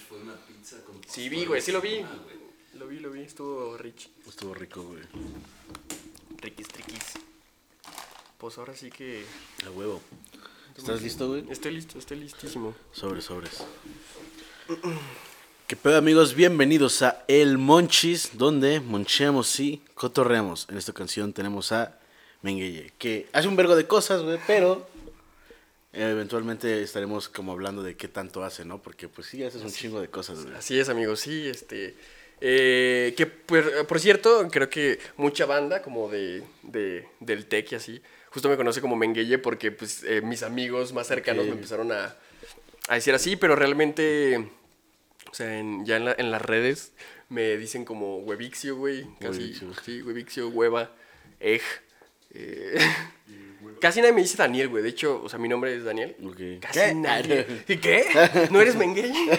fue 0.00 0.18
una 0.18 0.34
pizza 0.34 0.82
con... 0.84 1.00
Sí, 1.06 1.28
vi, 1.28 1.44
güey, 1.44 1.60
sí 1.60 1.72
lo 1.72 1.80
vi. 1.80 1.98
Ah. 1.98 2.08
Lo 2.78 2.88
vi, 2.88 2.98
lo 2.98 3.10
vi, 3.10 3.20
estuvo 3.22 3.76
rich. 3.76 4.08
Estuvo 4.26 4.52
rico, 4.52 4.82
güey. 4.82 5.02
Riquis, 6.40 6.68
triquis. 6.68 7.12
Pues 8.38 8.58
ahora 8.58 8.74
sí 8.74 8.90
que. 8.90 9.24
A 9.64 9.70
huevo. 9.70 10.02
¿Estás 10.76 11.00
listo, 11.00 11.28
güey? 11.28 11.44
Estoy 11.50 11.72
listo, 11.72 11.98
estoy 11.98 12.18
listísimo. 12.18 12.74
Sobres, 12.92 13.24
sobres. 13.24 13.64
¿Qué 15.68 15.76
pedo, 15.76 15.96
amigos? 15.96 16.34
Bienvenidos 16.34 17.00
a 17.02 17.24
El 17.28 17.58
Monchis, 17.58 18.36
donde 18.36 18.80
moncheamos 18.80 19.60
y 19.60 19.80
cotorreamos. 19.94 20.66
En 20.68 20.76
esta 20.76 20.92
canción 20.92 21.32
tenemos 21.32 21.70
a 21.70 21.98
Menguelle, 22.42 22.92
que 22.98 23.28
hace 23.32 23.46
un 23.46 23.56
vergo 23.56 23.76
de 23.76 23.86
cosas, 23.86 24.22
güey, 24.22 24.38
pero 24.48 24.86
eventualmente 25.94 26.82
estaremos 26.82 27.28
como 27.28 27.52
hablando 27.52 27.82
de 27.82 27.96
qué 27.96 28.08
tanto 28.08 28.42
hace, 28.44 28.64
¿no? 28.64 28.82
Porque 28.82 29.08
pues 29.08 29.26
sí, 29.28 29.42
haces 29.44 29.62
un 29.62 29.70
chingo 29.72 30.00
de 30.00 30.08
cosas, 30.08 30.42
güey. 30.44 30.54
Así 30.56 30.78
es, 30.78 30.88
amigos, 30.88 31.20
sí, 31.20 31.46
este. 31.48 31.94
eh, 32.40 33.14
que 33.16 33.26
por, 33.26 33.86
por 33.86 34.00
cierto, 34.00 34.48
creo 34.50 34.68
que 34.68 34.98
mucha 35.16 35.46
banda 35.46 35.82
como 35.82 36.08
de, 36.08 36.42
de- 36.62 37.06
del 37.20 37.46
tech 37.46 37.70
y 37.72 37.74
así, 37.76 38.02
justo 38.30 38.48
me 38.48 38.56
conoce 38.56 38.80
como 38.80 38.96
Menguelle 38.96 39.38
porque 39.38 39.70
pues 39.70 40.02
eh, 40.04 40.20
mis 40.20 40.42
amigos 40.42 40.92
más 40.92 41.06
cercanos 41.06 41.46
me 41.46 41.52
empezaron 41.52 41.92
a, 41.92 42.16
a 42.88 42.94
decir 42.96 43.14
así, 43.14 43.36
pero 43.36 43.54
realmente, 43.56 44.50
o 45.30 45.34
sea, 45.34 45.58
en- 45.58 45.86
ya 45.86 45.96
en, 45.96 46.04
la- 46.06 46.14
en 46.18 46.30
las 46.30 46.42
redes 46.42 46.92
me 47.28 47.56
dicen 47.56 47.84
como 47.84 48.18
Webixio, 48.18 48.76
güey, 48.76 49.06
casi, 49.20 49.38
Webixio. 49.42 49.74
sí, 49.84 50.02
Webixio, 50.02 50.48
Hueva, 50.48 50.90
Ej, 51.40 51.62
eh, 52.34 52.78
Casi 53.80 54.00
nadie 54.00 54.12
me 54.12 54.22
dice 54.22 54.36
Daniel, 54.36 54.68
güey. 54.68 54.82
De 54.82 54.88
hecho, 54.88 55.22
o 55.22 55.28
sea, 55.28 55.38
mi 55.38 55.48
nombre 55.48 55.74
es 55.74 55.84
Daniel. 55.84 56.16
Ok. 56.24 56.60
Casi 56.60 56.78
¿Qué? 56.80 56.94
nadie. 56.94 57.46
¿Y 57.68 57.76
qué? 57.76 58.04
¿No 58.50 58.60
eres 58.60 58.76
Menguelle? 58.76 59.38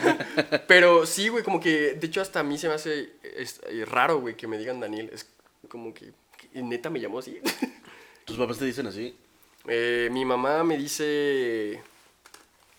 Pero 0.68 1.06
sí, 1.06 1.28
güey, 1.28 1.42
como 1.44 1.60
que, 1.60 1.94
de 1.94 2.06
hecho, 2.06 2.20
hasta 2.20 2.40
a 2.40 2.42
mí 2.42 2.58
se 2.58 2.68
me 2.68 2.74
hace 2.74 3.10
es, 3.36 3.60
eh, 3.68 3.84
raro, 3.84 4.20
güey, 4.20 4.36
que 4.36 4.46
me 4.46 4.58
digan 4.58 4.80
Daniel. 4.80 5.10
Es 5.12 5.26
como 5.68 5.92
que, 5.94 6.12
que 6.36 6.62
neta 6.62 6.90
me 6.90 7.00
llamó 7.00 7.18
así. 7.18 7.40
¿Tus 8.24 8.36
papás 8.36 8.58
te 8.58 8.64
dicen 8.64 8.86
así? 8.86 9.16
Eh, 9.66 10.08
mi 10.12 10.24
mamá 10.24 10.64
me 10.64 10.76
dice. 10.76 11.80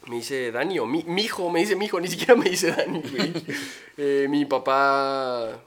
Me 0.07 0.17
dice 0.17 0.51
Dani, 0.51 0.77
o 0.77 0.85
mi, 0.85 1.03
mi 1.03 1.23
hijo, 1.23 1.49
me 1.49 1.61
dice 1.61 1.75
mi 1.75 1.85
hijo, 1.85 1.99
ni 1.99 2.07
siquiera 2.07 2.35
me 2.35 2.49
dice 2.49 2.71
Dani, 2.71 3.01
güey. 3.01 3.33
Eh, 3.97 4.27
mi 4.29 4.45
papá. 4.45 5.59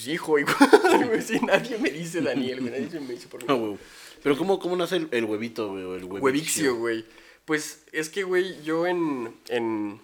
Pues 0.00 0.08
hijo, 0.08 0.38
igual, 0.38 0.56
güey. 1.08 1.20
Sí, 1.20 1.38
nadie 1.40 1.76
me 1.76 1.90
dice 1.90 2.22
Daniel, 2.22 2.60
güey. 2.60 2.72
Nadie 2.72 3.00
me 3.00 3.12
dice 3.14 3.28
por 3.28 3.42
mi 3.42 3.46
Ah. 3.74 3.76
Pero 4.22 4.36
¿cómo, 4.38 4.58
cómo 4.58 4.74
nace 4.76 4.96
el, 4.96 5.08
el 5.10 5.24
huevito, 5.26 5.68
güey? 5.68 5.84
o 5.84 5.94
el 5.94 6.04
huevixio? 6.04 6.22
Huevixio, 6.24 6.76
güey. 6.76 7.04
Pues 7.44 7.82
es 7.92 8.08
que, 8.08 8.22
güey, 8.22 8.62
yo 8.62 8.86
en. 8.86 9.34
en 9.48 10.00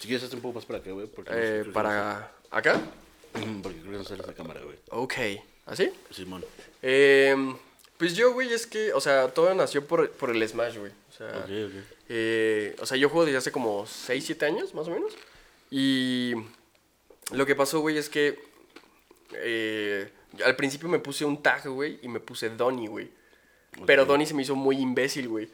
Si 0.00 0.06
quieres, 0.08 0.24
hazte 0.24 0.34
un 0.36 0.42
poco 0.42 0.54
más 0.54 0.64
para 0.66 0.80
acá, 0.80 0.90
güey. 0.90 1.06
Porque 1.06 1.30
eh, 1.32 1.62
no 1.66 1.72
para. 1.72 2.32
¿Acá? 2.50 2.80
Porque 3.62 3.78
creo 3.78 3.92
que 3.92 3.98
no 3.98 4.04
sale 4.04 4.22
esa 4.22 4.34
cámara, 4.34 4.60
güey. 4.62 4.76
Ok. 4.88 5.14
¿Así? 5.66 5.90
Simón. 6.10 6.44
Eh, 6.82 7.36
pues 7.96 8.16
yo, 8.16 8.32
güey, 8.32 8.52
es 8.52 8.66
que, 8.66 8.92
o 8.92 9.00
sea, 9.00 9.28
todo 9.28 9.54
nació 9.54 9.86
por, 9.86 10.10
por 10.10 10.30
el 10.30 10.48
Smash, 10.48 10.78
güey. 10.78 10.90
O 10.90 11.12
sea, 11.16 11.28
Ok, 11.38 11.44
ok. 11.44 11.84
eh, 12.08 12.74
o 12.80 12.86
sea, 12.86 12.96
yo 12.96 13.08
juego 13.08 13.26
desde 13.26 13.38
hace 13.38 13.52
como 13.52 13.86
6, 13.86 14.24
7 14.26 14.46
años, 14.46 14.74
más 14.74 14.88
o 14.88 14.90
menos. 14.90 15.12
Y 15.70 16.32
lo 17.32 17.46
que 17.46 17.54
pasó, 17.54 17.80
güey, 17.80 17.98
es 17.98 18.08
que 18.08 18.49
eh, 19.34 20.10
al 20.44 20.56
principio 20.56 20.88
me 20.88 20.98
puse 20.98 21.24
un 21.24 21.42
tag, 21.42 21.68
güey, 21.68 21.98
y 22.02 22.08
me 22.08 22.20
puse 22.20 22.50
Donnie, 22.50 22.88
güey. 22.88 23.10
Pero. 23.86 24.04
Donnie 24.04 24.26
se 24.26 24.34
me 24.34 24.42
hizo 24.42 24.56
muy 24.56 24.78
imbécil, 24.78 25.28
güey. 25.28 25.48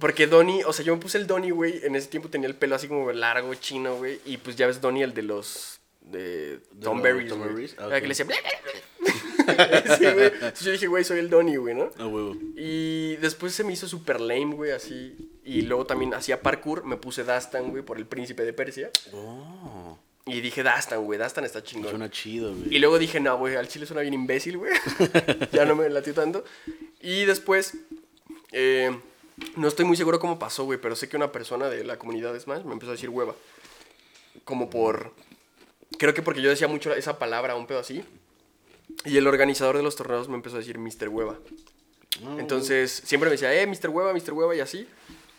Porque 0.00 0.26
Donnie, 0.26 0.64
o 0.64 0.72
sea, 0.72 0.84
yo 0.84 0.94
me 0.94 1.00
puse 1.00 1.18
el 1.18 1.26
Donnie, 1.26 1.50
güey. 1.50 1.80
En 1.84 1.94
ese 1.96 2.08
tiempo 2.08 2.28
tenía 2.28 2.48
el 2.48 2.54
pelo 2.54 2.74
así 2.74 2.88
como 2.88 3.10
largo, 3.12 3.54
chino, 3.54 3.96
güey. 3.96 4.20
Y 4.24 4.38
pues 4.38 4.56
ya 4.56 4.66
ves 4.66 4.80
Donnie, 4.80 5.04
el 5.04 5.14
de 5.14 5.22
los. 5.22 5.80
de 6.00 6.60
Tom 6.82 7.00
Berries. 7.00 7.34
Güey. 7.34 7.68
Que 7.68 8.00
le 8.00 8.08
decía. 8.08 8.26
sí, 9.98 10.04
güey. 10.04 10.32
Yo 10.60 10.72
dije, 10.72 10.86
güey, 10.88 11.04
soy 11.04 11.20
el 11.20 11.30
Donnie, 11.30 11.56
güey, 11.56 11.74
¿no? 11.74 11.90
A 11.98 12.06
huevo. 12.06 12.36
Y 12.56 13.16
después 13.16 13.54
se 13.54 13.64
me 13.64 13.72
hizo 13.72 13.88
super 13.88 14.20
lame, 14.20 14.54
güey, 14.54 14.72
así. 14.72 15.30
Y 15.44 15.62
luego 15.62 15.86
también 15.86 16.12
hacía 16.14 16.42
parkour. 16.42 16.84
Me 16.84 16.96
puse 16.96 17.24
Dastan, 17.24 17.70
güey, 17.70 17.82
por 17.82 17.98
el 17.98 18.06
príncipe 18.06 18.44
de 18.44 18.52
Persia. 18.52 18.90
Oh, 19.12 19.98
Y 20.28 20.40
dije, 20.40 20.62
Dastan, 20.62 21.04
güey, 21.04 21.18
Dastan 21.18 21.44
está 21.44 21.62
chingón. 21.62 21.90
suena 21.90 22.10
chido, 22.10 22.54
güey. 22.54 22.74
Y 22.74 22.78
luego 22.78 22.98
dije, 22.98 23.18
no, 23.20 23.36
güey, 23.38 23.56
al 23.56 23.68
chile 23.68 23.86
suena 23.86 24.02
bien 24.02 24.14
imbécil, 24.14 24.58
güey. 24.58 24.72
ya 25.52 25.64
no 25.64 25.74
me 25.74 25.88
latió 25.88 26.14
tanto. 26.14 26.44
Y 27.00 27.24
después, 27.24 27.74
eh, 28.52 28.96
no 29.56 29.68
estoy 29.68 29.84
muy 29.84 29.96
seguro 29.96 30.18
cómo 30.18 30.38
pasó, 30.38 30.64
güey, 30.64 30.78
pero 30.80 30.96
sé 30.96 31.08
que 31.08 31.16
una 31.16 31.32
persona 31.32 31.68
de 31.68 31.84
la 31.84 31.98
comunidad 31.98 32.32
de 32.32 32.40
Smash 32.40 32.64
me 32.64 32.72
empezó 32.72 32.90
a 32.90 32.94
decir 32.94 33.10
hueva. 33.10 33.34
Como 34.44 34.70
por... 34.70 35.12
Creo 35.98 36.14
que 36.14 36.22
porque 36.22 36.42
yo 36.42 36.50
decía 36.50 36.68
mucho 36.68 36.92
esa 36.94 37.18
palabra, 37.18 37.54
un 37.54 37.66
pedo 37.66 37.78
así. 37.78 38.04
Y 39.04 39.16
el 39.16 39.26
organizador 39.26 39.76
de 39.76 39.82
los 39.82 39.96
torneos 39.96 40.28
me 40.28 40.34
empezó 40.34 40.56
a 40.56 40.58
decir 40.58 40.78
Mr. 40.78 41.08
Hueva. 41.08 41.38
Ah, 42.24 42.36
Entonces, 42.38 43.02
siempre 43.04 43.30
me 43.30 43.36
decía, 43.36 43.54
eh, 43.60 43.66
Mr. 43.66 43.88
Hueva, 43.90 44.12
Mr. 44.12 44.32
Hueva 44.32 44.54
y 44.54 44.60
así. 44.60 44.86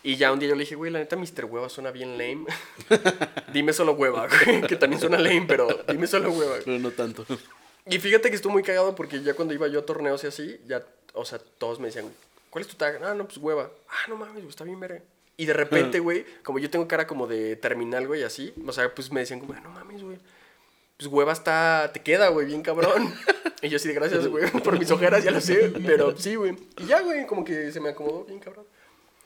Y 0.02 0.16
ya 0.16 0.32
un 0.32 0.38
día 0.38 0.48
yo 0.48 0.54
le 0.54 0.60
dije, 0.60 0.76
güey, 0.76 0.90
la 0.90 0.98
neta, 0.98 1.16
Mr. 1.16 1.44
Hueva 1.44 1.68
suena 1.68 1.90
bien 1.90 2.12
lame. 2.12 2.46
dime 3.52 3.72
solo 3.72 3.92
hueva, 3.92 4.28
güey, 4.28 4.62
que 4.62 4.76
también 4.76 5.00
suena 5.00 5.18
lame, 5.18 5.44
pero 5.46 5.68
dime 5.88 6.06
solo 6.06 6.30
hueva. 6.30 6.56
Pero 6.64 6.78
no 6.78 6.90
tanto. 6.90 7.26
Y 7.86 7.98
fíjate 7.98 8.30
que 8.30 8.36
estuvo 8.36 8.52
muy 8.52 8.62
cagado 8.62 8.94
porque 8.94 9.22
ya 9.22 9.34
cuando 9.34 9.52
iba 9.52 9.68
yo 9.68 9.80
a 9.80 9.86
torneos 9.86 10.24
y 10.24 10.28
así, 10.28 10.60
ya, 10.66 10.84
o 11.12 11.24
sea, 11.24 11.38
todos 11.58 11.80
me 11.80 11.86
decían, 11.86 12.06
¿cuál 12.48 12.62
es 12.62 12.68
tu 12.68 12.76
tag? 12.76 13.02
Ah, 13.02 13.14
no, 13.14 13.26
pues 13.26 13.36
hueva. 13.38 13.70
Ah, 13.88 14.08
no 14.08 14.16
mames, 14.16 14.44
está 14.44 14.64
bien 14.64 14.80
verga. 14.80 15.02
Y 15.36 15.46
de 15.46 15.52
repente, 15.54 16.00
güey, 16.00 16.24
como 16.42 16.58
yo 16.58 16.70
tengo 16.70 16.86
cara 16.86 17.06
como 17.06 17.26
de 17.26 17.56
terminal, 17.56 18.06
güey, 18.06 18.22
así, 18.22 18.52
o 18.66 18.72
sea, 18.72 18.94
pues 18.94 19.10
me 19.10 19.20
decían 19.20 19.40
como, 19.40 19.54
"Ah, 19.54 19.60
no 19.62 19.70
mames, 19.70 20.02
güey. 20.02 20.18
Pues 20.98 21.10
hueva 21.10 21.32
está, 21.32 21.90
te 21.94 22.02
queda, 22.02 22.28
güey, 22.28 22.46
bien 22.46 22.60
cabrón. 22.62 23.14
y 23.62 23.68
yo 23.70 23.78
de 23.78 23.92
gracias, 23.94 24.26
güey, 24.26 24.50
por 24.50 24.78
mis 24.78 24.90
ojeras, 24.90 25.24
ya 25.24 25.30
lo 25.30 25.40
sé, 25.40 25.72
pero 25.86 26.14
sí, 26.16 26.34
güey. 26.34 26.56
Y 26.78 26.86
ya, 26.86 27.00
güey, 27.00 27.26
como 27.26 27.42
que 27.42 27.72
se 27.72 27.80
me 27.80 27.88
acomodó 27.88 28.24
bien 28.24 28.38
cabrón. 28.38 28.66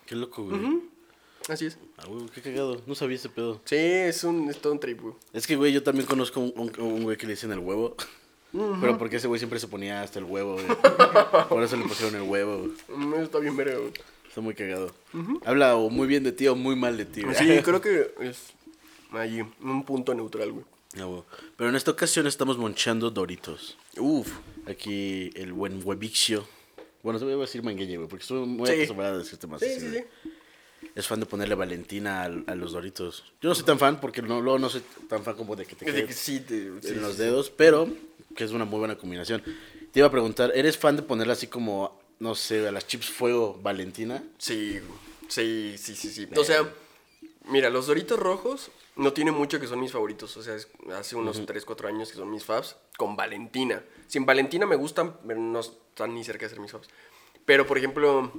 Qué 0.07 0.15
loco, 0.17 0.45
güey. 0.45 0.81
Así 1.49 1.67
es. 1.67 1.79
Ah, 1.99 2.07
güey, 2.07 2.27
qué 2.35 2.41
cagado. 2.41 2.81
No 2.87 2.95
sabía 2.95 3.17
ese 3.17 3.29
pedo. 3.29 3.61
Sí, 3.65 3.77
es, 3.77 4.25
un, 4.25 4.49
es 4.49 4.59
todo 4.61 4.73
un 4.73 4.81
trip, 4.81 5.01
güey. 5.01 5.15
Es 5.33 5.47
que, 5.47 5.57
güey, 5.57 5.73
yo 5.73 5.83
también 5.83 6.07
conozco 6.07 6.41
un, 6.41 6.53
un- 6.57 6.73
un 6.81 7.03
güey 7.05 7.17
que 7.17 7.27
le 7.27 7.33
dicen 7.35 7.53
el 7.53 7.59
huevo. 7.59 7.97
Pero 8.81 8.97
porque 8.99 9.17
ese 9.17 9.27
güey 9.27 9.39
siempre 9.41 9.59
se 9.59 9.67
ponía 9.67 10.01
hasta 10.03 10.21
el 10.21 10.27
huevo, 10.27 10.55
güey. 10.55 10.67
Por 11.49 11.63
eso 11.65 11.77
le 11.77 11.85
pusieron 11.85 12.15
el 12.15 12.23
huevo, 12.29 12.59
güey. 12.59 12.73
Mm, 12.97 13.15
Está 13.15 13.41
bien 13.41 13.57
verga, 13.57 13.79
güey. 13.79 13.93
Está 14.29 14.41
muy 14.41 14.55
cagado. 14.55 14.95
Habla 15.45 15.77
o 15.77 15.91
muy 15.91 16.07
bien 16.07 16.23
de 16.23 16.31
ti 16.33 16.47
o 16.47 16.55
muy 16.55 16.77
mal 16.77 16.97
de 16.97 17.05
ti, 17.05 17.23
güey. 17.23 17.35
Sí, 17.35 17.47
creo 17.65 17.81
que 17.81 18.15
es 18.21 18.53
allí, 19.13 19.43
un 19.61 19.85
punto 19.85 20.15
neutral, 20.15 20.53
güey. 20.53 20.65
Ah, 20.99 21.05
güey. 21.05 21.23
Pero 21.57 21.71
en 21.71 21.77
esta 21.77 21.91
ocasión 21.91 22.27
estamos 22.29 22.57
monchando 22.57 23.11
Doritos. 23.11 23.77
Uf. 23.99 24.33
Aquí 24.67 25.31
el 25.35 25.53
buen 25.53 25.81
huevixio. 25.85 26.47
Bueno, 27.05 27.19
te 27.19 27.25
voy 27.27 27.35
a 27.35 27.37
decir 27.37 27.63
mangueñe, 27.63 27.97
güey, 27.99 28.09
porque 28.09 28.23
estoy 28.23 28.47
muy 28.47 28.67
Sí. 28.69 28.75
acostumbrado 28.77 29.15
a 29.15 29.19
decirte 29.19 29.47
más 29.47 29.61
Sí, 29.61 29.67
así, 29.67 29.81
sí, 29.81 29.89
güey. 29.89 30.01
sí. 30.01 30.89
Es 30.95 31.07
fan 31.07 31.21
de 31.21 31.27
ponerle 31.27 31.55
Valentina 31.55 32.23
al- 32.23 32.45
a, 32.47 32.55
los 32.55 32.73
Doritos. 32.73 33.25
Yo 33.43 33.49
no 33.51 33.55
soy 33.55 33.65
tan 33.65 33.79
fan 33.79 34.01
porque 34.01 34.23
no, 34.23 34.41
luego 34.41 34.59
no 34.59 34.71
soy 34.71 34.83
tan 35.09 35.23
fan 35.23 35.35
como 35.37 35.55
de 35.55 35.67
que 35.67 35.77
te 35.77 35.85
De 35.85 35.93
quede 35.93 36.07
que 36.07 36.13
sí, 36.15 36.43
en 36.49 37.03
los 37.03 37.19
dedos, 37.19 37.51
pero 37.51 37.89
que 38.35 38.45
es 38.45 38.53
una 38.53 38.65
muy 38.65 38.79
buena 38.79 38.97
combinación. 38.97 39.43
Te 39.93 40.01
iba 40.01 40.09
a 40.09 40.11
preguntar, 40.11 40.51
¿eres 40.55 40.79
fan 40.79 40.97
de 40.97 41.03
ponerle 41.03 41.35
así 41.35 41.47
como, 41.47 42.01
no 42.21 42.35
sé, 42.35 42.67
a 42.67 42.73
las 42.73 42.87
chips 42.87 43.11
fuego 43.11 43.61
Valentina? 43.63 44.23
Sí, 44.39 44.79
sí, 45.29 45.75
sí, 45.77 45.95
sí, 45.95 46.11
sí. 46.11 46.27
O 46.37 46.43
sea, 46.45 46.67
mira, 47.45 47.71
los 47.71 47.87
Doritos 47.87 48.19
rojos 48.19 48.71
no 48.97 49.13
tiene 49.13 49.31
mucho 49.33 49.59
que 49.61 49.67
son 49.67 49.81
mis 49.81 49.93
favoritos. 49.93 50.37
O 50.37 50.43
sea, 50.43 50.55
es- 50.55 50.69
hace 50.95 51.17
unos 51.17 51.45
3, 51.47 51.65
4 51.65 51.89
años 51.89 52.11
que 52.11 52.17
son 52.17 52.31
mis 52.31 52.45
faves 52.45 52.77
con 52.97 53.17
Valentina. 53.17 53.83
Sin 54.07 54.27
Valentina 54.27 54.67
me 54.67 54.77
gustan, 54.77 55.17
pero 55.27 55.41
no 55.41 55.61
están 55.61 56.15
ni 56.15 56.25
cerca 56.25 56.47
de 56.47 56.51
ser 56.51 56.61
mis 56.61 56.73
faves. 56.73 56.89
Pero, 57.45 57.67
por 57.67 57.77
ejemplo, 57.79 58.33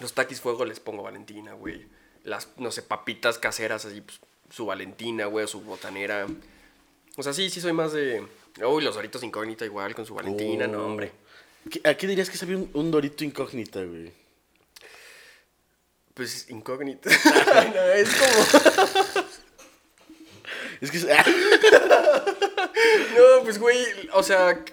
los 0.00 0.12
taquis 0.14 0.40
fuego 0.40 0.64
les 0.64 0.80
pongo 0.80 1.02
Valentina, 1.02 1.52
güey. 1.54 1.86
Las, 2.24 2.48
no 2.56 2.70
sé, 2.70 2.82
papitas 2.82 3.38
caseras, 3.38 3.84
así, 3.84 4.00
pues, 4.00 4.20
su 4.50 4.66
Valentina, 4.66 5.26
güey, 5.26 5.44
o 5.44 5.48
su 5.48 5.60
botanera. 5.60 6.26
O 7.16 7.22
sea, 7.22 7.32
sí, 7.32 7.50
sí 7.50 7.60
soy 7.60 7.72
más 7.72 7.92
de... 7.92 8.26
Uy, 8.64 8.82
los 8.84 8.94
Doritos 8.94 9.22
incógnita 9.22 9.64
igual, 9.64 9.94
con 9.94 10.06
su 10.06 10.14
Valentina, 10.14 10.66
no, 10.66 10.82
Oh. 10.82 10.86
hombre. 10.86 11.12
¿Qué- 11.70 11.80
¿A 11.88 11.96
qué 11.96 12.06
dirías 12.06 12.28
que 12.30 12.36
sabía 12.36 12.56
un, 12.56 12.70
un 12.74 12.90
Dorito 12.90 13.24
incógnita, 13.24 13.82
güey? 13.82 14.12
Pues 16.14 16.48
incógnita. 16.50 17.10
No, 17.74 17.82
es 17.92 18.08
como... 18.14 19.24
Es 20.80 20.90
que... 20.90 21.12
ah, 21.12 21.24
No, 23.16 23.44
pues, 23.44 23.58
güey, 23.58 23.78
o 24.14 24.22
sea, 24.22 24.64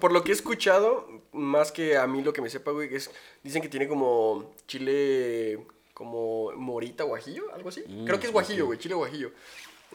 por 0.00 0.12
lo 0.12 0.22
que 0.22 0.30
he 0.30 0.34
escuchado, 0.34 1.08
más 1.32 1.72
que 1.72 1.96
a 1.96 2.06
mí 2.06 2.22
lo 2.22 2.32
que 2.32 2.40
me 2.40 2.48
sepa, 2.50 2.70
güey, 2.70 2.94
es, 2.94 3.10
dicen 3.42 3.60
que 3.62 3.68
tiene 3.68 3.88
como 3.88 4.54
chile, 4.68 5.58
como 5.94 6.52
morita 6.52 7.04
guajillo, 7.04 7.52
algo 7.54 7.70
así. 7.70 7.82
Mm, 7.86 8.04
creo 8.06 8.20
que 8.20 8.26
es 8.26 8.32
guajillo, 8.32 8.66
güey, 8.66 8.78
chile 8.78 8.94
guajillo. 8.94 9.32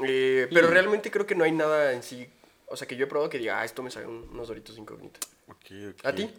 Eh, 0.03 0.47
pero 0.51 0.67
realmente 0.67 1.09
creo 1.09 1.25
que 1.25 1.35
no 1.35 1.43
hay 1.45 1.51
nada 1.53 1.93
en 1.93 2.03
sí, 2.03 2.27
o 2.67 2.75
sea, 2.75 2.87
que 2.87 2.95
yo 2.97 3.05
he 3.05 3.07
probado 3.07 3.29
que 3.29 3.37
diga, 3.39 3.61
ah, 3.61 3.65
esto 3.65 3.81
me 3.81 3.89
sabe 3.91 4.07
un- 4.07 4.27
unos 4.31 4.47
doritos 4.49 4.77
incógnita. 4.77 5.19
ok, 5.47 5.65
ok. 5.93 6.05
¿A 6.05 6.13
ti? 6.13 6.29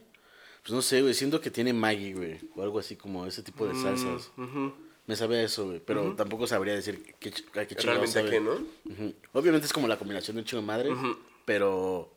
Pues 0.68 0.74
no 0.74 0.82
sé, 0.82 1.00
güey, 1.00 1.14
siento 1.14 1.40
que 1.40 1.50
tiene 1.50 1.72
Maggi, 1.72 2.12
güey, 2.12 2.38
o 2.54 2.62
algo 2.62 2.78
así 2.78 2.94
como 2.94 3.24
ese 3.24 3.42
tipo 3.42 3.66
de 3.66 3.74
salsas. 3.74 4.30
Ujú. 4.36 4.74
Me 5.06 5.16
sabe 5.16 5.38
a 5.38 5.42
eso, 5.42 5.64
güey. 5.64 5.80
Pero 5.82 6.14
tampoco 6.14 6.46
sabría 6.46 6.74
decir 6.74 7.02
qué, 7.18 7.30
qué 7.30 7.74
chingado 7.74 8.02
Realmente 8.04 8.12
sabe. 8.12 8.28
qué, 8.28 8.38
¿no? 8.38 8.52
Ujú. 8.52 9.14
Obviamente 9.32 9.66
es 9.66 9.72
como 9.72 9.88
la 9.88 9.96
combinación 9.96 10.36
de 10.36 10.42
un 10.42 10.46
chingo 10.46 10.60
de 10.60 10.66
madre, 10.66 10.90
pero 11.46 12.12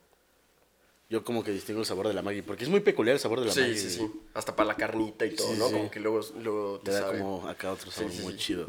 yo 1.12 1.24
como 1.26 1.44
que 1.44 1.52
distingo 1.52 1.82
el 1.82 1.86
sabor 1.86 2.08
de 2.08 2.14
la 2.14 2.22
Maggi, 2.22 2.42
porque 2.42 2.64
es 2.64 2.70
muy 2.70 2.80
peculiar 2.80 3.14
el 3.16 3.20
sabor 3.20 3.42
de 3.42 3.48
la 3.48 3.52
Sí, 3.52 3.60
Maggi. 3.60 3.78
sí, 3.78 3.98
güey. 3.98 4.10
sí. 4.10 4.20
Hasta 4.34 4.56
para 4.56 4.68
la 4.68 4.76
carnita 4.76 5.26
y 5.26 5.36
todo, 5.36 5.52
Sí, 5.52 5.60
¿no? 5.60 5.68
sí. 5.68 5.74
Como 5.74 5.92
que 5.92 6.00
luego, 6.00 6.22
luego 6.42 6.80
Te 6.80 6.86
te 6.86 6.92
da 6.94 7.00
sabe. 7.02 7.20
como 7.20 7.48
acá 7.50 7.72
otro 7.74 7.92
sabor 7.92 8.12
sí, 8.12 8.22
muy 8.22 8.34
sí. 8.34 8.40
chido. 8.40 8.66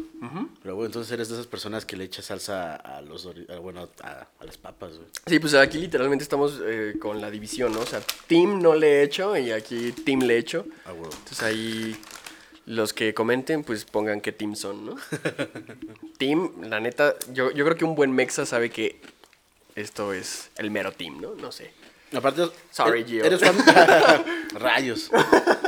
Pero 0.63 0.75
bueno, 0.75 0.87
entonces 0.87 1.13
eres 1.13 1.29
de 1.29 1.35
esas 1.37 1.47
personas 1.47 1.87
que 1.87 1.97
le 1.97 2.03
echas 2.05 2.25
salsa 2.25 2.75
a 2.75 3.01
los 3.01 3.27
a- 3.27 3.59
bueno, 3.61 3.89
a, 4.03 4.27
a 4.41 4.45
las 4.45 4.59
papas, 4.59 4.97
güey. 4.97 5.09
Sí, 5.27 5.39
pues 5.39 5.55
aquí 5.55 5.79
literalmente 5.79 6.25
estamos 6.25 6.61
eh, 6.65 6.97
con 7.01 7.21
la 7.21 7.31
división, 7.31 7.73
¿no? 7.73 7.81
O 7.81 7.87
sea, 7.87 8.01
Team 8.27 8.61
no 8.61 8.75
le 8.75 8.89
he 8.89 9.03
hecho 9.05 9.37
y 9.37 9.53
aquí 9.53 9.93
Team 9.93 10.23
le 10.23 10.35
he 10.35 10.39
hecho. 10.39 10.67
Ah, 10.85 10.93
huevo. 10.93 11.11
Entonces 11.13 11.43
ahí 11.45 11.97
los 12.67 12.93
que 12.93 13.15
comenten, 13.15 13.63
pues 13.65 13.85
pongan 13.85 14.21
qué 14.21 14.33
team 14.33 14.55
son, 14.57 14.85
¿no? 14.87 14.97
team, 16.19 16.63
la 16.63 16.81
neta, 16.81 17.15
yo, 17.33 17.51
yo 17.51 17.65
creo 17.65 17.77
que 17.77 17.85
un 17.85 17.95
buen 17.95 18.13
mexa 18.13 18.47
sabe 18.47 18.71
que 18.71 19.01
esto 19.75 20.13
es 20.13 20.51
el 20.59 20.71
mero 20.71 20.93
team, 20.93 21.21
¿no? 21.21 21.35
No 21.35 21.51
sé. 21.53 21.73
Aparte, 22.15 22.49
Sorry, 22.71 23.01
e- 23.01 23.05
Gio. 23.05 23.25
Eres 23.25 23.41
fan. 23.41 23.57
Rayos. 24.55 25.11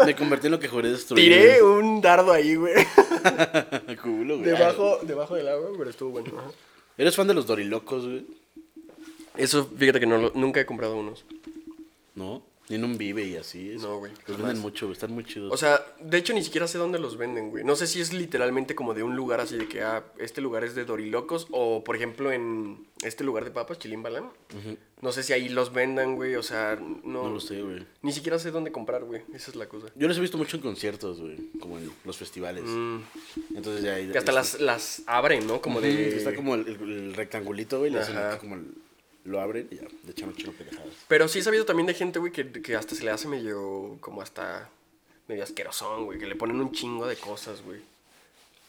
Me 0.05 0.15
convertí 0.15 0.47
en 0.47 0.53
lo 0.53 0.61
que 0.61 0.69
juré 0.69 0.91
destruir. 0.91 1.25
Tiré 1.25 1.63
un 1.63 2.01
dardo 2.01 2.33
ahí, 2.33 2.55
güey. 2.55 2.75
Culo, 4.03 4.39
güey. 4.39 4.51
debajo, 4.51 4.99
debajo 5.03 5.35
del 5.37 5.49
agua, 5.49 5.71
pero 5.79 5.91
estuvo 5.91 6.11
bueno. 6.11 6.29
ajá. 6.39 6.51
¿Eres 6.99 7.17
fan 7.17 7.27
de 7.27 7.35
los 7.35 7.47
dorilocos, 7.47 8.05
güey? 8.05 8.27
Eso, 9.37 9.69
fíjate 9.77 9.99
que 10.01 10.07
no 10.07 10.19
lo- 10.19 10.33
nunca 10.35 10.61
he 10.61 10.67
comprado 10.67 10.97
unos. 10.97 11.25
¿No? 12.15 12.43
Ni 12.69 12.77
en 12.77 12.85
un 12.85 12.97
vive 12.97 13.23
y 13.25 13.37
así. 13.37 13.73
es- 13.73 13.83
No, 13.83 13.99
güey, 13.99 14.13
Los 14.27 14.39
venden 14.39 14.59
mucho, 14.61 14.87
güey. 14.87 14.95
Están 14.95 15.13
muy 15.13 15.25
chidos. 15.25 15.53
O 15.53 15.57
sea, 15.57 15.85
de 16.01 16.17
hecho 16.17 16.33
ni 16.33 16.43
siquiera 16.43 16.67
sé 16.67 16.79
dónde 16.79 16.99
los 16.99 17.19
venden, 17.19 17.51
güey. 17.51 17.63
No 17.63 17.77
sé 17.77 17.87
si 17.87 18.01
es 18.01 18.13
literalmente 18.15 18.75
como 18.75 18.95
de 18.95 19.03
un 19.03 19.17
lugar 19.17 19.41
así 19.41 19.57
de 19.59 19.69
que, 19.69 19.83
ah, 19.83 20.03
este 20.19 20.41
lugar 20.41 20.65
es 20.65 20.75
de 20.75 20.85
Dorilocos. 20.87 21.47
O, 21.51 21.85
por 21.85 21.95
ejemplo, 21.95 22.33
en 22.33 22.87
este 23.03 23.23
lugar 23.23 23.45
de 23.45 23.51
papas, 23.51 23.79
Chilimbalam. 23.79 24.31
No 25.03 25.13
sé 25.13 25.23
si 25.23 25.35
ahí 25.35 25.51
los 25.51 25.75
vendan, 25.75 26.17
güey. 26.17 26.37
O 26.37 26.43
sea, 26.43 26.77
no... 27.05 27.25
no 27.25 27.31
lo 27.31 27.41
sé, 27.41 27.61
güey. 27.61 27.85
Ni 28.01 28.13
siquiera 28.13 28.39
sé 28.39 28.51
dónde 28.51 28.73
comprar, 28.73 29.05
güey. 29.05 29.21
Esa 29.35 29.51
es 29.51 29.57
la 29.57 29.69
cosa. 29.69 29.89
Yo 29.95 30.09
los 30.09 30.17
he 30.17 30.21
visto 30.23 30.39
mucho 30.39 30.57
en 30.57 30.63
conciertos, 30.63 31.21
güey. 31.21 31.37
Como 31.61 31.77
en 31.79 31.91
los 32.07 32.17
festivales. 32.17 32.65
Entonces 33.55 33.83
ya 33.85 33.95
ahí. 33.97 34.07
Mm. 34.07 34.13
Que 34.13 34.19
hasta 34.19 34.33
las, 34.33 34.61
las 34.61 35.03
abren, 35.07 35.47
¿no? 35.47 35.61
Como 35.61 35.81
de... 35.83 36.17
Está 36.17 36.35
como 36.35 36.55
el, 36.55 36.67
el- 36.67 37.15
rectangulito, 37.15 37.79
güey. 37.81 37.91
Le 37.91 38.01
hacen 38.01 38.17
como 38.41 38.55
el- 38.55 38.73
Lo 39.25 39.41
abren 39.41 39.69
y 39.71 39.77
ya. 39.77 39.83
Le 40.05 40.11
echan 40.11 40.29
un 40.29 40.37
chingo 40.37 40.53
de 40.53 40.59
pendejadas. 40.59 40.93
Pero 41.09 41.29
sí 41.29 41.39
he 41.39 41.43
sabido 41.43 41.65
también 41.65 41.87
de 41.87 41.95
gente, 41.95 42.19
güey, 42.19 42.31
que, 42.33 42.51
que 42.51 42.77
hasta 42.77 42.95
se 42.95 43.05
le 43.05 43.11
hace 43.11 43.27
medio... 43.29 43.97
Como 44.01 44.21
hasta... 44.23 44.69
Medio 45.29 45.43
asquerosón, 45.43 46.05
güey. 46.05 46.19
Que 46.19 46.27
le 46.27 46.37
ponen 46.37 46.61
un 46.61 46.73
chingo 46.73 47.07
de 47.07 47.17
cosas, 47.17 47.63
güey. 47.63 47.81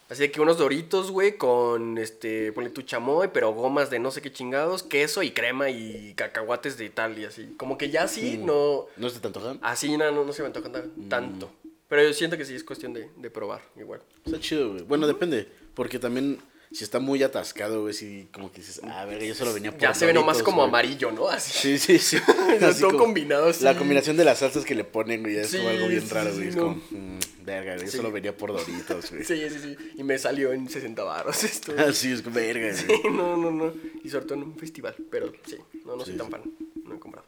Así 0.07 0.21
de 0.21 0.31
que 0.31 0.39
unos 0.39 0.57
doritos, 0.59 1.09
güey, 1.09 1.35
con 1.35 1.97
este, 1.97 2.51
ponle 2.53 2.69
tu 2.69 2.83
chamoy, 2.83 3.29
pero 3.33 3.51
gomas 3.53 3.89
de 3.89 3.97
no 3.97 4.11
sé 4.11 4.21
qué 4.21 4.31
chingados, 4.31 4.83
queso 4.83 5.23
y 5.23 5.31
crema 5.31 5.71
y 5.71 6.13
cacahuates 6.15 6.77
de 6.77 6.89
tal 6.91 7.17
y 7.17 7.25
así. 7.25 7.55
Como 7.57 7.75
que 7.77 7.89
ya 7.89 8.03
así 8.03 8.37
no. 8.37 8.85
¿No 8.97 9.09
se 9.09 9.19
te 9.19 9.25
antoja? 9.27 9.57
Así 9.63 9.97
no, 9.97 10.11
no, 10.11 10.23
no 10.23 10.31
se 10.31 10.43
me 10.43 10.47
antoja 10.49 10.71
tan- 10.71 11.09
tanto. 11.09 11.51
Pero 11.89 12.03
yo 12.03 12.13
siento 12.13 12.37
que 12.37 12.45
sí 12.45 12.53
es 12.53 12.63
cuestión 12.63 12.93
de, 12.93 13.09
de 13.17 13.29
probar, 13.31 13.63
igual. 13.75 13.99
Está 14.23 14.39
chido, 14.39 14.73
güey. 14.73 14.83
Bueno, 14.83 15.07
depende. 15.07 15.47
Porque 15.73 15.97
también, 15.97 16.39
si 16.71 16.83
está 16.83 16.99
muy 16.99 17.21
atascado, 17.23 17.81
güey, 17.81 17.93
sí, 17.93 18.27
como 18.33 18.51
que 18.51 18.57
dices, 18.61 18.81
ah, 18.83 19.05
verga, 19.05 19.25
yo 19.25 19.35
solo 19.35 19.53
venía 19.53 19.71
por 19.71 19.79
Ya 19.79 19.93
se 19.93 20.05
ve 20.05 20.13
nomás 20.13 20.41
como 20.43 20.57
güey". 20.57 20.67
amarillo, 20.69 21.11
¿no? 21.11 21.29
Así. 21.29 21.77
Sí, 21.77 21.77
sí, 21.77 21.99
sí. 21.99 22.17
Así 22.61 22.81
todo 22.81 22.91
como- 22.91 23.03
combinado 23.05 23.47
así. 23.49 23.63
La 23.63 23.77
combinación 23.77 24.17
de 24.17 24.25
las 24.25 24.39
salsas 24.39 24.65
que 24.65 24.75
le 24.75 24.83
ponen, 24.83 25.21
güey, 25.21 25.37
es 25.37 25.49
Sí, 25.49 25.57
como 25.57 25.69
algo 25.69 25.87
bien 25.87 26.01
sí, 26.01 26.09
raro, 26.13 26.33
güey. 26.33 26.47
es 26.49 26.55
no. 26.55 26.61
como, 26.63 26.75
mm, 26.91 27.19
verga, 27.45 27.77
yo 27.77 27.87
solo 27.87 28.11
venía 28.11 28.35
por 28.35 28.51
Doritos, 28.51 29.11
güey. 29.11 29.23
Sí, 29.25 29.49
sí, 29.49 29.59
sí. 29.61 29.75
Y 29.97 30.03
me 30.03 30.17
salió 30.17 30.51
en 30.53 30.67
60 30.69 31.03
baros 31.03 31.43
esto. 31.43 31.73
Así 31.77 32.11
es 32.11 32.23
verga, 32.33 32.67
güey. 32.71 32.75
Sí, 32.75 33.01
no, 33.11 33.37
no, 33.37 33.51
no. 33.51 33.73
Y 34.03 34.09
sobre 34.09 34.25
todo 34.25 34.35
en 34.35 34.43
un 34.43 34.57
festival. 34.57 34.95
Pero 35.09 35.31
sí, 35.45 35.57
no, 35.85 35.95
no 35.95 36.03
soy 36.05 36.15
tan 36.15 36.29
fan. 36.29 36.41
No 36.83 36.95
he 36.95 36.99
comprado. 36.99 37.25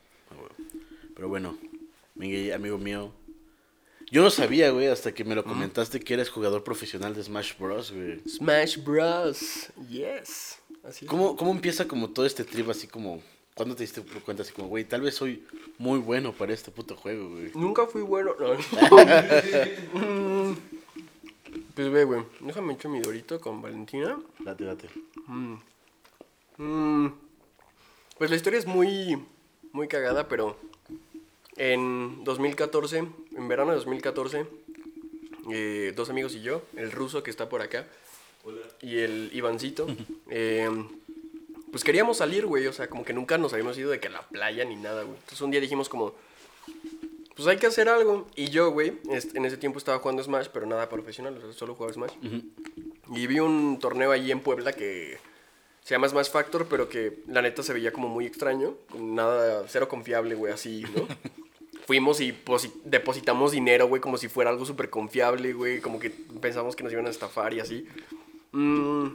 Pero 1.15 1.29
bueno, 1.29 1.57
Miguel, 2.15 2.53
amigo 2.53 2.77
mío. 2.77 3.11
Yo 4.09 4.23
no 4.23 4.29
sabía, 4.29 4.71
güey, 4.71 4.87
hasta 4.87 5.13
que 5.13 5.25
me 5.25 5.35
lo 5.35 5.43
comentaste 5.43 5.99
que 5.99 6.13
eres 6.13 6.29
jugador 6.29 6.63
profesional 6.63 7.13
de 7.13 7.23
Smash 7.23 7.57
Bros, 7.59 7.91
güey. 7.91 8.21
Smash 8.27 8.77
Bros. 8.81 9.69
Yes. 9.89 10.59
Así 10.83 11.05
es. 11.05 11.09
¿Cómo, 11.09 11.35
¿Cómo 11.35 11.51
empieza 11.51 11.87
como 11.87 12.09
todo 12.09 12.25
este 12.25 12.43
trip 12.45 12.69
así 12.69 12.87
como... 12.87 13.21
¿Cuándo 13.53 13.75
te 13.75 13.83
diste 13.83 14.03
cuenta 14.23 14.43
así 14.43 14.53
como, 14.53 14.67
güey, 14.67 14.85
tal 14.85 15.01
vez 15.01 15.15
soy 15.15 15.43
muy 15.79 15.99
bueno 15.99 16.31
para 16.31 16.53
este 16.53 16.69
puto 16.71 16.95
juego, 16.95 17.31
güey? 17.31 17.51
Nunca 17.55 17.87
fui 17.87 18.01
bueno. 18.01 18.31
No. 18.39 18.53
Mm. 19.93 20.55
pues 21.75 21.91
ve, 21.91 22.03
güey. 22.03 22.21
Déjame 22.39 22.73
echar 22.73 22.91
mi 22.91 22.99
dorito 22.99 23.41
con 23.41 23.61
Valentina. 23.61 24.19
Date, 24.39 24.63
date. 24.63 24.89
Mm. 25.25 27.07
Pues 28.17 28.29
la 28.29 28.35
historia 28.35 28.59
es 28.59 28.65
muy, 28.65 29.21
muy 29.73 29.87
cagada, 29.87 30.27
pero 30.27 30.57
en 31.57 32.23
2014, 32.23 32.97
en 32.97 33.47
verano 33.47 33.71
de 33.71 33.77
2014, 33.77 34.45
eh, 35.51 35.93
dos 35.95 36.09
amigos 36.09 36.35
y 36.35 36.41
yo, 36.41 36.61
el 36.75 36.91
ruso 36.91 37.23
que 37.23 37.31
está 37.31 37.49
por 37.49 37.61
acá 37.61 37.85
y 38.81 38.99
el 38.99 39.29
Ivancito, 39.33 39.87
eh, 40.29 40.69
pues 41.71 41.83
queríamos 41.83 42.17
salir, 42.17 42.45
güey, 42.45 42.67
o 42.67 42.73
sea, 42.73 42.87
como 42.89 43.03
que 43.03 43.13
nunca 43.13 43.37
nos 43.37 43.53
habíamos 43.53 43.77
ido 43.77 43.91
de 43.91 43.99
que 43.99 44.07
a 44.07 44.11
la 44.11 44.21
playa 44.21 44.63
ni 44.65 44.75
nada, 44.75 45.03
güey. 45.03 45.15
Entonces 45.15 45.41
un 45.41 45.51
día 45.51 45.59
dijimos 45.59 45.89
como, 45.89 46.13
pues 47.35 47.47
hay 47.47 47.57
que 47.57 47.67
hacer 47.67 47.89
algo. 47.89 48.27
Y 48.35 48.49
yo, 48.49 48.71
güey, 48.71 48.93
en 49.09 49.45
ese 49.45 49.57
tiempo 49.57 49.77
estaba 49.77 49.99
jugando 49.99 50.23
Smash, 50.23 50.47
pero 50.53 50.65
nada 50.65 50.89
profesional, 50.89 51.39
solo 51.53 51.75
jugaba 51.75 51.93
Smash. 51.93 52.13
Y 53.13 53.27
vi 53.27 53.39
un 53.39 53.79
torneo 53.79 54.11
allí 54.11 54.31
en 54.31 54.39
Puebla 54.39 54.73
que 54.73 55.17
se 55.83 55.93
llama 55.93 56.09
Smash 56.09 56.29
Factor, 56.29 56.67
pero 56.69 56.89
que 56.89 57.19
la 57.27 57.41
neta 57.41 57.63
se 57.63 57.73
veía 57.73 57.93
como 57.93 58.07
muy 58.07 58.25
extraño, 58.25 58.75
nada, 58.97 59.65
cero 59.67 59.87
confiable, 59.87 60.35
güey, 60.35 60.51
así, 60.51 60.83
¿no? 60.95 61.07
Fuimos 61.87 62.21
y 62.21 62.31
posi- 62.33 62.73
depositamos 62.83 63.53
dinero, 63.53 63.87
güey, 63.87 63.99
como 64.01 64.17
si 64.17 64.27
fuera 64.27 64.51
algo 64.51 64.65
súper 64.65 64.89
confiable, 64.91 65.53
güey, 65.53 65.79
como 65.81 65.99
que 65.99 66.09
pensamos 66.41 66.75
que 66.75 66.83
nos 66.83 66.91
iban 66.93 67.07
a 67.07 67.09
estafar 67.09 67.53
y 67.53 67.61
así. 67.61 67.87
Mm, 68.51 69.07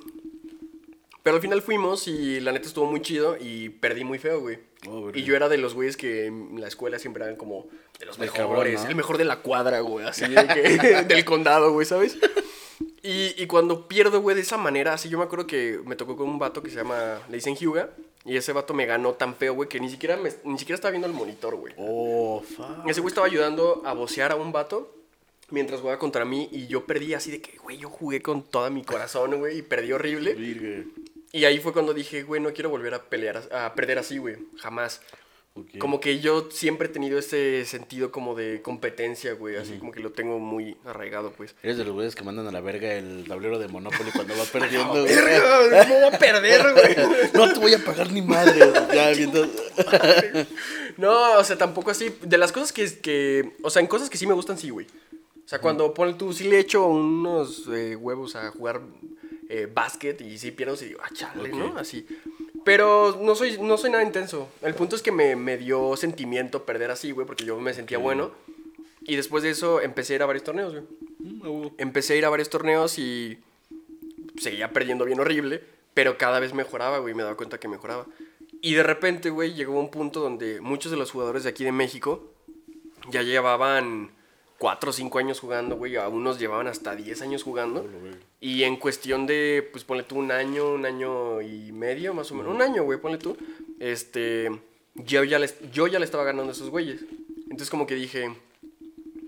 pero 1.22 1.36
al 1.36 1.42
final 1.42 1.62
fuimos 1.62 2.08
y 2.08 2.40
la 2.40 2.50
neta 2.50 2.66
estuvo 2.66 2.86
muy 2.90 3.00
chido 3.02 3.36
y 3.38 3.68
perdí 3.68 4.02
muy 4.04 4.18
feo, 4.18 4.40
güey. 4.40 4.58
Oh, 4.88 5.10
y 5.14 5.22
yo 5.22 5.36
era 5.36 5.48
de 5.48 5.58
los 5.58 5.74
güeyes 5.74 5.96
que 5.96 6.26
en 6.26 6.60
la 6.60 6.66
escuela 6.66 6.98
siempre 6.98 7.22
eran 7.22 7.36
como 7.36 7.68
de 8.00 8.06
los 8.06 8.16
El 8.16 8.22
mejores, 8.22 8.42
cabrón, 8.46 8.74
¿no? 8.74 8.88
el 8.88 8.96
mejor 8.96 9.18
de 9.18 9.24
la 9.26 9.36
cuadra, 9.40 9.78
güey, 9.80 10.06
así 10.06 10.24
de 10.28 10.46
que- 10.48 11.04
del 11.06 11.24
condado, 11.24 11.72
güey, 11.72 11.86
¿sabes? 11.86 12.16
Y, 13.02 13.34
y 13.42 13.46
cuando 13.46 13.88
pierdo, 13.88 14.20
güey, 14.20 14.36
de 14.36 14.42
esa 14.42 14.56
manera, 14.56 14.92
así 14.94 15.08
yo 15.08 15.18
me 15.18 15.24
acuerdo 15.24 15.46
que 15.46 15.80
me 15.84 15.96
tocó 15.96 16.16
con 16.16 16.28
un 16.28 16.38
vato 16.38 16.62
que 16.62 16.70
se 16.70 16.76
llama, 16.76 17.20
le 17.28 17.36
dicen 17.36 17.56
Hyuga, 17.56 17.90
y 18.24 18.36
ese 18.36 18.52
vato 18.52 18.74
me 18.74 18.86
ganó 18.86 19.14
tan 19.14 19.34
feo, 19.34 19.54
güey, 19.54 19.68
que 19.68 19.80
ni 19.80 19.90
siquiera, 19.90 20.16
me- 20.16 20.32
ni 20.44 20.56
siquiera 20.58 20.76
estaba 20.76 20.92
viendo 20.92 21.08
el 21.08 21.12
monitor, 21.12 21.56
güey. 21.56 21.74
Oh, 21.78 22.40
fuck. 22.42 22.86
Ese 22.88 23.00
güey 23.00 23.10
estaba 23.10 23.26
ayudando 23.26 23.82
a 23.84 23.92
vocear 23.92 24.30
a 24.30 24.36
un 24.36 24.52
vato 24.52 24.94
mientras 25.50 25.80
jugaba 25.80 25.98
contra 25.98 26.24
mí 26.24 26.48
y 26.52 26.68
yo 26.68 26.86
perdí 26.86 27.12
así 27.14 27.32
de 27.32 27.40
que, 27.42 27.58
güey, 27.58 27.76
yo 27.78 27.90
jugué 27.90 28.22
con 28.22 28.42
todo 28.44 28.70
mi 28.70 28.84
corazón, 28.84 29.36
güey, 29.38 29.58
y 29.58 29.62
perdí 29.62 29.92
horrible. 29.92 30.34
Y 31.32 31.44
ahí 31.44 31.58
fue 31.58 31.72
cuando 31.72 31.92
dije, 31.94 32.22
güey, 32.22 32.40
no 32.40 32.52
quiero 32.52 32.70
volver 32.70 32.94
a 32.94 33.02
pelear, 33.02 33.42
a 33.52 33.74
perder 33.74 33.98
así, 33.98 34.18
güey, 34.18 34.36
jamás. 34.58 35.00
Como 35.78 36.00
que 36.00 36.18
yo 36.20 36.48
siempre 36.50 36.88
he 36.88 36.90
tenido 36.90 37.18
ese 37.18 37.66
sentido 37.66 38.10
como 38.10 38.34
de 38.34 38.62
competencia, 38.62 39.34
güey, 39.34 39.56
así 39.56 39.74
como 39.78 39.92
que 39.92 40.00
lo 40.00 40.10
tengo 40.10 40.38
muy 40.38 40.78
arraigado, 40.86 41.30
pues. 41.32 41.54
Eres 41.62 41.76
de 41.76 41.84
los 41.84 41.92
güeyes 41.92 42.14
que 42.14 42.24
mandan 42.24 42.46
a 42.46 42.52
la 42.52 42.60
verga 42.62 42.94
el 42.94 43.24
tablero 43.28 43.58
de 43.58 43.68
Monopoly 43.68 44.12
cuando 44.12 44.34
va 44.34 44.44
perdiendo, 44.52 44.94
No, 44.94 45.02
güey. 45.02 45.14
verga, 45.14 45.84
¿Cómo 45.86 46.00
voy 46.00 46.14
a 46.14 46.18
perder, 46.18 46.72
güey? 46.72 47.30
No 47.34 47.52
te 47.52 47.58
voy 47.60 47.74
a 47.74 47.84
pagar 47.84 48.10
ni 48.12 48.22
madre. 48.22 48.60
Ya 48.94 49.10
viendo. 49.16 49.46
No, 50.96 51.38
o 51.38 51.44
sea, 51.44 51.56
tampoco 51.58 51.90
así. 51.90 52.14
De 52.22 52.38
las 52.38 52.50
cosas 52.52 52.72
que, 52.72 52.86
que. 53.00 53.52
O 53.62 53.70
sea, 53.70 53.80
en 53.80 53.88
cosas 53.88 54.08
que 54.08 54.16
sí 54.18 54.26
me 54.26 54.34
gustan, 54.34 54.56
sí, 54.58 54.70
güey. 54.70 54.86
O 55.44 55.48
sea, 55.48 55.60
cuando 55.60 55.92
pone 55.92 56.14
tú, 56.14 56.32
sí 56.32 56.44
le 56.44 56.60
echo 56.60 56.86
unos 56.86 57.68
eh, 57.70 57.94
huevos 57.96 58.36
a 58.36 58.50
jugar 58.52 58.80
eh, 59.48 59.68
básquet 59.72 60.18
y 60.22 60.38
sí 60.38 60.50
pierdo, 60.50 60.76
sí 60.76 60.86
digo, 60.86 61.00
ah, 61.04 61.10
chale, 61.12 61.50
¿no? 61.50 61.76
Así. 61.76 62.06
Pero 62.64 63.18
no 63.20 63.34
soy, 63.34 63.58
no 63.58 63.76
soy 63.76 63.90
nada 63.90 64.04
intenso. 64.04 64.48
El 64.62 64.74
punto 64.74 64.96
es 64.96 65.02
que 65.02 65.12
me, 65.12 65.36
me 65.36 65.58
dio 65.58 65.96
sentimiento 65.96 66.64
perder 66.64 66.90
así, 66.90 67.10
güey, 67.10 67.26
porque 67.26 67.44
yo 67.44 67.58
me 67.58 67.74
sentía 67.74 67.98
bueno. 67.98 68.32
Y 69.04 69.16
después 69.16 69.42
de 69.42 69.50
eso 69.50 69.80
empecé 69.80 70.12
a 70.12 70.16
ir 70.16 70.22
a 70.22 70.26
varios 70.26 70.44
torneos, 70.44 70.72
güey. 70.72 71.72
Empecé 71.78 72.14
a 72.14 72.16
ir 72.16 72.24
a 72.24 72.30
varios 72.30 72.50
torneos 72.50 72.98
y 72.98 73.38
seguía 74.38 74.72
perdiendo 74.72 75.04
bien 75.04 75.20
horrible, 75.20 75.62
pero 75.94 76.18
cada 76.18 76.40
vez 76.40 76.54
mejoraba, 76.54 76.98
güey, 76.98 77.14
me 77.14 77.22
daba 77.22 77.36
cuenta 77.36 77.58
que 77.58 77.68
mejoraba. 77.68 78.06
Y 78.60 78.74
de 78.74 78.82
repente, 78.82 79.30
güey, 79.30 79.54
llegó 79.54 79.78
un 79.78 79.90
punto 79.90 80.20
donde 80.20 80.60
muchos 80.60 80.92
de 80.92 80.98
los 80.98 81.10
jugadores 81.10 81.42
de 81.42 81.50
aquí 81.50 81.64
de 81.64 81.72
México 81.72 82.32
ya 83.10 83.22
llevaban 83.22 84.12
4 84.62 84.90
o 84.90 84.92
5 84.92 85.18
años 85.18 85.40
jugando, 85.40 85.76
güey, 85.76 85.96
a 85.96 86.06
unos 86.06 86.38
llevaban 86.38 86.68
hasta 86.68 86.94
10 86.94 87.20
años 87.22 87.42
jugando. 87.42 87.84
Y 88.38 88.62
en 88.62 88.76
cuestión 88.76 89.26
de, 89.26 89.68
pues 89.72 89.82
ponle 89.82 90.04
tú 90.04 90.16
un 90.16 90.30
año, 90.30 90.74
un 90.74 90.86
año 90.86 91.42
y 91.42 91.72
medio, 91.72 92.14
más 92.14 92.30
o 92.30 92.36
menos, 92.36 92.54
un 92.54 92.62
año, 92.62 92.84
güey, 92.84 93.00
ponle 93.00 93.18
tú, 93.18 93.36
este, 93.80 94.52
yo 94.94 95.24
ya, 95.24 95.40
les, 95.40 95.56
yo 95.72 95.88
ya 95.88 95.98
le 95.98 96.04
estaba 96.04 96.22
ganando 96.22 96.50
a 96.50 96.54
esos 96.54 96.70
güeyes. 96.70 97.00
Entonces 97.42 97.70
como 97.70 97.88
que 97.88 97.96
dije, 97.96 98.32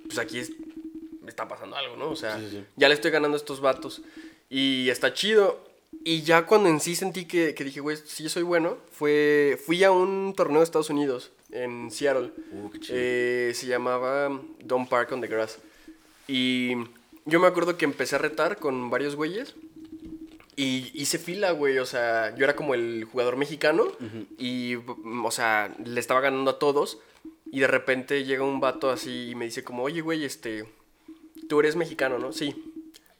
pues 0.06 0.18
aquí 0.20 0.38
es, 0.38 0.52
me 1.20 1.30
está 1.30 1.48
pasando 1.48 1.74
algo, 1.74 1.96
¿no? 1.96 2.10
O 2.10 2.16
sea, 2.16 2.38
Sí, 2.38 2.46
sí. 2.52 2.64
ya 2.76 2.86
le 2.88 2.94
estoy 2.94 3.10
ganando 3.10 3.34
a 3.36 3.40
estos 3.40 3.60
vatos. 3.60 4.02
Y 4.48 4.88
está 4.88 5.14
chido. 5.14 5.64
Y 6.04 6.22
ya 6.22 6.46
cuando 6.46 6.68
en 6.68 6.78
sí 6.78 6.94
sentí 6.94 7.24
que, 7.24 7.54
que 7.54 7.64
dije, 7.64 7.80
güey, 7.80 7.96
sí 7.96 8.28
soy 8.28 8.44
bueno, 8.44 8.78
fue, 8.92 9.58
fui 9.66 9.82
a 9.82 9.90
un 9.90 10.32
torneo 10.36 10.58
de 10.60 10.64
Estados 10.64 10.90
Unidos, 10.90 11.32
en 11.54 11.90
Seattle. 11.90 12.32
Uh. 12.52 12.70
Eh, 12.90 13.52
se 13.54 13.66
llamaba 13.66 14.40
Don't 14.62 14.88
Park 14.88 15.12
on 15.12 15.20
the 15.20 15.28
Grass. 15.28 15.58
Y 16.28 16.74
yo 17.24 17.40
me 17.40 17.46
acuerdo 17.46 17.78
que 17.78 17.84
empecé 17.84 18.16
a 18.16 18.18
retar 18.18 18.58
con 18.58 18.90
varios 18.90 19.16
güeyes. 19.16 19.54
Y 20.56 20.90
hice 20.94 21.18
fila, 21.18 21.52
güey. 21.52 21.78
O 21.78 21.86
sea, 21.86 22.34
yo 22.36 22.44
era 22.44 22.56
como 22.56 22.74
el 22.74 23.04
jugador 23.04 23.36
mexicano. 23.36 23.86
Y, 24.38 24.76
o 24.76 25.30
sea, 25.30 25.74
le 25.84 26.00
estaba 26.00 26.20
ganando 26.20 26.50
a 26.50 26.58
todos. 26.58 26.98
Y 27.50 27.60
de 27.60 27.66
repente 27.66 28.24
llega 28.24 28.44
un 28.44 28.60
vato 28.60 28.90
así 28.90 29.30
y 29.30 29.34
me 29.34 29.46
dice 29.46 29.64
como, 29.64 29.84
oye, 29.84 30.00
güey, 30.00 30.24
este... 30.24 30.66
Tú 31.48 31.60
eres 31.60 31.76
mexicano, 31.76 32.18
¿no? 32.18 32.32
Sí. 32.32 32.73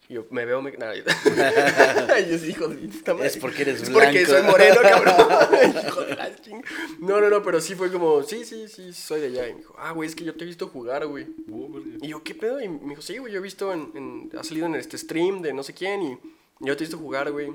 Y 0.08 0.14
yo, 0.14 0.26
me 0.30 0.44
veo... 0.44 0.61
Me... 0.61 0.73
Nah, 0.73 0.92
yo- 0.92 1.02
Y 1.02 2.30
yo 2.30 2.38
sí, 2.38 2.50
hijo 2.50 2.68
de 2.68 2.88
madre. 3.14 3.26
Es 3.26 3.37
porque 3.38 3.62
eres 3.62 3.82
Es 3.82 3.90
porque 3.90 4.26
soy 4.26 4.42
moreno, 4.42 4.76
cabrón. 4.82 5.14
Hijo 5.87 6.00
de 6.02 6.16
la 6.16 6.37
ching- 6.37 6.64
No, 6.99 7.20
no, 7.20 7.30
no, 7.30 7.42
pero 7.42 7.61
sí 7.61 7.75
fue 7.75 7.90
como, 7.90 8.23
sí, 8.23 8.44
sí, 8.44 8.68
sí, 8.68 8.92
soy 8.92 9.20
de 9.23 9.26
allá. 9.28 9.49
Y 9.49 9.52
me 9.54 9.58
dijo, 9.61 9.75
ah, 9.78 9.92
güey, 9.92 10.08
es 10.08 10.14
que 10.14 10.25
yo 10.25 10.34
te 10.34 10.44
he 10.44 10.46
visto 10.46 10.68
jugar, 10.68 11.06
güey. 11.06 11.26
Verga. 11.46 11.99
Y 12.02 12.08
yo, 12.08 12.23
¿qué 12.23 12.34
pedo? 12.34 12.61
Y 12.61 12.68
me 12.68 12.90
dijo, 12.90 13.02
sí, 13.02 13.16
güey, 13.18 13.32
yo 13.32 13.38
he 13.38 13.42
visto 13.42 13.73
en, 13.73 13.90
en- 13.94 14.30
ha 14.38 14.44
salido 14.44 14.66
en 14.66 14.75
este 14.75 14.99
stream 14.99 15.40
de 15.42 15.52
no 15.54 15.62
sé 15.62 15.73
quién 15.73 16.02
y 16.02 16.18
yo 16.61 16.76
te 16.76 16.84
he 16.84 16.87
visto 16.87 16.99
jugar, 16.99 17.30
güey. 17.32 17.50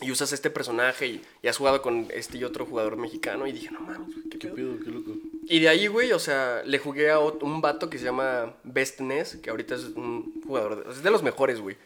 Y 0.00 0.10
usas 0.10 0.32
este 0.32 0.50
personaje 0.50 1.06
y, 1.06 1.22
y 1.42 1.48
has 1.48 1.56
jugado 1.56 1.80
con 1.80 2.08
este 2.12 2.36
y 2.38 2.44
otro 2.44 2.66
jugador 2.66 2.96
mexicano. 2.96 3.46
Y 3.46 3.52
dije, 3.52 3.70
no 3.70 3.80
mames, 3.80 4.08
güey, 4.08 4.28
¿qué 4.30 4.38
Qué 4.38 4.48
pedo? 4.48 4.54
pedo, 4.56 4.84
qué 4.84 4.90
loco. 4.90 5.13
Y 5.46 5.60
de 5.60 5.68
ahí, 5.68 5.86
güey, 5.88 6.12
o 6.12 6.18
sea, 6.18 6.62
le 6.64 6.78
jugué 6.78 7.10
a 7.10 7.18
un 7.18 7.60
vato 7.60 7.90
que 7.90 7.98
se 7.98 8.04
llama 8.04 8.54
Best 8.64 9.00
Ness, 9.00 9.36
que 9.42 9.50
ahorita 9.50 9.74
es 9.74 9.84
un 9.94 10.40
jugador, 10.46 10.86
es 10.90 11.02
de 11.02 11.10
los 11.10 11.22
mejores, 11.22 11.60
güey. 11.60 11.76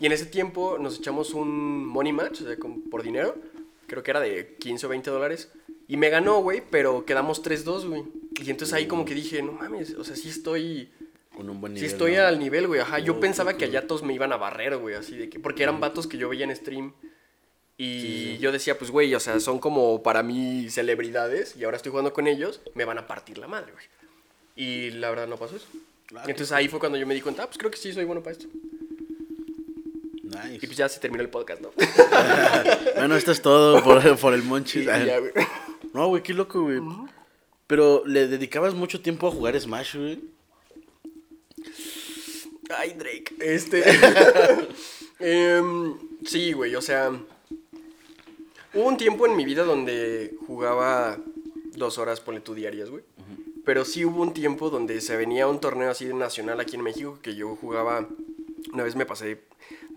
Y 0.00 0.06
en 0.06 0.12
ese 0.12 0.26
tiempo 0.26 0.78
nos 0.80 0.98
echamos 0.98 1.32
un 1.34 1.86
money 1.86 2.12
match, 2.12 2.42
o 2.42 2.44
sea, 2.46 2.56
con- 2.56 2.82
por 2.90 3.02
dinero, 3.02 3.36
creo 3.86 4.02
que 4.02 4.10
era 4.10 4.20
de 4.20 4.56
15 4.58 4.86
o 4.86 4.88
20 4.88 5.10
dólares. 5.10 5.50
Y 5.86 5.96
me 5.96 6.08
ganó, 6.10 6.40
güey, 6.42 6.62
pero 6.70 7.04
quedamos 7.04 7.42
3-2, 7.42 7.86
güey. 7.88 8.04
Y 8.42 8.50
entonces 8.50 8.72
ahí 8.74 8.86
como 8.86 9.04
que 9.04 9.14
dije, 9.14 9.42
no 9.42 9.52
mames, 9.52 9.94
o 9.94 10.02
sea, 10.04 10.16
sí 10.16 10.28
estoy... 10.30 10.88
Con 11.36 11.50
un 11.50 11.60
buen 11.60 11.72
Sí 11.74 11.80
nivel. 11.82 11.90
estoy 11.92 12.12
¿no? 12.16 12.22
al 12.22 12.38
nivel, 12.38 12.66
güey, 12.68 12.80
ajá. 12.80 13.00
Yo 13.00 13.14
Oh, 13.14 13.20
pensaba 13.20 13.56
que 13.56 13.64
allá 13.66 13.86
todos 13.86 14.02
me 14.02 14.14
iban 14.14 14.32
a 14.32 14.36
barrer, 14.36 14.76
güey, 14.78 14.94
así 14.94 15.16
de 15.16 15.28
que... 15.28 15.38
Porque 15.40 15.62
eran 15.64 15.80
vatos 15.80 16.06
que 16.06 16.16
yo 16.16 16.28
veía 16.28 16.44
en 16.44 16.54
stream. 16.56 16.92
Y 17.76 18.38
yo 18.38 18.52
decía, 18.52 18.78
pues, 18.78 18.90
güey, 18.90 19.14
o 19.14 19.20
sea, 19.20 19.40
son 19.40 19.58
como 19.58 20.02
para 20.02 20.22
mí 20.22 20.70
celebridades 20.70 21.56
y 21.56 21.64
ahora 21.64 21.76
estoy 21.76 21.90
jugando 21.90 22.12
con 22.12 22.28
ellos, 22.28 22.60
me 22.74 22.84
van 22.84 22.98
a 22.98 23.06
partir 23.06 23.38
la 23.38 23.48
madre, 23.48 23.72
güey. 23.72 23.84
Y 24.56 24.90
la 24.92 25.10
verdad 25.10 25.26
no 25.26 25.36
pasó 25.36 25.56
eso. 25.56 25.66
Ah, 26.14 26.22
Entonces 26.22 26.52
ahí 26.52 26.68
fue 26.68 26.78
cuando 26.78 26.96
yo 26.98 27.06
me 27.06 27.14
di 27.14 27.20
cuenta, 27.20 27.42
ah, 27.42 27.46
pues 27.46 27.58
creo 27.58 27.70
que 27.70 27.76
sí 27.76 27.92
soy 27.92 28.04
bueno 28.04 28.22
para 28.22 28.36
esto. 28.36 28.46
Nice. 30.22 30.58
Y 30.62 30.66
pues 30.66 30.76
ya 30.76 30.88
se 30.88 31.00
terminó 31.00 31.22
el 31.22 31.28
podcast, 31.28 31.60
¿no? 31.62 31.70
Bueno, 32.94 33.16
esto 33.16 33.32
es 33.32 33.42
todo 33.42 33.82
por, 33.82 34.16
por 34.18 34.34
el 34.34 34.42
Monchis. 34.42 34.82
Y 34.82 34.86
ya, 34.86 35.18
güey. 35.18 35.32
No, 35.92 36.08
güey, 36.08 36.22
qué 36.22 36.32
loco, 36.32 36.62
güey. 36.62 36.80
Pero 37.66 38.02
le 38.06 38.28
dedicabas 38.28 38.74
mucho 38.74 39.00
tiempo 39.00 39.28
a 39.28 39.30
jugar 39.30 39.58
Smash, 39.60 39.96
güey. 39.96 40.20
Ay, 42.76 42.94
Drake. 42.94 43.34
Este. 43.40 43.82
Em, 45.18 45.94
sí, 46.24 46.52
güey, 46.52 46.74
o 46.74 46.82
sea. 46.82 47.12
Hubo 48.74 48.88
un 48.88 48.96
tiempo 48.96 49.26
en 49.26 49.36
mi 49.36 49.44
vida 49.44 49.62
donde 49.62 50.34
jugaba 50.46 51.18
dos 51.76 51.98
horas, 51.98 52.20
ponle 52.20 52.40
tú 52.40 52.54
diarias, 52.54 52.90
güey. 52.90 53.04
Pero 53.64 53.84
sí 53.84 54.04
hubo 54.04 54.20
un 54.20 54.34
tiempo 54.34 54.68
donde 54.68 55.00
se 55.00 55.16
venía 55.16 55.46
un 55.46 55.60
torneo 55.60 55.90
así 55.90 56.06
de 56.06 56.14
nacional 56.14 56.60
aquí 56.60 56.76
en 56.76 56.82
México 56.82 57.18
que 57.22 57.34
yo 57.34 57.54
jugaba. 57.56 58.08
Una 58.72 58.82
vez 58.82 58.96
me 58.96 59.06
pasé 59.06 59.38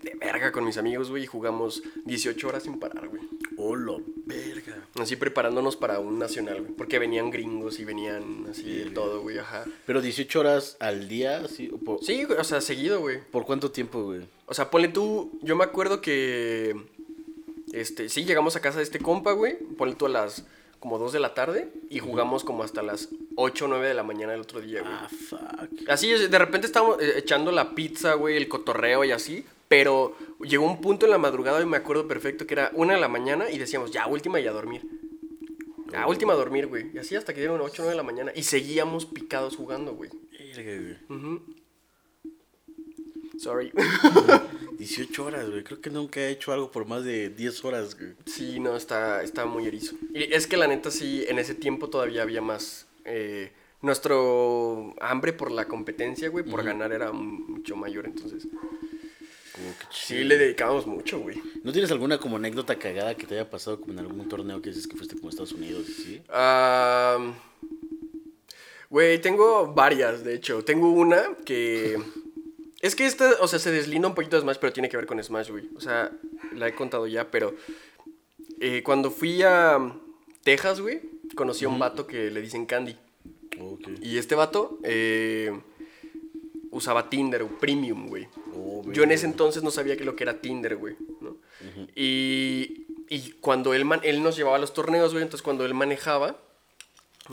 de 0.02 0.14
verga 0.14 0.52
con 0.52 0.64
mis 0.64 0.78
amigos, 0.78 1.10
güey, 1.10 1.24
y 1.24 1.26
jugamos 1.26 1.82
18 2.04 2.48
horas 2.48 2.62
sin 2.62 2.78
parar, 2.78 3.08
güey. 3.08 3.22
Hola, 3.56 3.98
verga. 4.26 4.86
Así 4.94 5.16
preparándonos 5.16 5.76
para 5.76 5.98
un 5.98 6.18
nacional, 6.18 6.62
güey. 6.62 6.72
Porque 6.74 7.00
venían 7.00 7.30
gringos 7.30 7.80
y 7.80 7.84
venían 7.84 8.46
así 8.48 8.70
de 8.70 8.90
todo, 8.90 9.22
güey, 9.22 9.38
ajá. 9.38 9.64
Pero 9.86 10.00
18 10.00 10.38
horas 10.40 10.76
al 10.78 11.08
día, 11.08 11.46
¿sí? 11.48 11.68
¿O 11.72 11.78
por, 11.78 12.04
Sí, 12.04 12.24
o 12.24 12.44
sea, 12.44 12.60
seguido, 12.60 13.00
güey. 13.00 13.18
¿Por 13.32 13.44
cuánto 13.44 13.72
tiempo, 13.72 14.04
güey? 14.04 14.20
O 14.46 14.54
sea, 14.54 14.70
ponle 14.70 14.88
tú, 14.88 15.36
yo 15.42 15.56
me 15.56 15.64
acuerdo 15.64 16.00
que, 16.00 16.76
este, 17.72 18.08
sí, 18.08 18.24
llegamos 18.24 18.56
a 18.56 18.60
casa 18.60 18.78
de 18.78 18.84
este 18.84 18.98
compa, 18.98 19.32
güey, 19.32 19.56
ponle 19.76 19.94
tú 19.94 20.06
a 20.06 20.08
las 20.08 20.44
como 20.80 20.98
2 20.98 21.12
de 21.12 21.20
la 21.20 21.34
tarde 21.34 21.68
y 21.90 21.98
jugamos 21.98 22.44
como 22.44 22.62
hasta 22.62 22.82
las 22.82 23.08
8 23.34 23.64
o 23.64 23.68
9 23.68 23.88
de 23.88 23.94
la 23.94 24.04
mañana 24.04 24.32
del 24.32 24.42
otro 24.42 24.60
día, 24.60 24.80
güey. 24.80 24.92
Ah, 24.92 25.08
fuck. 25.08 25.88
Así, 25.88 26.10
es, 26.10 26.30
de 26.30 26.38
repente 26.38 26.66
estábamos 26.66 27.00
eh, 27.00 27.14
echando 27.16 27.50
la 27.50 27.74
pizza, 27.74 28.14
güey, 28.14 28.36
el 28.36 28.48
cotorreo 28.48 29.04
y 29.04 29.10
así, 29.10 29.44
pero 29.66 30.16
llegó 30.40 30.66
un 30.66 30.80
punto 30.80 31.06
en 31.06 31.10
la 31.10 31.18
madrugada 31.18 31.60
y 31.60 31.66
me 31.66 31.76
acuerdo 31.76 32.06
perfecto 32.06 32.46
que 32.46 32.54
era 32.54 32.70
una 32.74 32.94
de 32.94 33.00
la 33.00 33.08
mañana 33.08 33.50
y 33.50 33.58
decíamos, 33.58 33.90
ya, 33.90 34.06
última 34.06 34.38
y 34.40 34.46
a 34.46 34.52
dormir. 34.52 34.82
Ya, 35.90 36.06
última 36.06 36.34
a 36.34 36.36
dormir, 36.36 36.66
güey. 36.66 36.90
Y 36.94 36.98
así 36.98 37.16
hasta 37.16 37.32
que 37.32 37.40
dieron 37.40 37.60
8 37.60 37.82
o 37.82 37.84
9 37.84 37.90
de 37.90 37.96
la 37.96 38.02
mañana 38.02 38.32
y 38.34 38.42
seguíamos 38.42 39.06
picados 39.06 39.56
jugando, 39.56 39.94
güey. 39.94 40.10
Verga, 40.54 40.96
güey. 41.08 41.40
Sorry. 43.38 43.72
18 44.78 45.24
horas, 45.24 45.50
güey. 45.50 45.64
Creo 45.64 45.80
que 45.80 45.90
nunca 45.90 46.20
he 46.20 46.30
hecho 46.30 46.52
algo 46.52 46.70
por 46.70 46.86
más 46.86 47.04
de 47.04 47.30
10 47.30 47.64
horas, 47.64 47.96
güey. 47.98 48.12
Sí, 48.26 48.60
no, 48.60 48.76
está, 48.76 49.22
está 49.22 49.44
muy 49.46 49.66
erizo. 49.66 49.96
Y 50.14 50.32
es 50.32 50.46
que 50.46 50.56
la 50.56 50.66
neta 50.66 50.90
sí, 50.90 51.24
en 51.28 51.38
ese 51.38 51.54
tiempo 51.54 51.88
todavía 51.88 52.22
había 52.22 52.40
más... 52.40 52.86
eh, 53.04 53.50
nuestro 53.80 54.94
hambre 55.00 55.32
por 55.32 55.52
la 55.52 55.66
competencia, 55.68 56.28
güey, 56.30 56.44
por 56.44 56.64
ganar 56.64 56.92
era 56.92 57.12
mucho 57.12 57.76
mayor, 57.76 58.06
entonces... 58.06 58.48
Como 59.52 59.68
que 59.78 59.86
Sí, 59.92 60.24
le 60.24 60.36
dedicábamos 60.36 60.86
mucho, 60.86 61.20
güey. 61.20 61.40
¿No 61.62 61.70
tienes 61.72 61.90
alguna 61.92 62.18
como 62.18 62.36
anécdota 62.36 62.76
cagada 62.76 63.14
que 63.16 63.26
te 63.26 63.34
haya 63.34 63.48
pasado 63.48 63.80
como 63.80 63.92
en 63.92 64.00
algún 64.00 64.28
torneo 64.28 64.60
que 64.60 64.70
dices 64.70 64.86
que 64.88 64.96
fuiste 64.96 65.14
como 65.14 65.28
a 65.28 65.30
Estados 65.30 65.52
Unidos 65.52 65.86
sí? 65.86 66.20
Am, 66.28 67.34
Güey, 68.90 69.20
tengo 69.20 69.72
varias, 69.74 70.24
de 70.24 70.34
hecho. 70.34 70.64
Tengo 70.64 70.90
una 70.90 71.36
que... 71.44 71.98
Es 72.80 72.94
que 72.94 73.06
esta, 73.06 73.32
o 73.40 73.48
sea, 73.48 73.58
se 73.58 73.70
deslinda 73.72 74.08
un 74.08 74.14
poquito 74.14 74.36
de 74.36 74.42
Smash, 74.42 74.58
pero 74.60 74.72
tiene 74.72 74.88
que 74.88 74.96
ver 74.96 75.06
con 75.06 75.22
Smash, 75.22 75.50
güey. 75.50 75.68
O 75.76 75.80
sea, 75.80 76.12
la 76.54 76.68
he 76.68 76.74
contado 76.74 77.06
ya, 77.06 77.30
pero... 77.30 77.54
eh, 78.60 78.82
cuando 78.84 79.10
fui 79.10 79.42
a 79.42 79.78
Texas, 80.44 80.80
güey, 80.80 81.00
conocí 81.34 81.64
a 81.64 81.68
un 81.68 81.78
vato 81.78 82.06
que 82.06 82.30
le 82.30 82.40
dicen 82.40 82.66
Candy. 82.66 82.96
Y 84.00 84.18
este 84.18 84.36
vato 84.36 84.78
eh, 84.84 85.58
usaba 86.70 87.10
Tinder 87.10 87.42
o 87.42 87.48
Premium, 87.58 88.06
güey. 88.08 88.28
Oh, 88.54 88.84
Yo 88.92 89.02
en 89.02 89.10
ese 89.10 89.26
entonces 89.26 89.62
no 89.64 89.70
sabía 89.72 89.96
que 89.96 90.04
lo 90.04 90.14
que 90.14 90.22
era 90.24 90.40
Tinder, 90.40 90.76
güey. 90.76 90.94
¿no? 91.20 91.36
y, 91.96 92.86
y 93.08 93.32
cuando 93.40 93.74
él, 93.74 93.84
man- 93.84 94.00
él 94.04 94.22
nos 94.22 94.36
llevaba 94.36 94.56
a 94.56 94.60
los 94.60 94.72
torneos, 94.72 95.10
güey, 95.12 95.24
entonces 95.24 95.42
cuando 95.42 95.64
él 95.66 95.74
manejaba, 95.74 96.40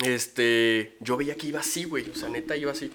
este, 0.04 0.98
yo 1.00 1.16
veía 1.18 1.36
que 1.36 1.48
iba 1.48 1.60
así, 1.60 1.84
güey. 1.84 2.10
O 2.10 2.16
sea, 2.16 2.30
neta, 2.30 2.58
iba 2.58 2.72
así. 2.72 2.90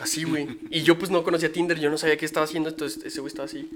Así, 0.00 0.24
güey. 0.24 0.58
Y 0.70 0.82
yo 0.82 0.98
pues 0.98 1.10
no 1.10 1.22
conocía 1.22 1.52
Tinder, 1.52 1.78
yo 1.78 1.90
no 1.90 1.98
sabía 1.98 2.16
qué 2.16 2.26
estaba 2.26 2.44
haciendo, 2.44 2.68
entonces 2.68 3.04
ese 3.04 3.20
güey 3.20 3.28
estaba 3.28 3.46
así. 3.46 3.70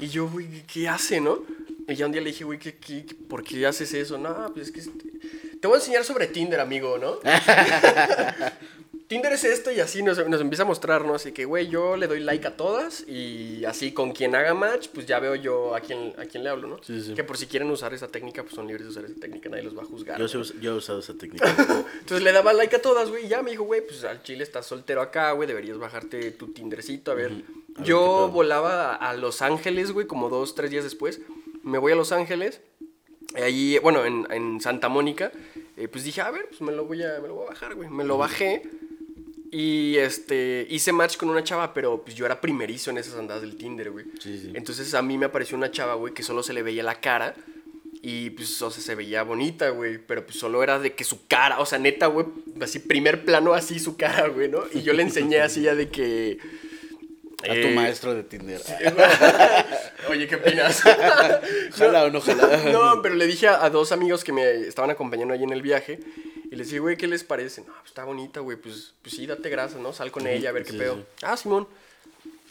Y 0.00 0.08
yo, 0.08 0.28
güey, 0.28 0.64
¿qué 0.66 0.88
hace, 0.88 1.20
no? 1.20 1.42
Y 1.88 1.94
ya 1.94 2.06
un 2.06 2.12
día 2.12 2.20
le 2.20 2.30
dije, 2.30 2.44
güey, 2.44 2.58
¿qué, 2.58 2.76
qué, 2.76 3.06
por 3.28 3.42
qué 3.42 3.66
haces 3.66 3.92
eso? 3.94 4.18
No, 4.18 4.52
pues 4.54 4.68
es 4.68 4.72
que... 4.72 4.90
Te 5.60 5.68
voy 5.68 5.76
a 5.76 5.78
enseñar 5.78 6.04
sobre 6.04 6.26
Tinder, 6.26 6.60
amigo, 6.60 6.98
¿no? 6.98 7.18
Tinder 9.06 9.32
es 9.34 9.44
esto 9.44 9.70
y 9.70 9.80
así 9.80 10.02
nos, 10.02 10.26
nos 10.28 10.40
empieza 10.40 10.62
a 10.62 10.66
mostrar, 10.66 11.04
¿no? 11.04 11.14
Así 11.14 11.32
que, 11.32 11.44
güey, 11.44 11.68
yo 11.68 11.96
le 11.96 12.06
doy 12.06 12.20
like 12.20 12.46
a 12.46 12.56
todas 12.56 13.06
y 13.06 13.62
así 13.66 13.92
con 13.92 14.12
quien 14.12 14.34
haga 14.34 14.54
match, 14.54 14.88
pues 14.94 15.04
ya 15.06 15.18
veo 15.20 15.34
yo 15.34 15.74
a 15.74 15.80
quién, 15.80 16.14
a 16.16 16.24
quién 16.24 16.42
le 16.42 16.48
hablo, 16.48 16.68
¿no? 16.68 16.82
Sí, 16.82 17.02
sí. 17.02 17.14
Que 17.14 17.22
por 17.22 17.36
si 17.36 17.46
quieren 17.46 17.70
usar 17.70 17.92
esa 17.92 18.08
técnica, 18.08 18.42
pues 18.42 18.54
son 18.54 18.66
libres 18.66 18.84
de 18.86 18.90
usar 18.90 19.04
esa 19.04 19.20
técnica, 19.20 19.50
nadie 19.50 19.62
los 19.62 19.76
va 19.76 19.82
a 19.82 19.84
juzgar. 19.84 20.18
Yo, 20.18 20.26
he 20.26 20.76
usado 20.76 21.00
esa 21.00 21.14
técnica. 21.14 21.46
Entonces 22.00 22.22
le 22.22 22.32
daba 22.32 22.54
like 22.54 22.76
a 22.76 22.82
todas, 22.82 23.10
güey, 23.10 23.26
y 23.26 23.28
ya 23.28 23.42
me 23.42 23.50
dijo, 23.50 23.64
güey, 23.64 23.86
pues 23.86 24.04
al 24.04 24.22
chile 24.22 24.42
estás 24.42 24.66
soltero 24.66 25.02
acá, 25.02 25.32
güey, 25.32 25.46
deberías 25.46 25.76
bajarte 25.76 26.30
tu 26.30 26.52
Tindercito, 26.52 27.12
a 27.12 27.14
ver. 27.14 27.26
A 27.26 27.34
ver 27.34 27.44
qué 27.76 27.82
Yo 27.84 28.30
volaba 28.32 28.94
a 28.94 29.12
Los 29.14 29.42
Ángeles, 29.42 29.92
güey, 29.92 30.06
como 30.06 30.30
dos, 30.30 30.54
tres 30.54 30.70
días 30.70 30.84
después. 30.84 31.20
Me 31.62 31.76
voy 31.76 31.92
a 31.92 31.96
Los 31.96 32.10
Ángeles, 32.12 32.62
ahí, 33.36 33.78
bueno, 33.82 34.06
en, 34.06 34.26
en 34.30 34.60
Santa 34.62 34.88
Mónica. 34.88 35.30
eh, 35.76 35.88
pues 35.88 36.04
dije, 36.04 36.22
a 36.22 36.30
ver, 36.30 36.46
pues 36.48 36.62
me 36.62 36.72
lo 36.72 36.86
voy 36.86 37.02
a, 37.02 37.20
me 37.20 37.28
lo 37.28 37.34
voy 37.34 37.46
a 37.46 37.50
bajar, 37.50 37.74
güey. 37.74 37.90
Me 37.90 38.04
lo 38.04 38.16
bajé 38.16 38.62
y 39.56 39.98
este, 39.98 40.66
hice 40.68 40.92
match 40.92 41.16
con 41.16 41.30
una 41.30 41.44
chava, 41.44 41.72
pero 41.72 42.02
pues 42.02 42.16
yo 42.16 42.26
era 42.26 42.40
primerizo 42.40 42.90
en 42.90 42.98
esas 42.98 43.14
andadas 43.14 43.42
del 43.42 43.56
Tinder, 43.56 43.92
güey. 43.92 44.04
Sí, 44.18 44.36
sí. 44.36 44.50
Entonces 44.52 44.92
a 44.94 45.00
mí 45.00 45.16
me 45.16 45.26
apareció 45.26 45.56
una 45.56 45.70
chava, 45.70 45.94
güey, 45.94 46.12
que 46.12 46.24
solo 46.24 46.42
se 46.42 46.52
le 46.52 46.64
veía 46.64 46.82
la 46.82 47.00
cara. 47.00 47.36
Y 48.02 48.30
pues, 48.30 48.60
o 48.62 48.70
sea, 48.72 48.82
se 48.82 48.96
veía 48.96 49.22
bonita, 49.22 49.68
güey. 49.68 49.98
Pero 49.98 50.26
pues 50.26 50.40
solo 50.40 50.60
era 50.64 50.80
de 50.80 50.94
que 50.94 51.04
su 51.04 51.28
cara, 51.28 51.60
o 51.60 51.66
sea, 51.66 51.78
neta, 51.78 52.08
güey, 52.08 52.26
así, 52.60 52.80
primer 52.80 53.24
plano 53.24 53.54
así 53.54 53.78
su 53.78 53.96
cara, 53.96 54.26
güey, 54.26 54.48
¿no? 54.48 54.64
Y 54.74 54.82
yo 54.82 54.92
le 54.92 55.04
enseñé 55.04 55.40
así 55.40 55.62
ya 55.62 55.76
de 55.76 55.88
que. 55.88 56.38
A 57.50 57.54
tu 57.54 57.68
eh, 57.68 57.74
maestro 57.74 58.14
de 58.14 58.22
Tinder. 58.24 58.60
Oye, 60.10 60.26
¿qué 60.26 60.36
opinas? 60.36 60.82
Jala 61.76 62.04
o 62.04 62.10
no 62.10 62.20
jala. 62.20 62.60
No, 62.72 63.02
pero 63.02 63.14
le 63.14 63.26
dije 63.26 63.48
a, 63.48 63.64
a 63.64 63.70
dos 63.70 63.92
amigos 63.92 64.24
que 64.24 64.32
me 64.32 64.50
estaban 64.62 64.90
acompañando 64.90 65.34
ahí 65.34 65.42
en 65.42 65.52
el 65.52 65.62
viaje. 65.62 66.00
Y 66.50 66.54
Y 66.54 66.56
le 66.56 66.64
dije, 66.64 66.78
güey, 66.78 66.96
¿qué 66.96 67.06
les 67.06 67.24
parece? 67.24 67.62
No, 67.62 67.72
pues 67.72 67.86
está 67.86 68.04
bonita, 68.04 68.40
güey. 68.40 68.56
Pues, 68.56 68.94
pues 69.02 69.14
sí, 69.14 69.26
date 69.26 69.48
grasa, 69.48 69.78
¿no? 69.78 69.92
Sal 69.92 70.10
con 70.10 70.26
ella 70.26 70.50
a 70.50 70.52
ver 70.52 70.64
qué 70.64 70.72
sí, 70.72 70.78
pedo. 70.78 70.96
sí. 70.96 71.02
Ah, 71.22 71.36
Simón. 71.36 71.66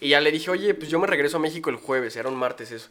Y 0.01 0.09
ya 0.09 0.19
le 0.19 0.31
dije, 0.31 0.51
oye, 0.51 0.73
pues 0.73 0.89
yo 0.89 1.00
me 1.00 1.07
regreso 1.07 1.38
a 1.38 1.39
México 1.39 1.69
el 1.69 1.77
jueves, 1.77 2.15
era 2.17 2.27
un 2.27 2.35
martes 2.35 2.71
eso. 2.71 2.89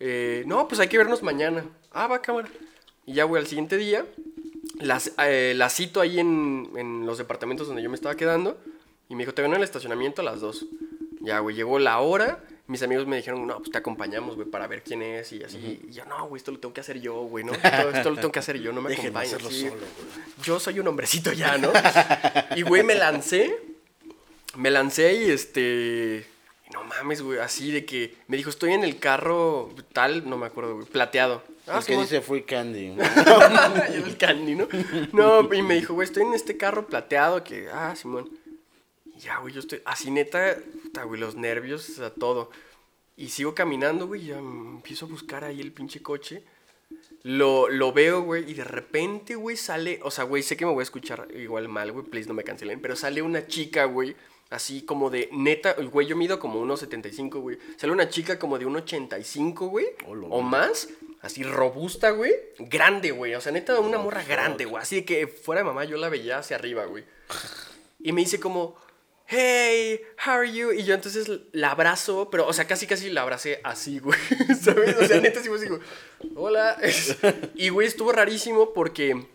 Eh, 0.00 0.42
no, 0.46 0.66
pues 0.66 0.80
hay 0.80 0.88
que 0.88 0.98
vernos 0.98 1.22
mañana. 1.22 1.64
Ah, 1.92 2.08
va, 2.08 2.20
cámara. 2.20 2.48
Y 3.06 3.14
ya, 3.14 3.24
güey, 3.24 3.40
al 3.40 3.46
siguiente 3.48 3.76
día, 3.76 4.04
las, 4.80 5.12
eh, 5.18 5.52
la 5.56 5.70
cito 5.70 6.00
ahí 6.00 6.18
en, 6.18 6.70
en 6.76 7.06
los 7.06 7.18
departamentos 7.18 7.68
donde 7.68 7.82
yo 7.82 7.90
me 7.90 7.94
estaba 7.94 8.16
quedando. 8.16 8.58
Y 9.08 9.14
me 9.14 9.22
dijo, 9.22 9.32
te 9.34 9.42
veo 9.42 9.50
en 9.50 9.56
el 9.56 9.62
estacionamiento 9.62 10.22
a 10.22 10.24
las 10.24 10.40
2. 10.40 10.66
Ya, 11.20 11.40
güey, 11.40 11.56
llegó 11.56 11.78
la 11.78 11.98
hora. 12.00 12.44
Mis 12.66 12.82
amigos 12.82 13.06
me 13.06 13.16
dijeron, 13.16 13.46
no, 13.46 13.58
pues 13.58 13.70
te 13.70 13.78
acompañamos, 13.78 14.36
güey, 14.36 14.46
para 14.46 14.66
ver 14.66 14.82
quién 14.82 15.00
es 15.00 15.32
y 15.32 15.42
así. 15.42 15.80
Y 15.88 15.92
yo, 15.92 16.04
no, 16.04 16.28
güey, 16.28 16.38
esto 16.38 16.52
lo 16.52 16.58
tengo 16.58 16.74
que 16.74 16.82
hacer 16.82 17.00
yo, 17.00 17.14
güey, 17.22 17.42
¿no? 17.42 17.52
Esto, 17.52 17.90
esto 17.90 18.10
lo 18.10 18.16
tengo 18.16 18.30
que 18.30 18.38
hacer 18.40 18.58
yo, 18.58 18.72
no 18.72 18.82
me 18.82 18.92
acompañes. 18.92 19.36
sí. 19.48 19.68
Yo 20.42 20.60
soy 20.60 20.78
un 20.78 20.88
hombrecito 20.88 21.32
ya, 21.32 21.56
¿no? 21.56 21.72
y, 22.56 22.62
güey, 22.62 22.82
me 22.82 22.94
lancé. 22.94 23.58
Me 24.54 24.70
lancé 24.70 25.14
y 25.14 25.30
este. 25.30 26.26
No 26.74 26.84
mames, 26.84 27.22
güey, 27.22 27.38
así 27.38 27.70
de 27.70 27.86
que 27.86 28.14
me 28.26 28.36
dijo, 28.36 28.50
estoy 28.50 28.74
en 28.74 28.84
el 28.84 28.98
carro 28.98 29.70
tal, 29.94 30.28
no 30.28 30.36
me 30.36 30.46
acuerdo, 30.46 30.74
güey, 30.74 30.86
plateado. 30.86 31.42
Ah, 31.66 31.78
el 31.78 31.84
que 31.84 31.96
dice 31.96 32.20
free 32.20 32.42
candy. 32.42 32.94
El 33.92 34.16
candy, 34.16 34.54
¿no? 34.54 34.68
No, 35.12 35.52
y 35.52 35.62
me 35.62 35.74
dijo, 35.74 35.94
güey, 35.94 36.06
estoy 36.06 36.22
en 36.22 36.34
este 36.34 36.56
carro 36.56 36.86
plateado 36.86 37.44
que, 37.44 37.68
ah, 37.72 37.94
Simón. 37.94 38.28
Y 39.18 39.22
ya, 39.22 39.38
güey, 39.38 39.52
yo 39.52 39.60
estoy 39.60 39.82
así 39.84 40.12
neta, 40.12 40.56
puta, 40.82 41.02
güey, 41.02 41.20
los 41.20 41.34
nervios, 41.34 41.88
o 41.90 41.92
sea, 41.94 42.10
todo. 42.10 42.50
Y 43.16 43.30
sigo 43.30 43.52
caminando, 43.52 44.06
güey, 44.06 44.22
y 44.22 44.26
ya 44.26 44.38
empiezo 44.38 45.06
a 45.06 45.08
buscar 45.08 45.44
ahí 45.44 45.60
el 45.60 45.72
pinche 45.72 46.00
coche. 46.00 46.44
Lo, 47.24 47.68
lo 47.68 47.92
veo, 47.92 48.22
güey, 48.22 48.48
y 48.48 48.54
de 48.54 48.62
repente, 48.62 49.34
güey, 49.34 49.56
sale, 49.56 49.98
o 50.04 50.12
sea, 50.12 50.22
güey, 50.22 50.44
sé 50.44 50.56
que 50.56 50.64
me 50.64 50.72
voy 50.72 50.82
a 50.82 50.84
escuchar 50.84 51.26
igual 51.34 51.68
mal, 51.68 51.90
güey, 51.90 52.06
please 52.06 52.28
no 52.28 52.34
me 52.34 52.44
cancelen, 52.44 52.80
pero 52.80 52.94
sale 52.94 53.20
una 53.20 53.46
chica, 53.48 53.86
güey, 53.86 54.14
así 54.50 54.82
como 54.82 55.10
de, 55.10 55.28
neta, 55.32 55.72
güey, 55.74 56.06
yo 56.06 56.16
mido 56.16 56.38
como 56.38 56.64
1,75, 56.64 57.40
güey. 57.40 57.58
Sale 57.76 57.92
una 57.92 58.08
chica 58.08 58.38
como 58.38 58.56
de 58.56 58.66
1,85, 58.66 59.68
güey, 59.68 59.86
Hola, 60.06 60.28
o 60.30 60.42
más, 60.42 60.88
así 61.20 61.42
robusta, 61.42 62.10
güey, 62.10 62.32
grande, 62.60 63.10
güey, 63.10 63.34
o 63.34 63.40
sea, 63.40 63.50
neta, 63.50 63.80
una 63.80 63.98
morra 63.98 64.22
grande, 64.22 64.64
güey, 64.64 64.80
así 64.80 64.96
de 64.96 65.04
que 65.04 65.26
fuera 65.26 65.62
de 65.62 65.66
mamá 65.66 65.84
yo 65.84 65.96
la 65.96 66.08
veía 66.08 66.38
hacia 66.38 66.56
arriba, 66.56 66.84
güey. 66.84 67.04
Y 68.00 68.12
me 68.12 68.20
dice 68.20 68.38
como, 68.38 68.76
hey, 69.28 70.00
how 70.24 70.32
are 70.32 70.50
you? 70.50 70.72
Y 70.72 70.84
yo 70.84 70.94
entonces 70.94 71.30
la 71.52 71.70
abrazo, 71.72 72.28
pero, 72.30 72.46
o 72.46 72.52
sea, 72.52 72.66
casi 72.66 72.86
casi 72.86 73.10
la 73.10 73.22
abracé 73.22 73.60
así, 73.62 73.98
güey, 73.98 74.18
¿sabes? 74.60 74.96
O 74.96 75.06
sea, 75.06 75.20
neta, 75.20 75.40
sí 75.40 75.48
güey, 75.48 75.68
hola. 76.34 76.76
Y, 77.54 77.68
güey, 77.68 77.86
estuvo 77.86 78.10
rarísimo 78.12 78.72
porque, 78.72 79.26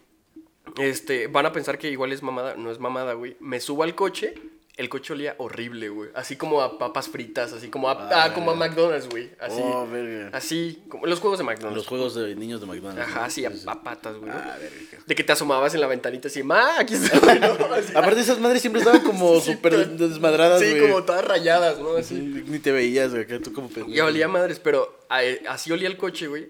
este, 0.78 1.28
van 1.28 1.46
a 1.46 1.54
pensar 1.54 1.78
que 1.78 1.90
igual 1.90 2.12
es 2.12 2.24
mamada, 2.24 2.56
no 2.56 2.72
es 2.72 2.80
mamada, 2.80 3.14
güey. 3.14 3.38
Me 3.40 3.60
subo 3.60 3.84
al 3.84 3.96
coche, 3.96 4.34
el 4.76 4.90
coche 4.90 5.14
olía 5.14 5.36
horrible, 5.38 5.90
güey, 5.90 6.10
así 6.16 6.36
como 6.36 6.62
a 6.62 6.80
papas 6.80 7.08
fritas, 7.08 7.54
así 7.54 7.68
como 7.70 7.90
a, 7.90 8.10
ah, 8.26 8.34
como 8.34 8.50
a 8.52 8.56
McDonald's, 8.56 9.08
güey, 9.08 9.30
así. 9.40 9.60
Oh, 9.64 9.88
verga. 9.88 10.36
Así, 10.36 10.82
como 10.90 11.06
los 11.06 11.20
juegos 11.20 11.38
de 11.38 11.46
McDonald's. 11.46 11.78
Los 11.78 11.88
juegos 11.88 12.16
de 12.16 12.36
niños 12.36 12.60
de 12.60 12.66
McDonald's. 12.66 13.02
Ajá, 13.08 13.30
sí, 13.30 13.46
a, 13.46 13.52
Sí, 13.52 13.60
sí. 13.60 13.66
a 13.68 13.84
patas, 13.84 14.16
güey. 14.18 14.32
Ah, 14.32 14.58
verga. 14.60 15.04
De 15.06 15.14
que 15.16 15.24
te 15.24 15.32
asomabas 15.32 15.76
en 15.76 15.82
la 15.82 15.86
ventanita 15.88 16.28
así, 16.28 16.42
ma, 16.42 16.80
aquí 16.80 16.96
está, 16.96 17.36
¿no? 17.36 17.66
Así, 17.76 17.92
Aparte 17.96 18.22
esas 18.22 18.40
madres 18.40 18.62
siempre 18.62 18.82
estaban 18.82 19.02
como 19.02 19.40
Sí, 19.40 19.52
súper 19.54 19.88
desmadradas, 19.90 20.60
Sí, 20.62 20.72
güey. 20.72 20.82
como 20.90 21.04
todas 21.04 21.24
rayadas, 21.24 21.78
¿no? 21.80 21.96
Así. 21.96 22.16
Sí, 22.16 22.44
Ni 22.48 22.58
te 22.60 22.72
veías, 22.72 23.12
güey, 23.14 23.26
tú 23.42 23.54
como 23.54 23.68
pendejo. 23.68 23.90
Y 23.96 24.00
olía 24.00 24.28
madres, 24.28 24.60
pero 24.60 24.98
a- 25.10 25.22
así 25.50 25.72
olía 25.72 25.88
el 25.88 25.98
coche, 25.98 26.26
güey. 26.28 26.50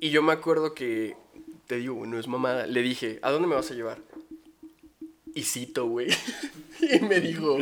Y 0.00 0.10
yo 0.10 0.22
me 0.22 0.32
acuerdo 0.34 0.74
que, 0.74 1.16
te 1.66 1.76
digo, 1.76 2.04
no 2.04 2.18
es 2.18 2.28
mamada. 2.28 2.66
Le 2.66 2.82
dije, 2.82 3.20
¿a 3.22 3.30
dónde 3.30 3.48
me 3.48 3.54
vas 3.54 3.70
a 3.70 3.74
llevar? 3.74 3.98
Y 5.34 5.42
cito, 5.42 5.86
güey. 5.86 6.08
y 6.80 7.00
me 7.00 7.20
dijo, 7.20 7.58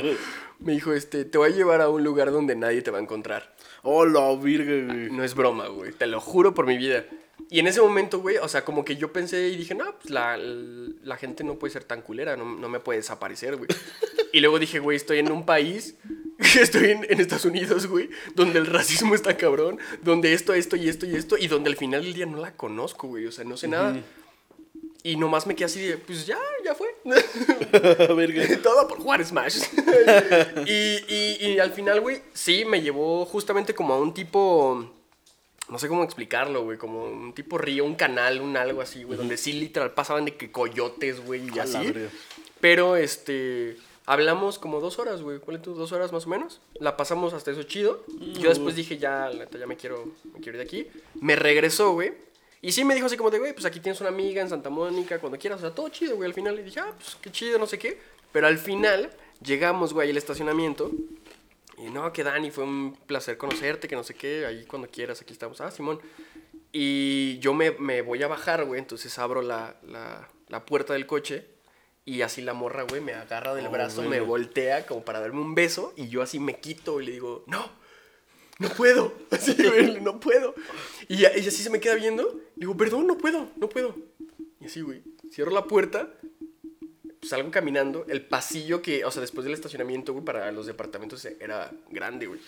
me 0.61 0.73
dijo, 0.73 0.93
este, 0.93 1.25
te 1.25 1.39
voy 1.39 1.51
a 1.51 1.55
llevar 1.55 1.81
a 1.81 1.89
un 1.89 2.05
lugar 2.05 2.31
donde 2.31 2.55
nadie 2.55 2.83
te 2.83 2.91
va 2.91 2.99
a 2.99 3.03
encontrar. 3.03 3.55
Oh, 3.83 4.05
la 4.05 4.35
virga, 4.37 4.93
güey. 4.93 5.11
No 5.11 5.25
es 5.25 5.35
broma, 5.35 5.69
güey. 5.69 5.93
Te 5.93 6.07
lo 6.07 6.21
juro 6.21 6.55
por 6.55 6.67
mi 6.67 6.77
vida. 6.77 7.05
Y 7.51 7.59
en 7.59 7.67
ese 7.67 7.81
momento, 7.81 8.21
güey, 8.21 8.37
o 8.39 8.49
sea, 8.49 8.65
como 8.65 8.85
que 8.85 8.97
yo 8.97 9.13
pensé 9.13 9.49
y 9.49 9.57
dije, 9.57 9.75
no, 9.75 9.97
pues 9.99 10.11
la, 10.11 10.37
la 10.37 11.17
gente 11.17 11.45
no 11.45 11.59
puede 11.59 11.73
ser 11.73 11.85
tan 11.85 12.03
culera, 12.03 12.37
no, 12.37 12.45
no 12.45 12.69
me 12.69 12.81
puede 12.81 13.01
desaparecer, 13.01 13.57
güey. 13.57 13.69
Y 14.33 14.41
luego 14.41 14.59
dije, 14.59 14.79
güey, 14.79 14.97
estoy 14.97 15.19
en 15.19 15.31
un 15.31 15.45
país, 15.45 15.97
estoy 16.39 16.91
en, 16.91 17.07
en 17.09 17.21
Estados 17.21 17.45
Unidos, 17.45 17.87
güey, 17.87 18.09
donde 18.35 18.59
el 18.59 18.67
racismo 18.67 19.15
está 19.15 19.37
cabrón, 19.37 19.79
donde 20.03 20.33
esto, 20.33 20.55
esto 20.55 20.77
y 20.77 20.89
esto 20.89 21.05
y 21.05 21.15
esto, 21.15 21.37
y 21.37 21.49
donde 21.49 21.69
al 21.69 21.77
final 21.77 22.03
del 22.03 22.15
día 22.15 22.27
no 22.27 22.39
la 22.39 22.55
conozco, 22.55 23.09
güey, 23.09 23.27
o 23.27 23.33
sea, 23.33 23.45
no 23.45 23.57
sé 23.57 23.69
nada. 23.69 24.01
Y 25.03 25.17
nomás 25.17 25.47
me 25.47 25.55
quedé 25.55 25.67
así 25.67 25.81
de, 25.81 25.99
pues 25.99 26.27
ya, 26.27 26.39
ya 26.65 26.75
fue. 26.75 26.92
Todo 28.63 28.89
por 28.89 28.99
jugar 28.99 29.25
Smash. 29.25 29.63
y, 30.67 31.15
y, 31.15 31.37
y 31.41 31.59
al 31.59 31.73
final, 31.73 32.01
güey, 32.01 32.23
sí, 32.33 32.65
me 32.65 32.81
llevó 32.81 33.25
justamente 33.25 33.75
como 33.75 33.95
a 33.95 33.99
un 33.99 34.15
tipo. 34.15 34.91
No 35.69 35.79
sé 35.79 35.89
cómo 35.89 36.05
explicarlo, 36.05 36.65
güey. 36.65 36.79
Como 36.79 37.05
un 37.05 37.33
tipo 37.33 37.57
río, 37.59 37.85
un 37.85 37.95
canal, 37.95 38.41
un 38.41 38.57
algo 38.57 38.83
así, 38.83 39.05
güey. 39.05 39.17
Donde 39.17 39.37
sí 39.37 39.53
literal 39.53 39.93
pasaban 39.93 40.25
de 40.25 40.37
que 40.37 40.51
coyotes, 40.51 41.25
güey, 41.25 41.43
y 41.55 41.59
así. 41.59 41.93
Pero 42.61 42.97
este. 42.97 43.77
Hablamos 44.05 44.59
como 44.59 44.81
dos 44.81 44.99
horas, 44.99 45.23
güey. 45.23 45.39
¿Cuál 45.39 45.59
es 45.59 45.63
tu? 45.63 45.75
Dos 45.75 45.93
horas 45.93 46.13
más 46.13 46.27
o 46.27 46.29
menos. 46.29 46.61
La 46.75 46.97
pasamos 46.97 47.33
hasta 47.33 47.53
eso 47.53 47.63
chido. 47.63 48.05
Yo 48.41 48.49
después 48.49 48.75
dije, 48.75 48.99
ya, 48.99 49.31
ya 49.31 49.67
me 49.67 49.77
quiero, 49.77 50.13
me 50.35 50.41
quiero 50.41 50.59
ir 50.59 50.65
de 50.65 50.65
aquí. 50.65 50.89
Me 51.21 51.37
regresó, 51.37 51.93
güey. 51.93 52.13
Y 52.65 52.71
sí 52.71 52.85
me 52.85 52.95
dijo 52.95 53.07
así 53.07 53.17
como 53.17 53.31
de, 53.31 53.41
güey, 53.41 53.53
pues 53.53 53.65
aquí 53.65 53.81
tienes 53.81 54.01
una 54.01 54.11
amiga 54.11 54.41
en 54.41 54.49
Santa 54.49 54.71
Mónica, 54.71 55.19
cuando 55.19 55.37
quieras. 55.37 55.59
O 55.59 55.63
sea, 55.63 55.75
todo 55.75 55.89
chido, 55.89 56.15
güey. 56.17 56.29
Al 56.29 56.35
final 56.35 56.55
le 56.55 56.63
dije, 56.63 56.79
ah, 56.79 56.93
pues 56.97 57.17
qué 57.21 57.31
chido, 57.31 57.59
no 57.59 57.67
sé 57.67 57.77
qué. 57.77 58.01
Pero 58.31 58.47
al 58.47 58.57
final 58.57 59.11
llegamos, 59.45 59.93
güey, 59.93 60.11
al 60.11 60.17
estacionamiento. 60.17 60.93
Y 61.77 61.91
no, 61.91 62.13
que 62.13 62.23
Dani, 62.23 62.53
fue 62.53 62.63
un 62.63 62.97
placer 63.07 63.37
conocerte, 63.37 63.89
que 63.89 63.97
no 63.97 64.05
sé 64.05 64.15
qué. 64.15 64.47
Ahí 64.47 64.65
cuando 64.65 64.89
quieras, 64.89 65.21
aquí 65.21 65.33
estamos. 65.33 65.61
Ah, 65.61 65.73
Simón. 65.73 66.01
Y 66.71 67.39
yo 67.41 67.53
me, 67.53 67.73
me 67.73 68.01
voy 68.01 68.23
a 68.23 68.29
bajar, 68.29 68.65
güey. 68.65 68.79
Entonces 68.79 69.19
abro 69.19 69.43
la, 69.43 69.77
la, 69.83 70.29
la 70.49 70.65
puerta 70.65 70.93
del 70.93 71.07
coche. 71.07 71.47
Y 72.05 72.23
así 72.23 72.43
la 72.43 72.53
morra, 72.53 72.85
güey, 72.85 73.01
me 73.01 73.15
agarra 73.15 73.55
del 73.55 73.67
Oh, 73.67 73.71
brazo, 73.71 74.03
me 74.03 74.21
voltea 74.21 74.87
como 74.87 75.05
para 75.05 75.21
darme 75.21 75.41
un 75.41 75.55
beso. 75.55 75.93
Y 75.97 76.09
yo 76.09 76.23
así 76.23 76.39
me 76.39 76.59
quito 76.61 77.01
y 77.01 77.07
le 77.07 77.13
digo, 77.13 77.45
no, 77.47 77.71
no 78.63 78.69
puedo. 78.71 79.13
Así, 79.31 79.55
güey, 79.69 80.01
no 80.01 80.21
puedo. 80.21 80.55
Y 81.09 81.17
ella 81.25 81.31
así 81.37 81.63
se 81.63 81.71
me 81.71 81.81
queda 81.81 81.95
viendo. 81.97 82.25
Le 82.57 82.61
digo, 82.61 82.77
perdón, 82.77 83.07
no 83.07 83.19
puedo, 83.19 83.49
no 83.57 83.69
puedo. 83.69 83.95
Y 84.61 84.67
así, 84.67 84.81
güey, 84.81 85.03
cierro 85.31 85.51
la 85.51 85.65
puerta. 85.65 86.09
Salgo 87.23 87.51
caminando. 87.53 88.05
El 88.09 88.25
pasillo 88.25 88.83
que, 88.83 89.05
o 89.05 89.11
sea, 89.11 89.21
después 89.21 89.45
del 89.45 89.55
estacionamiento, 89.55 90.13
güey, 90.13 90.25
para 90.25 90.51
los 90.53 90.67
departamentos 90.67 91.25
era 91.25 91.71
grande, 91.91 92.27
güey. 92.27 92.41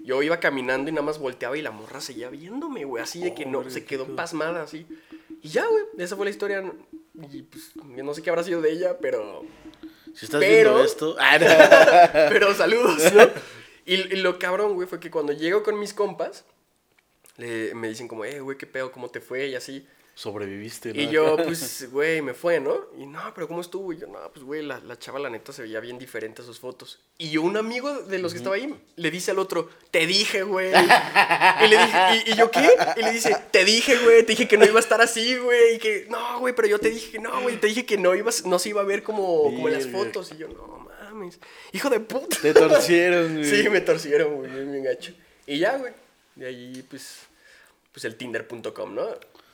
Yo 0.00 0.22
iba 0.22 0.38
caminando 0.40 0.90
y 0.90 0.92
nada 0.92 1.06
más 1.06 1.18
volteaba 1.18 1.56
y 1.56 1.62
la 1.62 1.70
morra 1.70 2.00
seguía 2.02 2.28
viéndome, 2.28 2.84
güey. 2.84 3.02
Así 3.02 3.20
de 3.20 3.34
que 3.34 3.46
no, 3.46 3.68
se 3.70 3.84
quedó 3.84 4.06
pasmada, 4.16 4.62
así. 4.62 4.86
Y 5.42 5.48
ya, 5.48 5.66
güey, 5.66 5.84
esa 5.98 6.16
fue 6.16 6.26
la 6.26 6.30
historia. 6.30 6.62
Y 7.32 7.42
pues, 7.42 7.72
no 7.76 8.12
sé 8.12 8.22
qué 8.22 8.28
habrá 8.30 8.42
sido 8.42 8.60
de 8.60 8.72
ella, 8.72 8.98
pero 8.98 9.42
Si 10.14 10.26
estás 10.26 10.40
Pero- 10.40 10.70
viendo 10.72 10.84
esto. 10.84 11.16
Pero 12.28 12.54
saludos, 12.54 13.12
¿no? 13.14 13.22
Y, 13.86 13.94
y 13.94 14.16
lo 14.20 14.38
cabrón, 14.38 14.74
güey, 14.74 14.88
fue 14.88 15.00
que 15.00 15.10
cuando 15.10 15.32
llego 15.32 15.62
con 15.62 15.78
mis 15.78 15.94
compas, 15.94 16.44
le- 17.36 17.74
me 17.74 17.88
dicen 17.88 18.08
como, 18.08 18.24
eh, 18.24 18.40
güey, 18.40 18.58
qué 18.58 18.66
pedo, 18.66 18.92
cómo 18.92 19.08
te 19.08 19.20
fue 19.20 19.48
y 19.48 19.54
así. 19.54 19.86
Sobreviviste, 20.14 20.92
¿no? 20.92 21.00
Y 21.00 21.08
yo, 21.08 21.36
pues, 21.44 21.90
güey, 21.90 22.20
me 22.20 22.34
fue, 22.34 22.60
¿no? 22.60 22.86
Y 22.98 23.06
no, 23.06 23.20
pero 23.34 23.48
¿cómo 23.48 23.60
estuvo? 23.60 23.92
Y 23.92 23.98
yo, 23.98 24.06
no, 24.06 24.18
pues, 24.32 24.44
güey, 24.44 24.62
la, 24.62 24.78
la 24.80 24.98
chava, 24.98 25.18
la 25.18 25.30
neta, 25.30 25.52
se 25.52 25.62
veía 25.62 25.80
bien 25.80 25.98
diferente 25.98 26.42
a 26.42 26.44
sus 26.44 26.60
fotos. 26.60 27.00
Y 27.18 27.36
un 27.36 27.56
amigo 27.56 28.02
de 28.02 28.18
los 28.18 28.32
que 28.32 28.38
estaba 28.38 28.56
ahí 28.56 28.74
le 28.96 29.10
dice 29.10 29.30
al 29.30 29.38
otro, 29.38 29.70
te 29.90 30.06
dije, 30.06 30.42
güey. 30.42 30.70
Y, 30.70 31.68
le 31.68 31.78
dije, 31.78 32.24
¿y, 32.26 32.32
y 32.32 32.36
yo 32.36 32.50
qué? 32.50 32.68
Y 32.96 33.02
le 33.02 33.12
dice, 33.12 33.36
te 33.50 33.64
dije, 33.64 33.96
güey, 33.98 34.22
te 34.24 34.32
dije 34.32 34.48
que 34.48 34.58
no 34.58 34.64
iba 34.64 34.78
a 34.78 34.80
estar 34.80 35.00
así, 35.00 35.36
güey. 35.36 35.76
Y 35.76 35.78
que, 35.78 36.06
no, 36.10 36.40
güey, 36.40 36.54
pero 36.54 36.68
yo 36.68 36.78
te 36.78 36.90
dije 36.90 37.12
que 37.12 37.18
no, 37.18 37.40
güey, 37.42 37.58
te 37.58 37.66
dije 37.66 37.86
que 37.86 37.96
no, 37.96 38.14
ibas, 38.14 38.44
no 38.44 38.58
se 38.58 38.70
iba 38.70 38.80
a 38.80 38.84
ver 38.84 39.02
como, 39.02 39.44
como 39.44 39.68
en 39.68 39.74
las 39.74 39.86
fotos. 39.86 40.32
Y 40.32 40.38
yo, 40.38 40.48
no 40.48 40.88
mames, 41.10 41.38
hijo 41.72 41.88
de 41.90 42.00
puta. 42.00 42.36
Te 42.40 42.52
torcieron, 42.52 43.34
güey. 43.36 43.44
Sí, 43.44 43.68
me 43.68 43.80
torcieron, 43.80 44.36
güey, 44.36 44.50
bien, 44.50 44.72
bien 44.72 44.84
gacho. 44.84 45.12
Y 45.46 45.58
ya, 45.58 45.76
güey, 45.76 45.92
de 46.36 46.46
ahí, 46.46 46.84
pues, 46.88 47.18
pues 47.92 48.04
el 48.04 48.16
tinder.com, 48.16 48.94
¿no? 48.94 49.06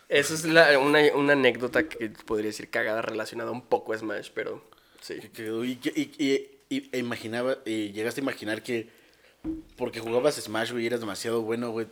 Esa 0.08 0.34
es 0.34 0.44
la- 0.44 0.78
una, 0.78 1.00
una 1.14 1.32
anécdota 1.32 1.88
que 1.88 2.10
podría 2.10 2.48
decir 2.48 2.70
cagada 2.70 3.02
relacionada 3.02 3.50
un 3.50 3.62
poco 3.66 3.92
a 3.92 3.98
Smash, 3.98 4.30
pero 4.34 4.62
sí. 5.00 5.14
Y, 5.36 5.42
y- 5.42 6.12
y- 6.18 6.50
y- 6.68 6.88
e 6.92 6.98
imaginaba, 6.98 7.58
y 7.64 7.92
llegaste 7.92 8.20
a 8.20 8.24
imaginar 8.24 8.62
que 8.62 8.88
porque 9.76 10.00
jugabas 10.00 10.36
Smash, 10.36 10.72
güey, 10.72 10.86
eras 10.86 11.00
demasiado 11.00 11.42
bueno, 11.42 11.70
güey, 11.70 11.86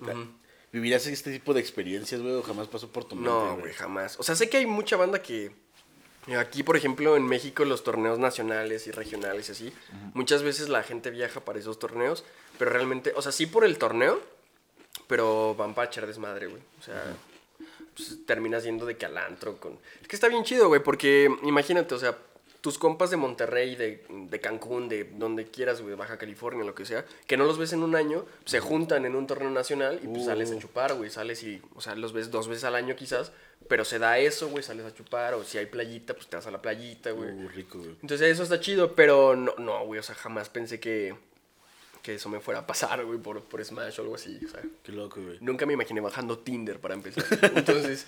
vivirías 0.72 1.06
este 1.06 1.30
tipo 1.32 1.54
de 1.54 1.60
experiencias, 1.60 2.20
güey, 2.20 2.34
o 2.34 2.42
jamás 2.42 2.66
pasó 2.68 2.90
por 2.90 3.04
tu 3.04 3.14
mente, 3.14 3.30
No, 3.30 3.56
güey, 3.58 3.72
jamás. 3.72 4.18
O 4.18 4.22
sea, 4.24 4.34
sé 4.34 4.48
que 4.48 4.56
hay 4.58 4.66
mucha 4.66 4.96
banda 4.96 5.22
que... 5.22 5.52
Aquí, 6.38 6.62
por 6.62 6.76
ejemplo, 6.76 7.16
en 7.18 7.26
México, 7.26 7.64
los 7.66 7.84
torneos 7.84 8.18
nacionales 8.18 8.86
y 8.86 8.90
regionales 8.90 9.50
y 9.50 9.52
así, 9.52 9.72
muchas 10.14 10.42
veces 10.42 10.68
la 10.70 10.82
gente 10.82 11.10
viaja 11.10 11.44
para 11.44 11.58
esos 11.58 11.78
torneos, 11.78 12.24
pero 12.58 12.70
realmente, 12.70 13.12
o 13.14 13.20
sea, 13.22 13.30
sí 13.30 13.44
por 13.46 13.62
el 13.64 13.76
torneo, 13.76 14.20
pero 15.06 15.54
van 15.54 15.74
para 15.74 15.88
echar 15.88 16.06
desmadre, 16.06 16.46
güey. 16.46 16.62
O 16.80 16.82
sea, 16.82 17.14
pues, 17.94 18.18
terminas 18.26 18.64
yendo 18.64 18.86
de 18.86 18.96
que 18.96 19.06
al 19.06 19.16
antro 19.18 19.58
con... 19.58 19.78
Es 20.02 20.08
que 20.08 20.16
está 20.16 20.28
bien 20.28 20.44
chido, 20.44 20.68
güey, 20.68 20.82
porque 20.82 21.30
imagínate, 21.42 21.94
o 21.94 21.98
sea, 21.98 22.16
tus 22.60 22.78
compas 22.78 23.10
de 23.10 23.18
Monterrey, 23.18 23.76
de, 23.76 24.06
de 24.08 24.40
Cancún, 24.40 24.88
de 24.88 25.04
donde 25.04 25.44
quieras, 25.44 25.80
güey, 25.82 25.90
de 25.90 25.96
Baja 25.96 26.16
California, 26.16 26.64
lo 26.64 26.74
que 26.74 26.86
sea, 26.86 27.04
que 27.26 27.36
no 27.36 27.44
los 27.44 27.58
ves 27.58 27.74
en 27.74 27.82
un 27.82 27.94
año, 27.94 28.24
se 28.46 28.58
juntan 28.60 29.04
en 29.04 29.14
un 29.14 29.26
torneo 29.26 29.50
nacional 29.50 30.00
y 30.02 30.08
pues 30.08 30.24
sales 30.24 30.50
a 30.50 30.54
Uh. 30.54 30.60
chupar, 30.60 30.94
güey, 30.94 31.10
sales 31.10 31.42
y, 31.42 31.60
o 31.74 31.82
sea, 31.82 31.94
los 31.94 32.14
ves 32.14 32.30
dos 32.30 32.48
veces 32.48 32.64
al 32.64 32.74
año 32.74 32.96
quizás, 32.96 33.32
pero 33.68 33.84
se 33.84 33.98
da 33.98 34.18
eso, 34.18 34.48
güey, 34.48 34.62
sales 34.62 34.86
a 34.86 34.94
chupar, 34.94 35.34
o 35.34 35.44
si 35.44 35.58
hay 35.58 35.66
playita, 35.66 36.14
pues 36.14 36.26
te 36.26 36.36
vas 36.36 36.46
a 36.46 36.50
la 36.50 36.62
playita, 36.62 37.10
güey. 37.10 37.30
Uh, 37.32 37.48
rico, 37.48 37.78
güey. 37.78 37.96
Entonces 38.00 38.32
eso 38.32 38.42
está 38.42 38.58
chido, 38.58 38.94
pero 38.94 39.36
no, 39.36 39.54
no, 39.58 39.84
güey, 39.84 40.00
o 40.00 40.02
sea, 40.02 40.14
jamás 40.14 40.48
pensé 40.48 40.80
que, 40.80 41.14
que 42.04 42.14
eso 42.16 42.28
me 42.28 42.38
fuera 42.38 42.60
a 42.60 42.66
pasar, 42.66 43.02
güey, 43.04 43.18
por, 43.18 43.42
por 43.42 43.64
Smash 43.64 43.98
o 43.98 44.02
algo 44.02 44.14
así, 44.14 44.38
o 44.46 44.48
sea. 44.50 44.60
Qué 44.82 44.92
loco, 44.92 45.22
güey. 45.22 45.38
Nunca 45.40 45.64
me 45.64 45.72
imaginé 45.72 46.02
bajando 46.02 46.38
Tinder 46.38 46.78
para 46.78 46.92
empezar. 46.94 47.24
Entonces, 47.56 48.06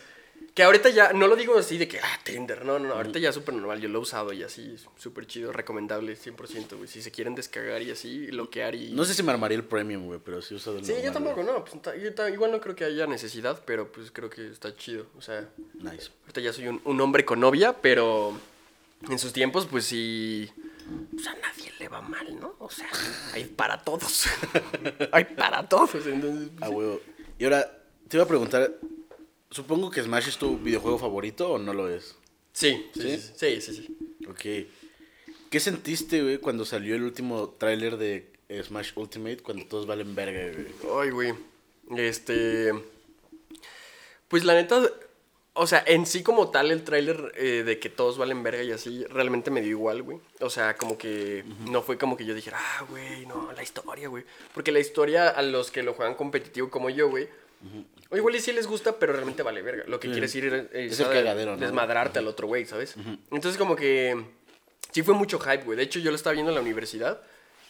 que 0.54 0.62
ahorita 0.62 0.90
ya, 0.90 1.14
no 1.14 1.26
lo 1.26 1.34
digo 1.34 1.56
así 1.58 1.78
de 1.78 1.88
que, 1.88 1.98
ah, 2.00 2.20
Tinder, 2.22 2.62
no, 2.62 2.78
no, 2.78 2.88
no, 2.88 2.94
ahorita 2.94 3.18
ya 3.18 3.30
es 3.30 3.34
súper 3.34 3.54
normal, 3.54 3.80
yo 3.80 3.88
lo 3.88 3.98
he 3.98 4.02
usado 4.02 4.34
y 4.34 4.42
así, 4.42 4.76
súper 4.98 5.26
chido, 5.26 5.50
recomendable, 5.50 6.14
100%, 6.14 6.76
güey. 6.76 6.88
Si 6.88 7.00
se 7.00 7.10
quieren 7.10 7.34
descargar 7.34 7.80
y 7.80 7.90
así, 7.90 8.26
bloquear 8.26 8.74
y... 8.74 8.92
No 8.92 9.06
sé 9.06 9.14
si 9.14 9.22
me 9.22 9.32
armaría 9.32 9.56
el 9.56 9.64
premium, 9.64 10.04
güey, 10.04 10.20
pero 10.22 10.42
sí 10.42 10.52
he 10.52 10.58
usado 10.58 10.76
el 10.76 10.84
Sí, 10.84 10.92
yo 11.02 11.10
tampoco, 11.10 11.36
güey. 11.42 11.46
no, 11.46 11.64
pues, 11.64 11.82
yo 12.16 12.28
igual 12.28 12.52
no 12.52 12.60
creo 12.60 12.76
que 12.76 12.84
haya 12.84 13.06
necesidad, 13.06 13.62
pero 13.64 13.90
pues 13.90 14.10
creo 14.10 14.28
que 14.28 14.46
está 14.46 14.76
chido, 14.76 15.06
o 15.16 15.22
sea, 15.22 15.48
Nice. 15.74 16.10
ahorita 16.22 16.42
ya 16.42 16.52
soy 16.52 16.68
un, 16.68 16.82
un 16.84 17.00
hombre 17.00 17.24
con 17.24 17.40
novia, 17.40 17.72
pero 17.80 18.38
en 19.08 19.18
sus 19.18 19.32
tiempos, 19.32 19.66
pues 19.66 19.86
sí, 19.86 20.50
pues 21.12 21.26
a 21.26 21.34
nadie 21.34 21.72
le 21.78 21.88
va 21.88 22.00
mal, 22.00 22.38
¿no? 22.40 22.54
O 22.58 22.70
sea, 22.70 22.88
hay 23.32 23.44
para 23.44 23.82
todos, 23.82 24.26
hay 25.12 25.24
para 25.24 25.68
todos, 25.68 26.06
entonces... 26.06 26.50
pues, 26.56 26.62
Ah, 26.62 26.70
huevo. 26.70 27.00
Y 27.38 27.44
ahora, 27.44 27.70
te 28.08 28.16
iba 28.16 28.24
a 28.24 28.28
preguntar, 28.28 28.72
supongo 29.50 29.90
que 29.90 30.02
Smash 30.02 30.28
es 30.28 30.38
tu 30.38 30.58
videojuego 30.58 30.98
favorito 30.98 31.52
o 31.52 31.58
no 31.58 31.72
lo 31.72 31.88
es. 31.88 32.16
Sí, 32.52 32.86
sí, 32.94 33.02
¿Sí? 33.02 33.18
sí, 33.18 33.32
sí, 33.36 33.60
sí, 33.60 33.74
sí. 33.74 33.98
Ok. 34.28 34.68
¿Qué 35.50 35.60
sentiste, 35.60 36.22
güey, 36.22 36.38
cuando 36.38 36.64
salió 36.64 36.94
el 36.94 37.02
último 37.02 37.50
tráiler 37.50 37.96
de 37.98 38.32
Smash 38.64 38.92
Ultimate 38.96 39.38
cuando 39.38 39.66
todos 39.66 39.86
valen 39.86 40.14
verga, 40.14 40.52
güey? 40.52 41.02
Ay, 41.02 41.10
güey. 41.10 41.34
Este. 41.96 42.72
Pues 44.28 44.44
la 44.44 44.54
neta. 44.54 44.82
O 45.58 45.66
sea, 45.66 45.82
en 45.86 46.04
sí 46.06 46.22
como 46.22 46.50
tal 46.50 46.70
el 46.70 46.82
tráiler 46.84 47.32
eh, 47.36 47.62
de 47.64 47.78
que 47.78 47.88
todos 47.88 48.18
valen 48.18 48.42
verga 48.42 48.62
y 48.62 48.72
así, 48.72 49.04
realmente 49.04 49.50
me 49.50 49.60
dio 49.62 49.70
igual, 49.70 50.02
güey. 50.02 50.18
O 50.40 50.50
sea, 50.50 50.76
como 50.76 50.98
que 50.98 51.44
no 51.70 51.82
fue 51.82 51.96
como 51.98 52.16
que 52.16 52.24
yo 52.26 52.34
dijera, 52.34 52.58
ah, 52.60 52.84
güey, 52.90 53.24
no, 53.26 53.50
la 53.52 53.62
historia, 53.62 54.08
güey. 54.08 54.24
Porque 54.54 54.70
la 54.72 54.80
historia 54.80 55.30
a 55.30 55.42
los 55.42 55.70
que 55.70 55.82
lo 55.82 55.94
juegan 55.94 56.14
competitivo 56.14 56.68
como 56.70 56.90
yo, 56.90 57.08
güey, 57.08 57.28
o 58.10 58.16
igual 58.16 58.36
y 58.36 58.40
sí 58.40 58.52
les 58.52 58.66
gusta, 58.66 58.98
pero 58.98 59.12
realmente 59.14 59.42
vale 59.42 59.62
verga. 59.62 59.84
Lo 59.86 59.98
que 59.98 60.08
Sí. 60.08 60.12
quieres 60.12 60.34
ir 60.34 60.68
es, 60.72 60.92
Es 60.92 61.00
el 61.00 61.08
cagadero, 61.08 61.52
¿no? 61.56 61.60
desmadrarte 61.62 62.18
al 62.18 62.28
otro 62.28 62.46
güey, 62.46 62.66
¿sabes? 62.66 62.94
Entonces 63.30 63.56
como 63.58 63.74
que 63.76 64.14
sí 64.92 65.02
fue 65.02 65.14
mucho 65.14 65.38
hype, 65.40 65.64
güey. 65.64 65.76
De 65.76 65.82
hecho, 65.84 65.98
yo 66.00 66.10
lo 66.10 66.16
estaba 66.16 66.34
viendo 66.34 66.50
en 66.50 66.56
la 66.56 66.60
universidad 66.60 67.20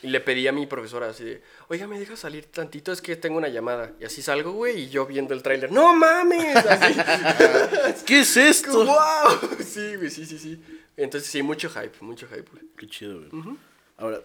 y 0.02 0.09
le 0.09 0.20
pedí 0.20 0.46
a 0.46 0.52
mi 0.52 0.66
profesora 0.66 1.09
así 1.09 1.24
de, 1.24 1.42
oiga, 1.68 1.87
¿me 1.87 1.98
deja 1.98 2.16
salir 2.16 2.46
tantito? 2.46 2.92
Es 2.92 3.00
que 3.00 3.16
tengo 3.16 3.38
una 3.38 3.48
llamada. 3.48 3.94
Y 3.98 4.04
así 4.04 4.20
salgo, 4.20 4.52
güey, 4.52 4.82
y 4.82 4.88
yo 4.90 5.06
viendo 5.06 5.32
el 5.32 5.42
tráiler, 5.42 5.72
¡no 5.72 5.94
mames! 5.94 6.56
Así. 6.56 8.04
¿Qué 8.06 8.20
es 8.20 8.37
esto? 8.37 8.85
¡Wow! 8.85 9.56
Sí, 9.64 9.96
güey, 9.96 10.11
sí, 10.11 10.26
sí, 10.26 10.38
sí. 10.38 10.62
Entonces 10.96 11.30
sí, 11.30 11.42
mucho 11.42 11.70
hype, 11.70 11.92
mucho 12.00 12.26
hype, 12.28 12.50
güey. 12.50 12.64
Qué 12.76 12.87
chido, 12.87 13.18
güey. 13.18 13.56
Ahora. 13.96 14.20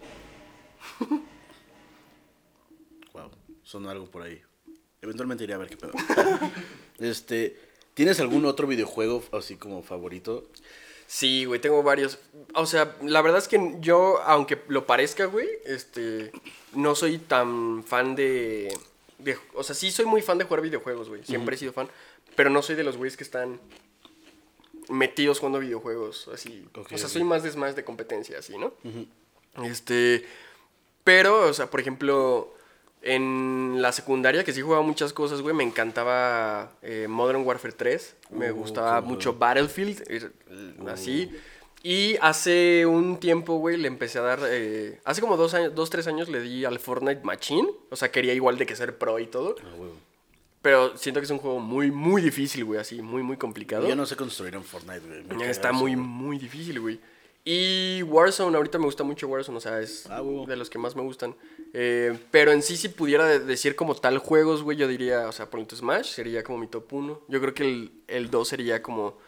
wow, 3.14 3.30
sonó 3.62 3.88
algo 3.90 4.10
por 4.10 4.22
ahí. 4.22 4.42
Eventualmente 5.00 5.44
iré 5.44 5.54
a 5.54 5.58
ver 5.58 5.68
qué 5.68 5.76
pedo. 5.76 5.92
este, 6.98 7.58
¿tienes 7.94 8.20
algún 8.20 8.44
otro 8.44 8.66
videojuego 8.66 9.24
así 9.32 9.56
como 9.56 9.82
favorito? 9.82 10.50
Sí, 11.14 11.44
güey, 11.44 11.60
tengo 11.60 11.82
varios. 11.82 12.18
O 12.54 12.64
sea, 12.64 12.96
la 13.02 13.20
verdad 13.20 13.38
es 13.38 13.46
que 13.46 13.74
yo, 13.80 14.22
aunque 14.22 14.62
lo 14.68 14.86
parezca, 14.86 15.26
güey, 15.26 15.46
este, 15.66 16.32
no 16.72 16.94
soy 16.94 17.18
tan 17.18 17.84
fan 17.84 18.14
de, 18.16 18.74
de- 19.18 19.36
O 19.52 19.62
sea, 19.62 19.74
sí 19.74 19.90
soy 19.90 20.06
muy 20.06 20.22
fan 20.22 20.38
de 20.38 20.44
jugar 20.44 20.62
videojuegos, 20.62 21.10
güey. 21.10 21.22
Siempre 21.22 21.54
he 21.56 21.58
sido 21.58 21.74
fan. 21.74 21.90
Pero 22.34 22.48
no 22.48 22.62
soy 22.62 22.76
de 22.76 22.84
los 22.84 22.96
güeyes 22.96 23.18
que 23.18 23.24
están 23.24 23.60
metidos 24.88 25.38
jugando 25.38 25.58
videojuegos, 25.60 26.28
así. 26.32 26.66
O 26.74 26.98
sea, 26.98 27.08
soy 27.10 27.24
más 27.24 27.42
de 27.42 27.50
Smash 27.50 27.74
de 27.74 27.84
competencia, 27.84 28.38
así, 28.38 28.56
¿no? 28.56 28.72
Este, 29.64 30.24
pero, 31.04 31.46
o 31.48 31.52
sea, 31.52 31.68
por 31.68 31.80
ejemplo, 31.80 32.54
en 33.02 33.78
la 33.82 33.92
secundaria, 33.92 34.44
que 34.44 34.52
sí 34.52 34.60
jugaba 34.62 34.82
muchas 34.82 35.12
cosas, 35.12 35.40
güey, 35.42 35.54
me 35.54 35.64
encantaba 35.64 36.72
eh, 36.82 37.06
Modern 37.08 37.44
Warfare 37.44 37.74
3. 37.74 38.16
Me 38.30 38.52
Uh, 38.52 38.56
gustaba 38.56 39.00
mucho. 39.00 39.34
Battlefield, 39.34 40.04
eh, 40.08 40.30
así. 40.88 41.30
Y 41.84 42.16
hace 42.20 42.86
un 42.86 43.18
tiempo, 43.18 43.54
güey, 43.58 43.76
le 43.76 43.88
empecé 43.88 44.18
a 44.20 44.22
dar. 44.22 44.40
eh, 44.44 45.00
hace 45.04 45.20
como 45.20 45.36
dos, 45.36 45.52
años, 45.54 45.74
dos, 45.74 45.90
tres 45.90 46.06
años 46.06 46.28
le 46.28 46.40
di 46.40 46.64
al 46.64 46.78
Fortnite 46.78 47.22
Machine. 47.24 47.68
O 47.90 47.96
sea, 47.96 48.10
quería 48.12 48.34
igual 48.34 48.56
de 48.56 48.66
que 48.66 48.76
ser 48.76 48.96
pro 48.98 49.18
y 49.18 49.26
todo. 49.26 49.56
Ah. 49.60 49.66
Pero 50.62 50.96
siento 50.96 51.20
que 51.20 51.24
es 51.24 51.30
un 51.32 51.38
juego 51.38 51.58
muy, 51.58 51.90
muy 51.90 52.22
difícil, 52.22 52.64
güey, 52.64 52.78
así, 52.78 53.02
muy, 53.02 53.24
muy 53.24 53.36
complicado. 53.36 53.88
Yo 53.88 53.96
no 53.96 54.06
sé 54.06 54.14
construir 54.14 54.54
en 54.54 54.62
Fortnite, 54.62 55.00
güey. 55.34 55.50
Está 55.50 55.72
muy, 55.72 55.96
muy 55.96 56.38
difícil, 56.38 56.78
güey. 56.78 57.00
Y 57.44 58.02
Warzone, 58.04 58.56
ahorita 58.56 58.78
me 58.78 58.84
gusta 58.84 59.02
mucho 59.02 59.26
Warzone, 59.26 59.58
o 59.58 59.60
sea, 59.60 59.80
es 59.80 60.06
Ah, 60.08 60.22
de 60.46 60.56
los 60.56 60.70
que 60.70 60.78
más 60.78 60.94
me 60.94 61.02
gustan. 61.02 61.34
Eh, 61.72 62.16
pero 62.30 62.52
en 62.52 62.62
sí, 62.62 62.76
si 62.76 62.88
pudiera 62.88 63.26
de- 63.26 63.40
decir 63.40 63.74
como 63.74 63.96
tal 63.96 64.18
juegos, 64.18 64.62
güey, 64.62 64.76
yo 64.76 64.86
diría, 64.86 65.26
o 65.28 65.32
sea, 65.32 65.50
por 65.50 65.58
ejemplo, 65.58 65.76
Smash 65.76 66.06
sería 66.06 66.44
como 66.44 66.58
mi 66.58 66.68
top 66.68 66.92
1. 66.92 67.20
Yo 67.28 67.40
creo 67.40 67.52
que 67.54 67.64
el, 67.64 67.92
el 68.06 68.30
2 68.30 68.46
sería 68.46 68.80
como 68.82 69.18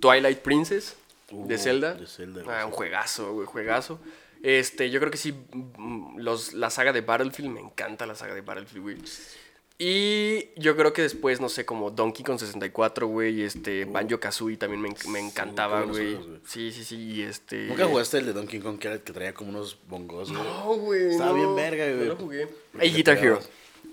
Twilight 0.00 0.40
Princess 0.40 0.96
de 1.30 1.54
Uh, 1.54 1.58
Zelda. 1.58 1.94
de 1.94 2.06
Zelda, 2.06 2.42
Ah, 2.46 2.66
un 2.66 2.72
juegazo, 2.72 3.32
güey, 3.32 3.46
juegazo. 3.46 3.98
Este, 4.42 4.90
yo 4.90 5.00
creo 5.00 5.10
que 5.10 5.16
sí, 5.16 5.32
mm, 5.52 6.18
los, 6.18 6.52
la 6.52 6.68
saga 6.68 6.92
de 6.92 7.00
Battlefield, 7.00 7.48
me 7.50 7.60
encanta 7.60 8.04
la 8.04 8.14
saga 8.14 8.34
de 8.34 8.42
Battlefield, 8.42 8.82
güey. 8.82 8.98
Y 9.76 10.50
yo 10.60 10.76
creo 10.76 10.92
que 10.92 11.02
después, 11.02 11.40
no 11.40 11.48
sé, 11.48 11.66
como 11.66 11.90
Donkey 11.90 12.24
Kong 12.24 12.38
64, 12.38 13.08
güey, 13.08 13.42
este, 13.42 13.84
Banjo 13.86 14.20
Kazooie 14.20 14.56
también 14.56 14.80
me, 14.80 14.94
me 15.08 15.18
encantaba, 15.18 15.82
güey. 15.82 16.16
Sí, 16.46 16.70
sí, 16.70 16.84
sí, 16.84 16.96
y 16.96 17.22
este... 17.22 17.66
¿Nunca 17.66 17.86
jugaste 17.86 18.18
el 18.18 18.26
de 18.26 18.32
Donkey 18.34 18.60
Kong 18.60 18.78
que, 18.78 18.86
era 18.86 18.96
el 18.96 19.02
que 19.02 19.12
traía 19.12 19.34
como 19.34 19.50
unos 19.50 19.76
bongos, 19.88 20.30
güey? 20.30 20.42
No, 20.44 20.74
güey. 20.76 21.10
Estaba 21.10 21.32
no, 21.32 21.36
bien 21.36 21.56
verga, 21.56 21.86
güey. 21.86 22.08
No 22.08 22.14
lo 22.14 22.16
jugué. 22.16 22.48
Hay 22.78 22.92
Guitar 22.92 23.18
Hero. 23.18 23.40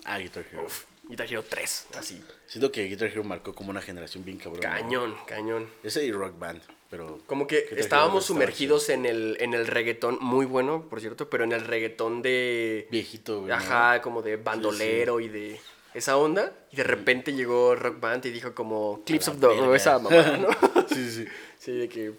Ah, 0.05 0.19
Guitar 0.19 0.45
Hero. 0.51 0.67
Guitar 1.09 1.27
Hero 1.27 1.43
3, 1.49 1.87
así. 1.97 2.23
Siento 2.45 2.71
que 2.71 2.85
Guitar 2.85 3.07
Hero 3.07 3.23
marcó 3.23 3.53
como 3.55 3.71
una 3.71 3.81
generación 3.81 4.23
bien 4.23 4.37
cabrón. 4.37 4.61
¿no? 4.61 4.69
Cañón, 4.69 5.15
cañón. 5.25 5.67
Ese 5.83 6.05
y 6.05 6.11
Rock 6.11 6.37
Band, 6.37 6.61
pero... 6.91 7.19
Como 7.25 7.47
que 7.47 7.69
estábamos 7.77 8.25
sumergidos 8.25 8.89
en 8.89 9.05
el, 9.05 9.37
en 9.39 9.53
el 9.53 9.65
reggaetón, 9.65 10.17
muy 10.19 10.45
bueno, 10.45 10.87
por 10.89 10.99
cierto, 10.99 11.29
pero 11.29 11.45
en 11.45 11.53
el 11.53 11.61
reggaetón 11.61 12.21
de... 12.21 12.87
Viejito, 12.91 13.37
güey. 13.39 13.47
¿no? 13.47 13.55
Ajá, 13.55 14.01
como 14.01 14.21
de 14.21 14.35
bandolero 14.35 15.21
y 15.21 15.29
de 15.29 15.59
esa 15.93 16.17
onda. 16.17 16.53
Y 16.69 16.75
de 16.75 16.83
repente 16.83 17.33
llegó 17.33 17.75
Rock 17.75 18.01
Band 18.01 18.25
y 18.25 18.31
dijo 18.31 18.53
como 18.53 19.01
Clips 19.05 19.29
of 19.29 19.39
the... 19.39 19.45
o 19.47 19.73
esa 19.73 19.99
mamá, 19.99 20.37
¿no? 20.37 20.49
Sí, 20.89 21.09
sí. 21.09 21.25
sí, 21.57 21.71
de 21.71 21.87
que... 21.87 22.11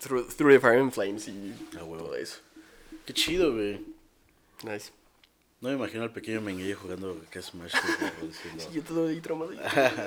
Through, 0.00 0.28
through 0.36 0.52
the 0.52 0.60
Fire 0.60 0.78
and 0.78 0.92
Flames 0.92 1.26
y 1.26 1.52
Ah, 1.76 1.80
todo 1.80 2.14
eso. 2.14 2.38
Qué 3.04 3.12
chido, 3.12 3.52
güey. 3.52 3.80
Nice. 4.62 4.92
No 5.64 5.70
me 5.70 5.76
imagino 5.76 6.02
al 6.02 6.12
pequeño 6.12 6.42
Menguille 6.42 6.74
jugando 6.74 7.16
que 7.30 7.38
es 7.38 7.46
Smash. 7.46 7.72
güey. 7.72 8.32
Sí, 8.58 8.68
yo 8.74 8.82
todo 8.82 9.08
ahí 9.08 9.18
traumado. 9.22 9.52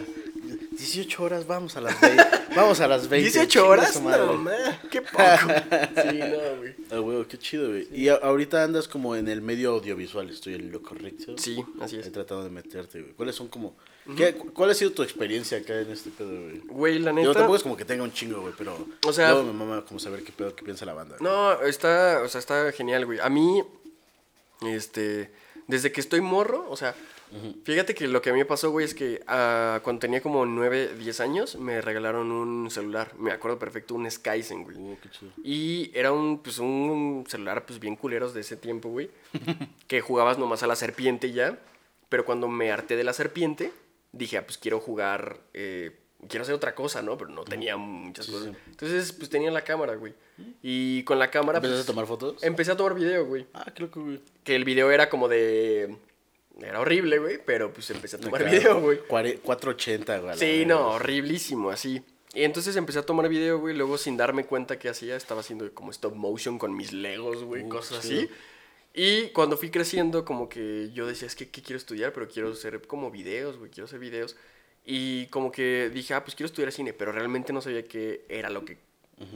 18 0.77 1.23
horas, 1.23 1.47
vamos 1.47 1.75
a 1.75 1.81
las 1.81 1.99
20. 1.99 2.23
Vamos 2.55 2.79
a 2.79 2.87
las 2.87 3.09
20. 3.09 3.23
18 3.31 3.47
chinga 3.49 3.65
horas, 3.67 3.99
no, 3.99 4.45
qué 4.91 5.01
poco. 5.13 5.23
Sí, 5.99 6.19
no, 6.19 6.57
güey. 6.59 6.75
Ah, 6.91 6.97
güey, 6.99 7.25
qué 7.25 7.39
chido, 7.39 7.69
güey. 7.69 7.87
Y 7.91 8.07
a- 8.09 8.17
ahorita 8.21 8.63
andas 8.63 8.87
como 8.87 9.15
en 9.15 9.27
el 9.27 9.41
medio 9.41 9.71
audiovisual, 9.71 10.29
estoy 10.29 10.53
en 10.53 10.71
lo 10.71 10.83
correcto. 10.83 11.35
Sí, 11.39 11.57
así 11.81 11.95
He 11.95 12.01
es. 12.01 12.11
tratado 12.11 12.43
de 12.43 12.51
meterte, 12.51 13.01
güey. 13.01 13.13
¿Cuáles 13.13 13.35
son 13.35 13.47
como... 13.47 13.75
¿qué- 14.15 14.35
cu- 14.35 14.53
¿Cuál 14.53 14.69
ha 14.69 14.73
sido 14.75 14.91
tu 14.91 15.01
experiencia 15.01 15.57
acá 15.57 15.79
en 15.81 15.89
este 15.89 16.11
pedo, 16.11 16.29
güey? 16.39 16.59
Güey, 16.67 16.99
la 16.99 17.09
Yo 17.09 17.15
neta. 17.15 17.33
tampoco 17.33 17.55
es 17.55 17.63
como 17.63 17.75
que 17.75 17.83
tenga 17.85 18.03
un 18.03 18.13
chingo, 18.13 18.41
güey, 18.41 18.53
pero... 18.55 18.87
O 19.07 19.11
sea- 19.11 19.31
Luego 19.31 19.51
me 19.51 19.53
mama 19.53 19.83
como 19.85 19.99
saber 19.99 20.21
qué 20.23 20.31
pedo, 20.31 20.55
qué 20.55 20.63
piensa 20.63 20.85
la 20.85 20.93
banda. 20.93 21.17
güey. 21.19 21.27
No, 21.31 21.59
está, 21.63 22.21
o 22.23 22.29
sea, 22.29 22.37
está 22.37 22.71
genial, 22.73 23.07
güey. 23.07 23.19
A 23.19 23.29
mí, 23.29 23.63
este, 24.61 25.31
desde 25.67 25.91
que 25.91 25.99
estoy 26.01 26.21
morro, 26.21 26.65
o 26.69 26.77
sea, 26.77 26.95
fíjate 27.63 27.93
que 27.93 28.07
lo 28.07 28.21
que 28.21 28.29
a 28.29 28.33
mí 28.33 28.39
me 28.39 28.45
pasó, 28.45 28.71
güey, 28.71 28.85
es 28.85 28.93
que 28.93 29.21
ah, 29.27 29.81
cuando 29.83 29.99
tenía 29.99 30.21
como 30.21 30.45
9, 30.45 30.95
10 30.97 31.19
años, 31.19 31.55
me 31.57 31.81
regalaron 31.81 32.31
un 32.31 32.71
celular. 32.71 33.13
Me 33.17 33.31
acuerdo 33.31 33.59
perfecto, 33.59 33.93
un 33.93 34.09
Skyzen, 34.09 34.63
güey. 34.63 34.77
Qué 35.01 35.09
chido. 35.09 35.31
Y 35.43 35.91
era 35.93 36.11
un, 36.13 36.39
pues, 36.39 36.59
un 36.59 37.25
celular, 37.27 37.65
pues, 37.65 37.79
bien 37.79 37.95
culeros 37.95 38.33
de 38.33 38.41
ese 38.41 38.55
tiempo, 38.55 38.89
güey. 38.89 39.09
que 39.87 40.01
jugabas 40.01 40.37
nomás 40.37 40.63
a 40.63 40.67
la 40.67 40.75
serpiente 40.75 41.27
y 41.27 41.33
ya. 41.33 41.59
Pero 42.09 42.23
cuando 42.23 42.47
me 42.47 42.71
harté 42.71 42.95
de 42.95 43.03
la 43.03 43.11
serpiente, 43.13 43.73
dije, 44.13 44.37
ah, 44.37 44.45
pues, 44.45 44.57
quiero 44.57 44.79
jugar... 44.79 45.41
eh, 45.53 45.91
quiero 46.27 46.43
hacer 46.43 46.55
otra 46.55 46.73
cosa, 46.75 47.01
¿no? 47.01 47.17
Pero 47.17 47.29
no 47.31 47.43
tenía 47.43 47.77
muchas 47.77 48.25
Sí, 48.25 48.31
cosas. 48.31 48.49
sí. 48.49 48.55
Entonces, 48.69 49.13
pues, 49.13 49.29
tenía 49.29 49.51
la 49.51 49.63
cámara, 49.63 49.95
güey. 49.95 50.13
Y 50.61 51.03
con 51.03 51.19
la 51.19 51.29
cámara... 51.31 51.57
¿Empezaste 51.57 51.77
pues, 51.79 51.89
a 51.89 51.91
tomar 51.91 52.05
fotos? 52.07 52.43
Empecé 52.43 52.71
a 52.71 52.77
tomar 52.77 52.93
video, 52.95 53.25
güey. 53.25 53.45
Ah, 53.53 53.71
qué 53.73 53.83
loco, 53.83 54.03
güey. 54.03 54.21
Que 54.43 54.55
el 54.55 54.63
video 54.65 54.91
era 54.91 55.09
como 55.09 55.27
de... 55.27 55.95
era 56.61 56.79
horrible, 56.79 57.19
güey, 57.19 57.39
pero 57.45 57.71
pues 57.73 57.89
empecé 57.91 58.15
a 58.17 58.19
tomar 58.19 58.41
Acá, 58.41 58.51
video, 58.51 58.81
güey. 58.81 58.99
cuare- 59.07 59.39
480, 59.39 60.19
güey. 60.19 60.37
Sí, 60.37 60.65
no, 60.65 60.89
horriblísimo, 60.91 61.69
así. 61.69 62.01
Y 62.33 62.43
entonces 62.43 62.75
empecé 62.75 62.99
a 62.99 63.03
tomar 63.05 63.27
video, 63.29 63.57
güey, 63.59 63.75
luego 63.75 63.97
sin 63.97 64.15
darme 64.17 64.45
cuenta 64.45 64.77
que 64.77 64.89
hacía, 64.89 65.15
estaba 65.15 65.39
haciendo 65.41 65.71
como 65.73 65.89
stop 65.91 66.13
motion 66.13 66.59
con 66.59 66.75
mis 66.75 66.93
legos, 66.93 67.43
güey, 67.43 67.63
Uh, 67.63 67.69
cosas 67.69 67.99
así. 67.99 68.29
Y 68.93 69.29
cuando 69.29 69.57
fui 69.57 69.69
creciendo, 69.71 70.25
como 70.25 70.49
que 70.49 70.91
yo 70.93 71.07
decía, 71.07 71.27
es 71.27 71.35
que 71.35 71.49
¿qué 71.49 71.61
quiero 71.61 71.77
estudiar? 71.77 72.13
Pero 72.13 72.27
quiero 72.27 72.51
hacer 72.51 72.81
como 72.85 73.09
videos, 73.11 73.57
güey, 73.57 73.71
quiero 73.71 73.85
hacer 73.85 73.99
videos. 73.99 74.35
Y 74.89 75.25
como 75.27 75.51
que 75.51 75.91
dije, 75.93 76.13
ah, 76.13 76.23
pues 76.23 76.33
quiero 76.33 76.47
estudiar 76.47 76.71
cine, 76.71 76.93
pero 76.93 77.11
realmente 77.11 77.51
no 77.51 77.59
sabía 77.59 77.83
qué 77.83 78.25
era 78.29 78.49
lo 78.49 78.63
que, 78.63 78.77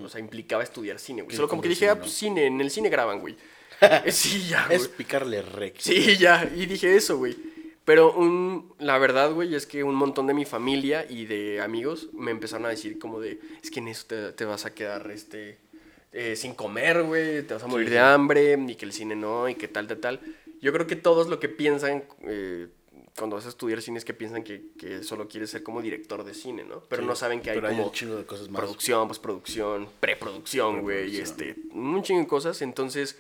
o 0.01 0.07
sea, 0.07 0.21
implicaba 0.21 0.63
estudiar 0.63 0.97
cine, 0.97 1.23
güey. 1.23 1.35
Solo 1.35 1.49
como 1.49 1.61
que 1.61 1.67
dije, 1.67 1.79
cine, 1.79 1.91
ah, 1.91 1.95
¿no? 1.95 2.01
pues 2.01 2.13
cine, 2.13 2.45
en 2.45 2.61
el 2.61 2.71
cine 2.71 2.87
graban, 2.87 3.19
güey. 3.19 3.35
Sí, 4.07 4.47
ya, 4.47 4.65
güey. 4.65 4.77
Es 4.77 4.87
picarle 4.87 5.41
rec. 5.41 5.75
Sí, 5.77 6.15
ya, 6.17 6.49
y 6.55 6.67
dije 6.67 6.95
eso, 6.95 7.17
güey. 7.17 7.35
Pero 7.83 8.13
un, 8.13 8.73
la 8.79 8.97
verdad, 8.97 9.33
güey, 9.33 9.53
es 9.53 9.65
que 9.65 9.83
un 9.83 9.95
montón 9.95 10.25
de 10.25 10.33
mi 10.33 10.45
familia 10.45 11.05
y 11.09 11.25
de 11.25 11.59
amigos 11.59 12.07
me 12.13 12.31
empezaron 12.31 12.65
a 12.65 12.69
decir 12.69 12.97
como 12.97 13.19
de, 13.19 13.41
es 13.61 13.71
que 13.71 13.81
en 13.81 13.89
eso 13.89 14.05
te, 14.07 14.31
te 14.31 14.45
vas 14.45 14.65
a 14.65 14.73
quedar, 14.73 15.11
este, 15.11 15.57
eh, 16.13 16.37
sin 16.37 16.53
comer, 16.53 17.03
güey, 17.03 17.41
te 17.41 17.55
vas 17.55 17.63
a 17.63 17.67
morir 17.67 17.89
de 17.89 17.99
hambre, 17.99 18.57
y 18.67 18.75
que 18.75 18.85
el 18.85 18.93
cine 18.93 19.17
no, 19.17 19.49
y 19.49 19.55
que 19.55 19.67
tal, 19.67 19.87
tal, 19.87 19.97
tal. 19.97 20.19
Yo 20.61 20.71
creo 20.71 20.87
que 20.87 20.95
todos 20.95 21.27
lo 21.27 21.41
que 21.41 21.49
piensan 21.49 22.05
eh, 22.21 22.67
cuando 23.17 23.35
vas 23.35 23.45
a 23.45 23.49
estudiar 23.49 23.81
cine 23.81 23.97
es 23.97 24.05
que 24.05 24.13
piensan 24.13 24.43
que, 24.43 24.69
que 24.77 25.03
solo 25.03 25.27
quieres 25.27 25.49
ser 25.49 25.63
como 25.63 25.81
director 25.81 26.23
de 26.23 26.33
cine, 26.33 26.63
¿no? 26.63 26.81
Pero 26.89 27.01
Sí, 27.03 27.07
no 27.07 27.15
saben 27.15 27.41
que 27.41 27.51
hay 27.51 27.59
como 27.61 27.85
un 27.87 27.91
chingo 27.91 28.15
de 28.15 28.25
cosas 28.25 28.49
más. 28.49 28.59
producción, 28.61 29.07
postproducción, 29.07 29.89
preproducción, 29.99 30.81
güey, 30.81 31.17
este, 31.17 31.55
un 31.73 32.01
chingo 32.03 32.21
de 32.21 32.27
cosas. 32.27 32.61
Entonces, 32.61 33.19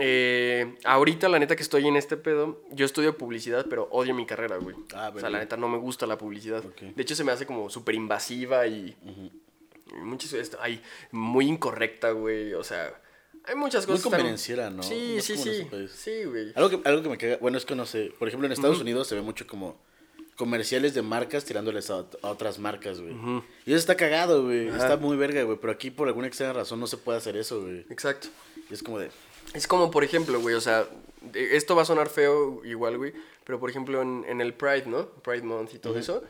eh, 0.00 0.76
ahorita 0.84 1.28
la 1.28 1.38
neta 1.38 1.56
que 1.56 1.62
estoy 1.62 1.86
en 1.88 1.96
este 1.96 2.16
pedo, 2.16 2.62
yo 2.70 2.84
estudio 2.86 3.16
publicidad, 3.16 3.66
pero 3.68 3.88
odio 3.90 4.14
mi 4.14 4.26
carrera, 4.26 4.56
güey. 4.58 4.76
Ah, 4.94 5.10
o 5.14 5.18
sea, 5.18 5.30
la 5.30 5.38
neta 5.38 5.56
no 5.56 5.68
me 5.68 5.78
gusta 5.78 6.06
la 6.06 6.16
publicidad. 6.18 6.62
De 6.62 7.02
hecho, 7.02 7.14
se 7.16 7.24
me 7.24 7.32
hace 7.32 7.46
como 7.46 7.68
súper 7.70 7.94
invasiva 7.96 8.66
y, 8.66 8.96
y 9.04 9.32
muchas 10.02 10.32
veces, 10.32 10.56
ay, 10.60 10.80
muy 11.10 11.46
incorrecta, 11.48 12.12
güey. 12.12 12.54
O 12.54 12.62
sea, 12.62 12.94
hay 13.48 13.54
muchas 13.56 13.86
Muy 13.86 13.96
cosas. 13.96 14.10
tan- 14.10 14.18
convenenciera, 14.20 14.70
¿no? 14.70 14.82
Sí, 14.82 15.14
Más 15.16 15.24
sí, 15.24 15.36
sí. 15.36 15.66
Sí, 15.94 16.24
güey. 16.24 16.52
Algo 16.54 16.70
que, 16.70 16.88
algo 16.88 17.02
que 17.02 17.08
me 17.08 17.18
caga, 17.18 17.38
bueno, 17.40 17.58
es 17.58 17.64
que 17.64 17.74
no 17.74 17.86
sé, 17.86 18.12
por 18.18 18.28
ejemplo 18.28 18.46
en 18.46 18.52
Estados 18.52 18.80
Unidos 18.80 19.08
se 19.08 19.14
ve 19.14 19.22
mucho 19.22 19.46
como 19.46 19.76
comerciales 20.36 20.94
de 20.94 21.02
marcas 21.02 21.44
tirándoles 21.44 21.90
a, 21.90 21.98
ot- 21.98 22.18
a 22.22 22.28
otras 22.30 22.58
marcas, 22.58 23.00
güey. 23.00 23.14
Y 23.66 23.70
eso 23.72 23.78
está 23.78 23.96
cagado, 23.96 24.44
güey. 24.44 24.68
Está 24.68 24.96
muy 24.96 25.16
verga, 25.16 25.42
güey. 25.42 25.58
Pero 25.60 25.72
aquí 25.72 25.90
por 25.90 26.06
alguna 26.08 26.28
extraña 26.28 26.52
razón 26.52 26.78
no 26.78 26.86
se 26.86 26.96
puede 26.96 27.18
hacer 27.18 27.36
eso, 27.36 27.60
güey. 27.62 27.84
Exacto. 27.90 28.28
Y 28.70 28.74
es 28.74 28.82
como 28.82 28.98
de... 29.00 29.10
Es 29.54 29.66
como, 29.66 29.90
por 29.90 30.04
ejemplo, 30.04 30.40
güey, 30.40 30.54
o 30.54 30.60
sea, 30.60 30.86
esto 31.34 31.74
va 31.74 31.82
a 31.82 31.86
sonar 31.86 32.08
feo 32.08 32.60
igual, 32.64 32.98
güey, 32.98 33.14
pero 33.44 33.58
por 33.58 33.70
ejemplo 33.70 34.02
en, 34.02 34.24
en 34.28 34.40
el 34.42 34.52
Pride, 34.52 34.84
¿no? 34.86 35.06
Pride 35.08 35.42
Month 35.42 35.74
y 35.74 35.78
todo 35.78 35.98
eso, 35.98 36.22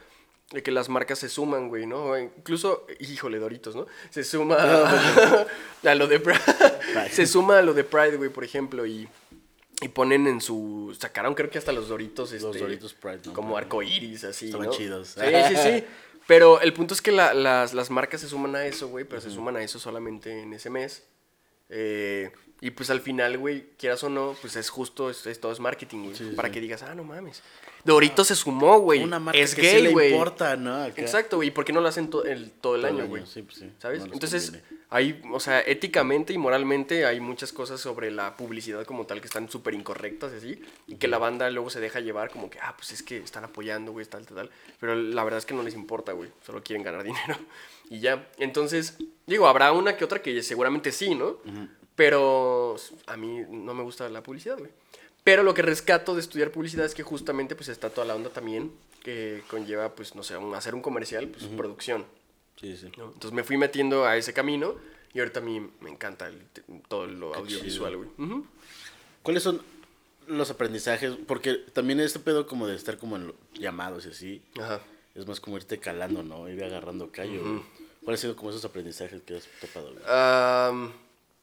de 0.50 0.62
que 0.62 0.70
las 0.70 0.88
marcas 0.88 1.18
se 1.18 1.28
suman, 1.28 1.68
güey, 1.68 1.87
¿no? 1.87 2.18
Incluso, 2.18 2.87
híjole, 3.00 3.38
Doritos, 3.38 3.76
¿no? 3.76 3.87
Se 4.11 4.24
suma 4.24 4.56
a, 4.58 5.46
a 5.84 5.94
lo 5.94 6.06
de 6.06 6.20
Pride. 6.20 6.40
se 7.11 7.26
suma 7.26 7.58
a 7.58 7.62
lo 7.62 7.74
de 7.74 7.84
Pride, 7.84 8.16
güey, 8.16 8.30
por 8.30 8.44
ejemplo, 8.44 8.87
y, 8.87 9.06
y 9.82 9.88
ponen 9.88 10.26
en 10.26 10.40
su... 10.40 10.96
Sacaron 10.98 11.34
creo 11.34 11.50
que 11.50 11.58
hasta 11.58 11.72
los 11.72 11.88
Doritos, 11.88 12.32
este, 12.32 12.58
Doritos 12.58 12.94
Pride, 12.94 13.20
¿no? 13.26 13.34
Como 13.34 13.56
arcoíris, 13.58 14.24
así, 14.24 14.46
Estaban 14.46 14.68
¿no? 14.68 14.72
chidos. 14.72 15.08
Sí, 15.18 15.20
sí, 15.48 15.56
sí. 15.56 15.84
Pero 16.26 16.61
el 16.61 16.72
punto 16.74 16.92
es 16.94 17.00
que 17.02 17.11
la- 17.12 17.32
las, 17.32 17.72
las 17.74 17.90
marcas 17.90 18.20
se 18.20 18.28
suman 18.28 18.54
a 18.54 18.66
eso, 18.66 18.88
güey, 18.88 19.06
pero 19.06 19.18
se 19.18 19.30
suman 19.30 19.56
a 19.56 19.62
eso 19.62 19.78
solamente 19.78 20.42
en 20.42 20.52
ese 20.52 20.68
mes. 20.68 21.04
Eh, 21.70 22.30
y 22.61 22.70
pues 22.70 22.90
al 22.90 23.00
final, 23.00 23.38
güey, 23.38 23.64
quieras 23.78 24.04
o 24.04 24.11
no, 24.11 24.37
pues 24.42 24.54
es 24.56 24.68
justo, 24.68 25.08
es, 25.08 25.24
es- 25.26 25.40
todo 25.40 25.52
es 25.52 25.61
marketing, 25.61 26.04
güey. 26.04 26.14
Sí, 26.16 26.24
para 26.37 26.48
sí. 26.48 26.54
que 26.54 26.61
digas, 26.61 26.82
ah, 26.82 26.94
no 26.94 27.02
mames. 27.02 27.42
Dorito 27.88 28.22
se 28.24 28.37
sumó, 28.37 28.79
güey. 28.81 29.03
Una 29.03 29.18
marca 29.18 29.38
es 29.40 29.55
que 29.55 29.62
sí 29.62 29.66
gay, 29.74 29.83
le 29.83 29.90
güey. 29.90 30.12
importa, 30.12 30.57
¿no? 30.57 30.83
Acá. 30.85 31.01
Exacto, 31.01 31.37
güey. 31.37 31.48
¿Y 31.48 31.51
por 31.51 31.64
qué 31.64 31.72
no 31.72 31.81
lo 31.81 31.88
hacen 31.88 32.09
to- 32.11 32.24
el, 32.24 32.51
todo 32.51 32.77
el 32.77 32.83
Todo 32.83 32.90
año, 32.92 33.07
güey? 33.07 33.27
sí, 33.27 33.42
pues 33.42 33.57
sí. 33.59 33.70
¿Sabes? 33.79 34.07
No 34.07 34.12
Entonces, 34.12 34.51
conviene. 34.53 34.66
hay, 34.90 35.22
o 35.33 35.40
sea, 35.40 35.61
éticamente 35.61 36.33
y 36.33 36.38
moralmente 36.38 37.05
hay 37.07 37.18
muchas 37.20 37.53
cosas 37.53 37.81
sobre 37.81 38.11
la 38.11 38.37
publicidad 38.37 38.85
como 38.85 39.07
tal 39.07 39.20
que 39.20 39.27
están 39.27 39.48
súper 39.51 39.74
incorrectas, 39.74 40.33
y 40.33 40.37
así. 40.37 40.62
Y 40.87 40.94
que 40.96 41.09
la 41.09 41.18
banda 41.18 41.51
luego 41.51 41.70
se 41.70 41.81
deja 41.81 42.01
llevar 42.01 42.31
como 42.31 42.48
que, 42.51 42.59
ah, 42.61 42.74
pues 42.77 42.92
es 42.92 43.03
que 43.03 43.16
están 43.18 43.44
apoyando, 43.44 43.92
güey, 43.92 44.07
tal, 44.07 44.27
tal, 44.27 44.37
tal. 44.37 44.51
Pero 44.79 44.94
la 44.94 45.24
verdad 45.24 45.38
es 45.38 45.46
que 45.46 45.55
no 45.55 45.62
les 45.62 45.74
importa, 45.74 46.12
güey. 46.12 46.31
Solo 46.46 46.62
quieren 46.62 46.83
ganar 46.85 47.03
dinero. 47.05 47.37
Y 47.90 48.01
ya. 48.01 48.29
Entonces, 48.38 48.96
digo, 49.27 49.48
habrá 49.48 49.72
una 49.72 49.96
que 49.96 50.05
otra 50.05 50.20
que 50.22 50.42
seguramente 50.42 50.92
sí, 50.92 51.14
¿no? 51.14 51.38
Pero 51.96 52.77
a 53.07 53.16
mí 53.16 53.40
no 53.51 53.74
me 53.74 53.83
gusta 53.83 54.09
la 54.09 54.22
publicidad, 54.22 54.59
güey. 54.59 54.70
Pero 55.24 55.42
lo 55.42 55.52
que 55.54 55.62
rescato 55.62 56.14
de 56.14 56.20
estudiar 56.20 56.50
publicidad 56.52 56.87
es 56.87 56.94
que 56.94 57.02
justamente 57.02 57.54
pues 57.54 57.68
está 57.68 57.90
toda 57.90 58.07
la 58.07 58.14
onda 58.14 58.31
también 58.31 58.72
que 59.02 59.42
conlleva, 59.48 59.94
pues, 59.94 60.14
no 60.14 60.22
sé, 60.22 60.37
un- 60.37 60.54
hacer 60.54 60.74
un 60.74 60.83
comercial, 60.83 61.28
pues, 61.28 61.44
producción. 61.44 62.04
Sí, 62.61 62.76
sí. 62.76 62.90
¿no? 62.96 63.04
Entonces 63.07 63.33
me 63.33 63.44
fui 63.44 63.57
metiendo 63.57 64.04
a 64.07 64.16
ese 64.16 64.33
camino 64.33 64.74
y 65.14 65.20
ahorita 65.20 65.40
a 65.40 65.42
mí 65.42 65.61
me 65.81 65.90
encanta 65.90 66.26
el- 66.28 66.42
todo 66.88 67.07
lo 67.07 67.33
Qué 67.33 67.38
audiovisual, 67.38 67.96
güey. 67.96 68.09
¿Cuáles 69.22 69.42
son 69.42 69.61
los 70.26 70.50
aprendizajes? 70.50 71.14
Porque 71.26 71.54
también 71.72 72.00
este 72.00 72.18
pedo 72.18 72.46
como 72.46 72.66
de 72.66 72.74
estar 72.76 72.98
como 72.98 73.16
en 73.16 73.33
llamados 73.54 74.07
y 74.07 74.09
así, 74.11 74.42
Ajá. 74.61 74.81
es 75.14 75.26
más 75.26 75.40
como 75.40 75.57
irte 75.57 75.78
calando, 75.78 76.22
¿no? 76.22 76.48
Ir 76.48 76.62
agarrando 76.64 77.11
callo. 77.12 77.62
¿Cuáles 78.04 78.20
han 78.20 78.22
sido 78.31 78.37
como 78.37 78.50
esos 78.50 78.64
aprendizajes 78.64 79.22
que 79.22 79.37
has 79.37 79.48
topado, 79.61 79.92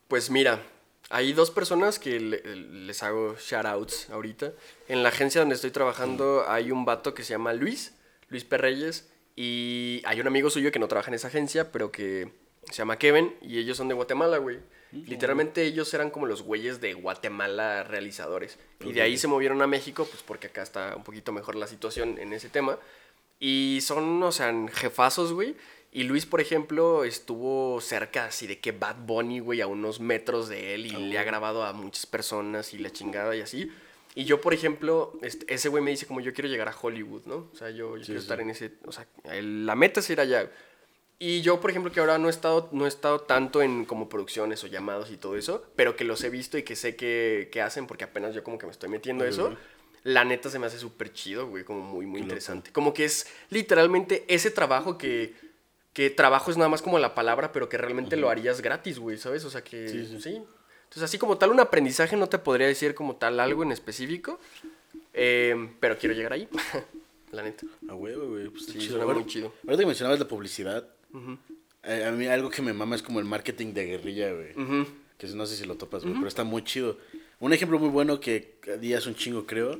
pues 0.08 0.30
mira, 0.30 0.62
hay 1.10 1.34
dos 1.34 1.52
personas 1.52 2.00
que 2.00 2.20
le- 2.20 2.42
les 2.56 3.04
hago 3.04 3.36
shoutouts 3.40 4.10
ahorita. 4.10 4.52
En 4.88 5.04
la 5.04 5.10
agencia 5.10 5.42
donde 5.42 5.56
estoy 5.56 5.72
trabajando 5.72 6.46
hay 6.48 6.72
un 6.72 6.86
vato 6.86 7.14
que 7.14 7.24
se 7.24 7.32
llama 7.32 7.54
Luis, 7.54 7.94
Luis 8.30 8.44
Perreyes, 8.44 9.10
y 9.36 10.02
hay 10.06 10.20
un 10.20 10.28
amigo 10.28 10.50
suyo 10.50 10.72
que 10.72 10.80
no 10.80 10.88
trabaja 10.88 11.10
en 11.12 11.16
esa 11.16 11.28
agencia, 11.28 11.72
pero 11.72 11.92
que 11.92 12.32
se 12.70 12.74
llama 12.78 12.98
Kevin, 12.98 13.36
y 13.42 13.60
ellos 13.60 13.78
son 13.78 13.88
de 13.88 13.94
Guatemala, 13.94 14.38
güey. 14.38 14.60
Literalmente 14.92 15.64
ellos 15.64 15.94
eran 15.94 16.10
como 16.10 16.26
los 16.26 16.42
güeyes 16.42 16.80
de 16.80 16.94
Guatemala 16.94 17.84
realizadores. 17.84 18.58
Y 18.80 18.94
de 18.94 19.02
ahí 19.02 19.18
se 19.18 19.28
movieron 19.28 19.62
a 19.62 19.68
México, 19.68 20.08
pues 20.10 20.24
porque 20.24 20.48
acá 20.48 20.64
está 20.64 20.96
un 20.96 21.04
poquito 21.04 21.34
mejor 21.34 21.56
la 21.56 21.68
situación 21.68 22.18
en 22.18 22.32
ese 22.32 22.48
tema. 22.48 22.80
Y 23.38 23.80
son, 23.82 24.24
o 24.24 24.32
sea, 24.32 24.54
jefazos, 24.72 25.34
güey. 25.34 25.56
Y 25.96 26.04
Luis, 26.04 26.26
por 26.26 26.42
ejemplo, 26.42 27.06
estuvo 27.06 27.80
cerca 27.80 28.26
así 28.26 28.48
de 28.48 28.60
que 28.60 28.74
Bad 28.74 28.98
Bunny, 29.06 29.40
güey, 29.40 29.62
a 29.62 29.68
unos 29.68 30.02
metros 30.02 30.50
de 30.50 30.74
él 30.76 30.86
y 30.88 30.90
le 30.90 31.18
ha 31.18 31.24
grabado 31.24 31.64
a 31.64 31.72
muchas 31.72 32.06
personas 32.06 32.74
y 32.74 32.80
la 32.80 32.90
chingada 32.92 33.34
y 33.36 33.40
así. 33.40 33.72
Y 34.14 34.26
yo, 34.26 34.42
por 34.42 34.54
ejemplo, 34.54 35.14
este, 35.22 35.54
ese 35.54 35.70
güey 35.70 35.82
me 35.82 35.92
dice 35.92 36.06
como 36.06 36.20
yo 36.20 36.34
quiero 36.34 36.50
llegar 36.50 36.68
a 36.68 36.76
Hollywood, 36.80 37.24
¿no? 37.26 37.50
O 37.52 37.56
sea, 37.56 37.70
yo, 37.70 37.96
yo 37.98 38.04
quiero 38.06 38.20
estar 38.20 38.42
en 38.42 38.50
ese, 38.50 38.74
o 38.86 38.92
sea, 38.92 39.08
el- 39.32 39.66
la 39.66 39.76
meta 39.76 40.02
es 40.02 40.10
ir 40.10 40.20
allá. 40.20 40.52
Y 41.18 41.40
yo, 41.42 41.62
por 41.62 41.70
ejemplo, 41.72 41.90
que 41.94 42.02
ahora 42.02 42.18
no 42.18 42.28
he 42.28 42.30
estado, 42.30 42.68
no 42.74 42.84
he 42.84 42.90
estado 42.90 43.22
tanto 43.22 43.62
en 43.62 43.86
como 43.86 44.10
producciones 44.10 44.62
o 44.66 44.68
llamados 44.68 45.12
y 45.12 45.16
todo 45.18 45.38
eso, 45.38 45.64
pero 45.78 45.96
que 45.96 46.04
los 46.04 46.22
he 46.26 46.30
visto 46.30 46.58
y 46.58 46.64
que 46.64 46.76
sé 46.76 46.98
que, 46.98 47.48
que 47.54 47.62
hacen 47.62 47.88
porque 47.88 48.04
apenas 48.04 48.36
yo 48.36 48.44
como 48.44 48.58
que 48.58 48.66
me 48.66 48.74
estoy 48.74 48.90
metiendo 48.90 49.24
a 49.24 49.30
eso. 49.30 49.56
La 50.04 50.24
neta 50.26 50.50
se 50.50 50.60
me 50.60 50.68
hace 50.68 50.78
súper 50.78 51.14
chido, 51.14 51.48
güey, 51.48 51.64
como 51.64 51.80
muy, 51.82 52.06
muy 52.06 52.20
interesante. 52.22 52.72
Como 52.74 52.94
que 52.94 53.06
es 53.06 53.28
literalmente 53.50 54.24
ese 54.28 54.52
trabajo 54.52 54.98
que, 54.98 55.34
que 55.96 56.10
trabajo 56.12 56.52
es 56.52 56.58
nada 56.58 56.70
más 56.70 56.82
como 56.84 57.00
la 57.00 57.16
palabra, 57.16 57.52
pero 57.54 57.70
que 57.70 57.78
realmente 57.78 58.18
lo 58.18 58.30
harías 58.30 58.62
gratis, 58.62 59.00
güey, 59.00 59.18
¿sabes? 59.18 59.46
O 59.46 59.50
sea 59.50 59.64
que 59.64 59.88
Sí, 59.90 60.06
sí. 60.06 60.22
sí. 60.22 60.30
Entonces, 60.84 61.04
así 61.04 61.18
como 61.18 61.38
tal, 61.38 61.50
un 61.52 61.60
aprendizaje 61.62 62.16
no 62.18 62.28
te 62.30 62.38
podría 62.38 62.68
decir 62.68 62.94
como 62.94 63.16
tal 63.16 63.40
algo 63.40 63.64
en 63.64 63.72
específico, 63.72 64.40
eh, 65.14 65.70
pero 65.80 65.98
quiero 65.98 66.14
llegar 66.14 66.34
ahí, 66.34 66.48
la 67.32 67.42
neta. 67.44 67.66
A 67.90 67.96
huevo, 67.96 68.28
güey. 68.28 68.50
Pues 68.50 68.66
Sí, 68.66 68.78
chido. 68.78 69.08
muy 69.14 69.26
chido. 69.26 69.54
Ahorita 69.64 69.82
que 69.84 69.88
mencionabas 69.88 70.20
la 70.20 70.28
publicidad, 70.28 70.88
eh, 71.84 72.06
a 72.06 72.12
mí 72.12 72.28
algo 72.28 72.50
que 72.50 72.62
me 72.62 72.74
mama 72.74 72.96
es 72.96 73.02
como 73.02 73.20
el 73.20 73.26
marketing 73.26 73.74
de 73.74 73.86
guerrilla, 73.86 74.32
güey. 74.34 74.86
Que 75.18 75.28
no 75.28 75.46
sé 75.46 75.56
si 75.56 75.66
lo 75.66 75.76
topas, 75.76 76.04
güey, 76.04 76.16
pero 76.16 76.28
está 76.28 76.44
muy 76.44 76.64
chido. 76.64 76.98
Un 77.40 77.54
ejemplo 77.54 77.80
muy 77.80 77.90
bueno 77.90 78.20
que 78.20 78.56
día 78.82 78.98
es 78.98 79.08
un 79.08 79.16
chingo, 79.16 79.46
creo, 79.46 79.80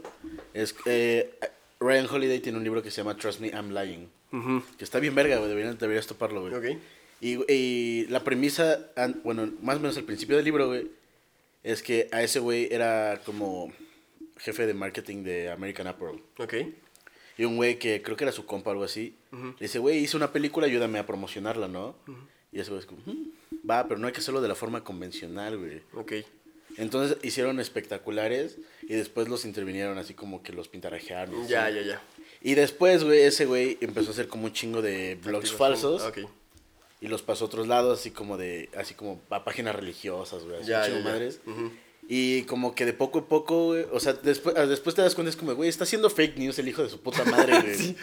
es 0.54 0.74
eh, 0.86 1.38
Ryan 1.80 2.08
Holiday 2.10 2.40
tiene 2.40 2.58
un 2.58 2.64
libro 2.64 2.82
que 2.82 2.90
se 2.90 2.98
llama 2.98 3.16
Trust 3.18 3.42
Me, 3.42 3.50
I'm 3.50 3.74
Lying. 3.74 4.10
Ujú. 4.38 4.64
Que 4.78 4.84
está 4.84 5.00
bien 5.00 5.16
verga, 5.16 5.38
güey, 5.38 5.50
deberías, 5.50 5.80
deberías 5.80 6.08
toparlo, 6.08 6.42
güey. 6.42 6.54
Ok. 6.54 6.80
Y, 7.22 7.52
y 7.52 8.06
la 8.08 8.24
premisa, 8.24 8.80
bueno, 9.24 9.52
más 9.62 9.78
o 9.78 9.80
menos 9.80 9.98
al 9.98 10.04
principio 10.04 10.36
del 10.36 10.46
libro, 10.46 10.68
güey, 10.68 10.88
es 11.64 11.82
que 11.82 12.10
a 12.12 12.22
ese 12.22 12.40
güey 12.40 12.68
era 12.72 13.22
como 13.26 13.72
jefe 14.38 14.68
de 14.68 14.74
marketing 14.74 15.24
de 15.24 15.50
American 15.50 15.88
Apparel. 15.88 16.22
Ok. 16.38 16.54
Y 17.38 17.44
un 17.46 17.56
güey 17.58 17.80
que 17.80 18.02
creo 18.02 18.16
que 18.16 18.24
era 18.26 18.32
su 18.32 18.46
compa 18.46 18.70
o 18.70 18.74
algo 18.74 18.84
así, 18.84 19.16
le 19.32 19.54
dice, 19.60 19.80
güey, 19.80 19.98
hice 20.00 20.16
una 20.18 20.32
película, 20.32 20.68
ayúdame 20.68 21.00
a 21.00 21.06
promocionarla, 21.06 21.68
¿no? 21.68 21.96
Y 22.52 22.60
ese 22.60 22.70
güey 22.70 22.80
es 22.80 22.86
como, 22.86 23.02
"Mm, 23.06 23.30
va, 23.70 23.88
pero 23.88 24.00
no 24.00 24.08
hay 24.08 24.14
que 24.14 24.20
hacerlo 24.20 24.40
de 24.42 24.48
la 24.48 24.56
forma 24.56 24.84
convencional, 24.84 25.58
güey. 25.58 25.82
Ok. 25.94 26.14
Entonces 26.78 27.18
hicieron 27.24 27.60
espectaculares 27.60 28.58
y 28.84 28.94
después 28.94 29.28
los 29.30 29.46
intervinieron 29.46 29.98
así 29.98 30.14
como 30.14 30.44
que 30.44 30.52
los 30.54 30.68
pintarajearon. 30.68 31.48
Ya, 31.48 31.66
así. 31.66 31.76
ya, 31.76 31.82
ya. 31.82 32.02
Y 32.42 32.56
después, 32.56 33.04
güey, 33.04 33.22
ese 33.22 33.46
güey 33.46 33.78
empezó 33.82 34.10
a 34.10 34.14
hacer 34.14 34.28
como 34.28 34.46
un 34.46 34.54
chingo 34.54 34.82
de 34.82 35.16
blogs 35.24 35.52
falsos 35.52 36.02
Ok. 36.04 36.20
y 37.02 37.08
los 37.08 37.22
pasó 37.22 37.46
a 37.46 37.48
otros 37.48 37.68
lados, 37.68 38.00
así 38.00 38.12
como 38.12 38.38
de, 38.38 38.70
así 38.78 38.94
como 38.94 39.22
a 39.30 39.44
páginas 39.44 39.76
religiosas, 39.76 40.44
güey, 40.44 40.58
así 40.58 40.68
Ya, 40.70 40.80
un 40.82 40.86
chingo 40.86 40.98
ya, 41.00 41.04
ya. 41.06 41.12
madres. 41.12 41.40
Y 42.08 42.44
como 42.44 42.76
que 42.76 42.86
de 42.86 42.94
poco 42.94 43.20
a 43.20 43.28
poco, 43.28 43.66
güey, 43.68 43.86
o 43.92 44.00
sea, 44.00 44.14
después, 44.14 44.56
ah, 44.58 44.68
después 44.68 44.96
te 44.96 45.02
das 45.02 45.16
cuenta, 45.16 45.30
es 45.32 45.36
como, 45.36 45.56
güey, 45.56 45.70
está 45.70 45.86
haciendo 45.86 46.10
fake 46.12 46.38
news 46.38 46.60
el 46.60 46.68
hijo 46.68 46.84
de 46.84 46.90
su 46.90 47.02
puta 47.02 47.26
madre, 47.26 47.60
güey. 47.62 47.96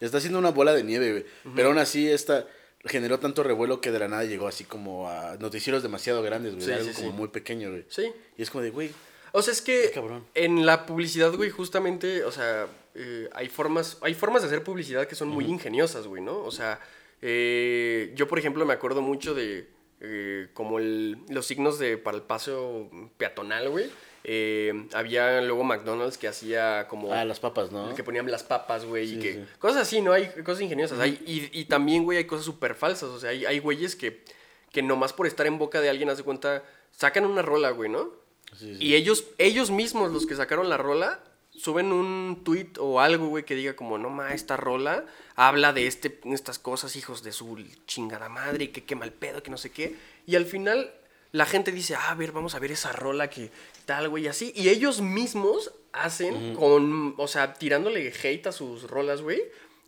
Está 0.00 0.18
haciendo 0.18 0.38
una 0.38 0.52
bola 0.52 0.72
de 0.74 0.84
nieve, 0.84 1.10
güey. 1.10 1.24
Pero 1.56 1.68
aún 1.68 1.78
así, 1.78 2.08
esta 2.08 2.46
generó 2.84 3.18
tanto 3.18 3.42
revuelo 3.42 3.80
que 3.80 3.90
de 3.90 3.98
la 3.98 4.06
nada 4.06 4.22
llegó 4.22 4.46
así 4.46 4.62
como 4.62 5.08
a 5.10 5.36
noticieros 5.40 5.82
demasiado 5.82 6.22
grandes, 6.22 6.54
güey. 6.54 6.66
Sí, 6.66 6.70
algo 6.72 6.88
sí, 6.92 6.94
como 7.02 7.10
muy 7.10 7.28
pequeño, 7.28 7.70
güey. 7.70 7.84
Sí. 7.88 8.12
Y 8.36 8.42
es 8.42 8.50
como 8.50 8.62
de, 8.62 8.70
güey, 8.70 8.90
O 9.32 9.42
sea, 9.42 9.52
es 9.52 9.62
que 9.62 9.90
cabrón. 9.94 10.24
en 10.34 10.64
la 10.66 10.86
publicidad, 10.86 11.32
güey, 11.34 11.50
justamente, 11.50 12.24
o 12.24 12.32
sea, 12.32 12.66
eh, 12.94 13.28
hay, 13.34 13.48
formas, 13.48 13.98
hay 14.02 14.14
formas 14.14 14.42
de 14.42 14.48
hacer 14.48 14.62
publicidad 14.64 15.06
que 15.06 15.14
son 15.14 15.28
muy 15.28 15.44
ingeniosas, 15.44 16.06
güey, 16.06 16.22
¿no? 16.22 16.38
O 16.44 16.50
sea, 16.50 16.80
eh, 17.22 18.12
yo, 18.14 18.28
por 18.28 18.38
ejemplo, 18.38 18.64
me 18.64 18.74
acuerdo 18.74 19.02
mucho 19.02 19.34
de 19.34 19.68
eh, 20.00 20.48
como 20.54 20.78
el- 20.78 21.18
los 21.28 21.44
signos 21.46 21.78
de 21.78 21.98
para 21.98 22.16
el 22.16 22.22
paso 22.22 22.88
peatonal, 23.16 23.68
güey. 23.68 23.90
Eh, 24.24 24.86
había 24.92 25.40
luego 25.40 25.64
McDonald's 25.64 26.18
que 26.18 26.28
hacía 26.28 26.86
como... 26.88 27.12
ah, 27.12 27.24
las 27.24 27.40
papas, 27.40 27.72
¿no? 27.72 27.94
Que 27.94 28.04
ponían 28.04 28.30
las 28.30 28.42
papas, 28.44 28.84
güey, 28.84 29.14
y 29.14 29.18
que... 29.18 29.32
sí. 29.34 29.44
Cosas 29.58 29.82
así, 29.82 30.00
¿no? 30.00 30.12
Hay 30.12 30.26
cosas 30.44 30.60
ingeniosas. 30.60 30.98
Hay, 31.00 31.20
y, 31.26 31.48
y 31.58 31.64
también, 31.64 32.04
güey, 32.04 32.18
hay 32.18 32.24
cosas 32.26 32.44
súper 32.44 32.74
falsas. 32.74 33.08
O 33.10 33.18
sea, 33.18 33.30
hay, 33.30 33.44
hay 33.46 33.58
güeyes 33.58 33.96
que, 33.96 34.22
que 34.70 34.82
nomás 34.82 35.12
por 35.12 35.26
estar 35.26 35.46
en 35.46 35.58
boca 35.58 35.80
de 35.80 35.88
alguien, 35.88 36.10
hace 36.10 36.22
cuenta, 36.24 36.62
sacan 36.92 37.24
una 37.24 37.42
rola, 37.42 37.70
güey, 37.70 37.88
¿no? 37.90 38.12
Sí, 38.56 38.76
sí. 38.76 38.84
Y 38.84 38.94
ellos, 38.94 39.24
ellos 39.38 39.70
mismos, 39.70 40.12
los 40.12 40.26
que 40.26 40.34
sacaron 40.34 40.68
la 40.68 40.76
rola, 40.76 41.22
suben 41.58 41.92
un 41.92 42.42
tweet 42.44 42.72
o 42.78 43.00
algo, 43.00 43.28
güey, 43.28 43.44
que 43.44 43.54
diga 43.54 43.74
como, 43.74 43.98
no 43.98 44.10
ma, 44.10 44.32
esta 44.32 44.56
rola 44.56 45.04
habla 45.34 45.72
de 45.72 45.86
este, 45.86 46.20
estas 46.24 46.58
cosas, 46.58 46.96
hijos 46.96 47.22
de 47.22 47.32
su 47.32 47.58
chingada 47.86 48.28
madre, 48.28 48.64
y 48.64 48.68
que 48.68 48.84
qué 48.84 48.94
mal 48.94 49.12
pedo, 49.12 49.42
que 49.42 49.50
no 49.50 49.58
sé 49.58 49.70
qué. 49.70 49.96
Y 50.26 50.36
al 50.36 50.46
final 50.46 50.92
la 51.32 51.46
gente 51.46 51.72
dice, 51.72 51.94
ah, 51.94 52.10
a 52.10 52.14
ver, 52.14 52.32
vamos 52.32 52.54
a 52.54 52.58
ver 52.58 52.72
esa 52.72 52.92
rola 52.92 53.28
que 53.28 53.50
tal, 53.84 54.08
güey, 54.08 54.28
así. 54.28 54.52
Y 54.54 54.68
ellos 54.68 55.00
mismos 55.00 55.72
hacen 55.92 56.54
con, 56.54 57.14
o 57.18 57.28
sea, 57.28 57.54
tirándole 57.54 58.12
hate 58.22 58.46
a 58.46 58.52
sus 58.52 58.84
rolas, 58.84 59.20
güey, 59.20 59.42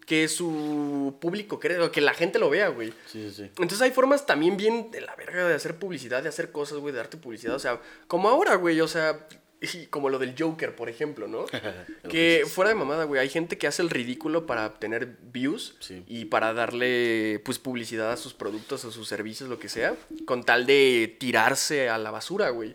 que 0.07 0.27
su 0.29 1.17
público 1.21 1.61
cree, 1.61 1.79
o 1.81 1.93
que 1.93 2.01
la 2.01 2.15
gente 2.15 2.39
lo 2.39 2.51
vea, 2.51 2.69
güey. 2.69 2.91
Sí, 3.07 3.29
sí, 3.29 3.31
sí. 3.31 3.43
Entonces 3.45 3.81
hay 3.83 3.91
formas 3.93 4.27
también 4.27 4.57
bien 4.57 4.91
de 4.91 5.01
la 5.01 5.15
verga 5.17 5.47
de 5.47 5.55
hacer 5.55 5.77
publicidad, 5.77 6.23
de 6.23 6.29
hacer 6.29 6.51
cosas, 6.53 6.79
güey, 6.79 6.93
de 6.93 6.99
darte 6.99 7.17
publicidad. 7.17 7.55
O 7.55 7.59
sea, 7.61 7.81
como 8.09 8.29
ahora, 8.29 8.57
güey, 8.57 8.81
o 8.81 8.89
sea, 8.89 9.27
y 9.61 9.87
como 9.87 10.09
lo 10.09 10.19
del 10.19 10.35
Joker, 10.37 10.75
por 10.75 10.89
ejemplo, 10.89 11.29
¿no? 11.29 11.45
que 12.11 12.45
fuera 12.49 12.71
de 12.71 12.75
mamada, 12.75 13.05
güey, 13.05 13.21
hay 13.21 13.29
gente 13.29 13.59
que 13.59 13.67
hace 13.67 13.83
el 13.83 13.91
ridículo 13.91 14.47
para 14.47 14.67
obtener 14.67 15.17
views 15.33 15.77
Sí. 15.81 16.03
y 16.09 16.25
para 16.25 16.55
darle, 16.55 17.41
pues, 17.45 17.59
publicidad 17.59 18.11
a 18.11 18.17
sus 18.17 18.33
productos 18.35 18.85
o 18.87 18.91
sus 18.91 19.07
servicios, 19.07 19.49
lo 19.49 19.59
que 19.59 19.69
sea, 19.69 19.95
con 20.25 20.43
tal 20.45 20.67
de 20.67 21.15
tirarse 21.21 21.89
a 21.89 21.99
la 21.99 22.11
basura, 22.11 22.51
güey. 22.51 22.75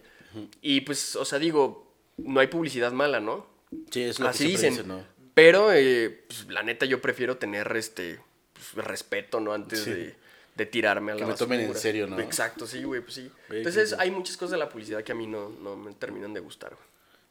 Y 0.62 0.82
pues, 0.82 1.16
o 1.16 1.24
sea, 1.26 1.40
digo, 1.40 1.92
no 2.18 2.40
hay 2.40 2.48
publicidad 2.48 2.92
mala, 2.92 3.20
¿no? 3.20 3.48
Sí, 3.90 4.04
es 4.04 4.20
lo 4.20 4.28
Así 4.28 4.52
que 4.52 4.58
siempre 4.58 4.70
dicen. 4.70 4.86
dicen, 4.86 4.88
¿no? 4.88 5.15
Pero, 5.36 5.72
eh, 5.72 6.24
pues, 6.28 6.48
la 6.48 6.64
neta, 6.64 6.86
yo 6.88 7.00
prefiero 7.02 7.38
tener 7.38 7.72
este 7.78 8.20
pues, 8.54 8.84
respeto, 8.86 9.40
¿no? 9.40 9.54
Antes 9.54 9.82
Sí. 9.84 9.92
de, 9.92 10.16
de 10.56 10.66
tirarme 10.66 11.12
a 11.12 11.16
Que 11.16 11.22
la 11.22 11.28
me 11.28 11.34
tomen 11.36 11.60
en 11.60 11.76
serio, 11.76 12.08
¿no? 12.08 12.20
Exacto, 12.20 12.66
sí, 12.66 12.84
güey, 12.84 13.02
pues 13.02 13.14
sí. 13.14 13.30
Entonces, 13.50 13.94
hay 14.00 14.10
muchas 14.12 14.38
cosas 14.38 14.52
de 14.52 14.58
la 14.58 14.70
publicidad 14.70 15.04
que 15.04 15.12
a 15.12 15.16
mí 15.16 15.28
no, 15.28 15.50
no 15.62 15.76
me 15.76 15.94
terminan 15.94 16.34
de 16.34 16.40
gustar, 16.40 16.72
güey. 16.74 16.86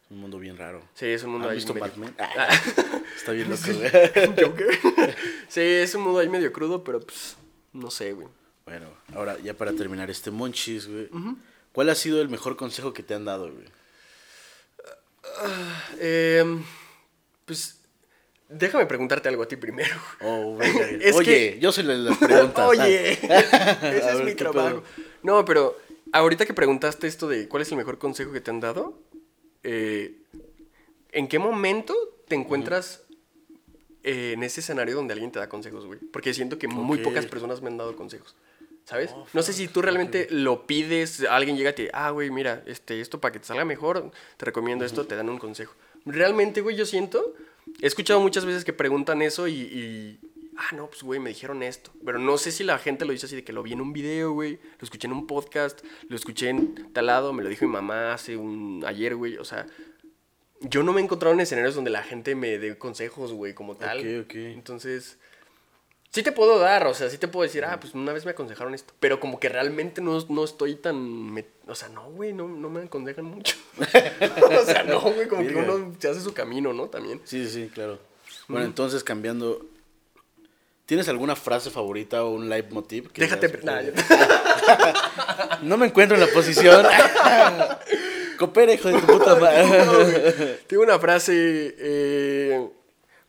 Es 0.05 0.11
un 0.11 0.19
mundo 0.19 0.37
bien 0.37 0.55
raro. 0.55 0.87
Sí, 0.93 1.07
es 1.07 1.23
un 1.23 1.31
mundo 1.31 1.47
¿Has 1.47 1.51
ahí 1.53 1.57
visto 1.57 1.73
medio- 1.73 1.87
Batman? 1.87 2.15
Ah, 2.19 2.47
Está 3.17 3.31
bien 3.31 3.49
loco, 3.49 3.63
güey. 3.73 3.89
Joker. 4.45 5.15
sí, 5.49 5.61
es 5.61 5.95
un 5.95 6.03
mundo 6.03 6.19
ahí 6.19 6.29
medio 6.29 6.53
crudo, 6.53 6.83
pero 6.83 6.99
pues, 6.99 7.35
no 7.73 7.89
sé, 7.89 8.13
güey. 8.13 8.27
Bueno, 8.65 8.87
ahora 9.15 9.37
ya 9.39 9.55
para 9.55 9.73
terminar 9.73 10.11
este 10.11 10.29
monchis, 10.29 10.87
güey. 10.87 11.09
¿Cuál 11.71 11.89
ha 11.89 11.95
sido 11.95 12.21
el 12.21 12.29
mejor 12.29 12.55
consejo 12.55 12.93
que 12.93 13.01
te 13.03 13.15
han 13.15 13.25
dado, 13.25 13.51
güey? 13.51 13.65
Em, 15.99 16.63
pues, 17.45 17.79
déjame 18.49 18.85
preguntarte 18.85 19.29
algo 19.29 19.43
a 19.43 19.47
ti 19.47 19.55
primero. 19.55 19.95
Oh. 20.21 20.57
Es 21.01 21.15
Oye, 21.15 21.53
que- 21.53 21.59
yo 21.59 21.71
soy 21.71 21.83
las 21.85 22.17
preguntas. 22.17 22.67
Oye, 22.69 23.11
ese 23.21 23.97
es 23.97 24.05
ver, 24.15 24.23
mi 24.23 24.31
¿qué 24.31 24.35
trabajo. 24.35 24.81
pedo? 24.81 24.83
No, 25.23 25.43
pero 25.45 25.77
ahorita 26.11 26.45
que 26.45 26.53
preguntaste 26.53 27.07
esto 27.07 27.27
de 27.27 27.47
cuál 27.47 27.61
es 27.63 27.71
el 27.71 27.77
mejor 27.77 27.97
consejo 27.97 28.31
que 28.31 28.41
te 28.41 28.51
han 28.51 28.59
dado, 28.59 28.99
eh, 29.63 30.15
¿en 31.11 31.27
qué 31.27 31.39
momento 31.39 31.95
te 32.27 32.35
encuentras 32.35 33.03
eh, 34.03 34.33
en 34.35 34.43
ese 34.43 34.59
escenario 34.61 34.95
donde 34.95 35.13
alguien 35.13 35.31
te 35.31 35.39
da 35.39 35.49
consejos, 35.49 35.85
güey? 35.85 35.99
Porque 35.99 36.33
siento 36.33 36.57
que 36.59 36.67
muy 36.67 36.99
Ok. 36.99 37.03
pocas 37.05 37.25
personas 37.25 37.61
me 37.61 37.69
han 37.69 37.77
dado 37.77 37.95
consejos. 37.95 38.35
¿Sabes? 38.85 39.09
Oh, 39.15 39.25
no 39.33 39.41
sé 39.41 39.51
si 39.51 39.67
tú 39.67 39.81
realmente 39.81 40.27
lo 40.29 40.67
pides, 40.67 41.25
alguien 41.27 41.57
llega 41.57 41.71
y 41.71 41.73
te 41.73 41.81
dice, 41.83 41.91
ah, 41.95 42.11
güey, 42.11 42.29
mira, 42.29 42.61
este, 42.67 43.01
esto 43.01 43.19
para 43.19 43.31
que 43.31 43.39
te 43.39 43.45
salga 43.47 43.65
mejor, 43.65 44.11
te 44.37 44.45
recomiendo 44.45 44.85
esto, 44.85 45.07
te 45.07 45.15
dan 45.15 45.27
un 45.27 45.39
consejo. 45.39 45.73
Realmente, 46.05 46.61
güey, 46.61 46.75
yo 46.75 46.85
siento, 46.85 47.33
he 47.81 47.87
escuchado 47.87 48.19
muchas 48.19 48.45
veces 48.45 48.63
que 48.65 48.73
preguntan 48.73 49.21
eso 49.21 49.47
y, 49.47 49.53
y, 49.53 50.19
ah, 50.57 50.75
no, 50.75 50.87
pues, 50.87 51.03
güey, 51.03 51.19
me 51.19 51.29
dijeron 51.29 51.63
esto. 51.63 51.91
Pero 52.05 52.19
no 52.19 52.37
sé 52.37 52.51
si 52.51 52.63
la 52.63 52.77
gente 52.77 53.05
lo 53.05 53.11
dice 53.11 53.25
así 53.25 53.35
de 53.35 53.43
que 53.43 53.53
lo 53.53 53.63
vi 53.63 53.73
en 53.73 53.81
un 53.81 53.93
video, 53.93 54.31
güey, 54.31 54.53
lo 54.53 54.83
escuché 54.83 55.07
en 55.07 55.13
un 55.13 55.27
podcast, 55.27 55.83
lo 56.07 56.15
escuché 56.15 56.49
en 56.49 56.91
tal 56.93 57.07
lado, 57.07 57.33
me 57.33 57.43
lo 57.43 57.49
dijo 57.49 57.65
mi 57.65 57.71
mamá 57.71 58.13
hace 58.13 58.37
un, 58.37 58.83
ayer, 58.85 59.15
güey, 59.15 59.37
o 59.37 59.45
sea, 59.45 59.67
yo 60.61 60.83
no 60.83 60.93
me 60.93 61.01
he 61.01 61.03
encontrado 61.03 61.33
en 61.33 61.41
escenarios 61.41 61.75
donde 61.75 61.91
la 61.91 62.03
gente 62.03 62.35
me 62.35 62.57
dé 62.57 62.77
consejos, 62.77 63.33
güey, 63.33 63.53
como 63.53 63.75
tal. 63.75 63.99
Ok, 63.99 64.25
ok. 64.25 64.35
Entonces, 64.35 65.19
sí 66.15 66.23
te 66.23 66.31
puedo 66.31 66.57
dar, 66.59 66.87
o 66.87 66.93
sea, 66.93 67.09
sí 67.09 67.17
te 67.17 67.27
puedo 67.27 67.43
decir, 67.43 67.65
ah, 67.65 67.77
pues 67.77 67.93
una 67.93 68.13
vez 68.13 68.23
me 68.23 68.31
aconsejaron 68.31 68.73
esto. 68.73 68.93
Pero 69.01 69.19
como 69.19 69.37
que 69.37 69.49
realmente 69.49 70.01
no, 70.01 70.17
no 70.29 70.43
estoy 70.45 70.75
tan. 70.75 70.95
me- 71.33 71.45
o 71.67 71.75
sea, 71.75 71.89
no, 71.89 72.09
güey, 72.11 72.31
no, 72.31 72.47
no 72.47 72.69
me 72.69 72.83
aconsejan 72.83 73.25
mucho. 73.25 73.57
o 73.77 74.65
sea, 74.65 74.83
no, 74.83 75.01
güey, 75.01 75.27
como 75.27 75.45
que 75.45 75.53
uno 75.55 75.93
se 75.99 76.07
hace 76.07 76.21
su 76.21 76.33
camino, 76.33 76.71
¿no? 76.71 76.87
También. 76.87 77.19
Sí, 77.25 77.49
sí, 77.49 77.69
claro. 77.73 77.99
Bueno, 78.47 78.65
entonces 78.65 79.03
cambiando. 79.03 79.65
¿Tienes 80.85 81.09
alguna 81.09 81.35
frase 81.35 81.69
favorita 81.71 82.23
o 82.23 82.29
un 82.29 82.47
leitmotiv? 82.47 83.11
que 83.11 83.21
Déjate. 83.21 83.59
nah, 83.63 83.79
"Joder, 83.81 83.93
ya- 83.95 85.59
No 85.63 85.75
me 85.77 85.87
encuentro 85.87 86.15
en 86.15 86.21
la 86.25 86.31
posición. 86.31 86.85
Coopera, 88.37 88.73
hijo 88.73 88.89
de 88.89 88.99
tu 88.99 89.05
puta 89.07 89.35
madre. 89.35 90.59
Tengo 90.67 90.83
una 90.83 90.99
frase. 90.99 91.75
eh, 91.77 92.69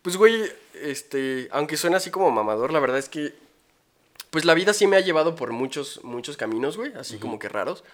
pues, 0.02 0.16
güey, 0.16 0.42
este. 0.82 1.48
Aunque 1.52 1.76
suena 1.76 1.96
así 1.98 2.10
como 2.10 2.30
mamador, 2.30 2.72
la 2.72 2.80
verdad 2.80 2.98
es 2.98 3.08
que. 3.08 3.32
Pues 4.30 4.44
la 4.44 4.54
vida 4.54 4.72
sí 4.74 4.86
me 4.86 4.96
ha 4.96 5.00
llevado 5.00 5.34
por 5.36 5.52
muchos, 5.52 6.00
muchos 6.04 6.36
caminos, 6.36 6.76
güey. 6.76 6.92
Así 6.94 7.16
como 7.18 7.38
que 7.38 7.48
raros. 7.48 7.84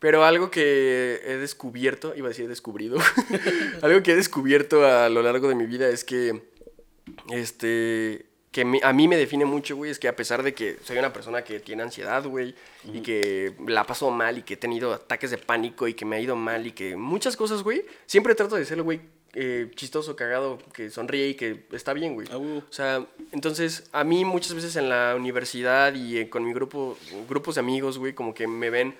Pero 0.00 0.24
algo 0.24 0.50
que 0.50 1.20
he 1.24 1.36
descubierto, 1.38 2.14
iba 2.14 2.26
a 2.26 2.28
decir 2.28 2.46
descubrido, 2.48 2.98
algo 3.82 4.00
que 4.02 4.12
he 4.12 4.16
descubierto 4.16 4.86
a 4.86 5.08
lo 5.08 5.22
largo 5.22 5.48
de 5.48 5.56
mi 5.56 5.66
vida 5.66 5.88
es 5.88 6.04
que, 6.04 6.40
este, 7.30 8.26
que 8.52 8.64
mi- 8.64 8.80
a 8.82 8.92
mí 8.92 9.08
me 9.08 9.16
define 9.16 9.44
mucho, 9.44 9.76
güey, 9.76 9.90
es 9.90 9.98
que 9.98 10.08
a 10.08 10.16
pesar 10.16 10.42
de 10.42 10.54
que 10.54 10.76
soy 10.84 10.98
una 10.98 11.12
persona 11.12 11.42
que 11.42 11.60
tiene 11.60 11.82
ansiedad, 11.82 12.24
güey, 12.24 12.54
y 12.92 13.00
que 13.00 13.54
la 13.66 13.84
paso 13.84 14.10
mal 14.10 14.38
y 14.38 14.42
que 14.42 14.54
he 14.54 14.56
tenido 14.56 14.92
ataques 14.92 15.30
de 15.30 15.38
pánico 15.38 15.88
y 15.88 15.94
que 15.94 16.04
me 16.04 16.16
ha 16.16 16.20
ido 16.20 16.36
mal 16.36 16.66
y 16.66 16.72
que 16.72 16.96
muchas 16.96 17.36
cosas, 17.36 17.62
güey, 17.62 17.84
siempre 18.06 18.34
trato 18.34 18.56
de 18.56 18.64
ser 18.64 18.78
el 18.78 18.84
güey 18.84 19.00
eh, 19.34 19.70
chistoso, 19.74 20.16
cagado, 20.16 20.58
que 20.72 20.90
sonríe 20.90 21.28
y 21.28 21.34
que 21.34 21.66
está 21.72 21.92
bien, 21.92 22.14
güey. 22.14 22.28
Ah. 22.30 22.38
O 22.38 22.72
sea, 22.72 23.06
entonces 23.32 23.88
a 23.92 24.04
mí 24.04 24.24
muchas 24.24 24.54
veces 24.54 24.76
en 24.76 24.88
la 24.88 25.14
universidad 25.16 25.94
y 25.94 26.18
eh, 26.18 26.28
con 26.30 26.44
mi 26.44 26.52
grupo, 26.52 26.96
grupos 27.28 27.56
de 27.56 27.60
amigos, 27.60 27.98
güey, 27.98 28.14
como 28.14 28.34
que 28.34 28.46
me 28.46 28.70
ven 28.70 28.96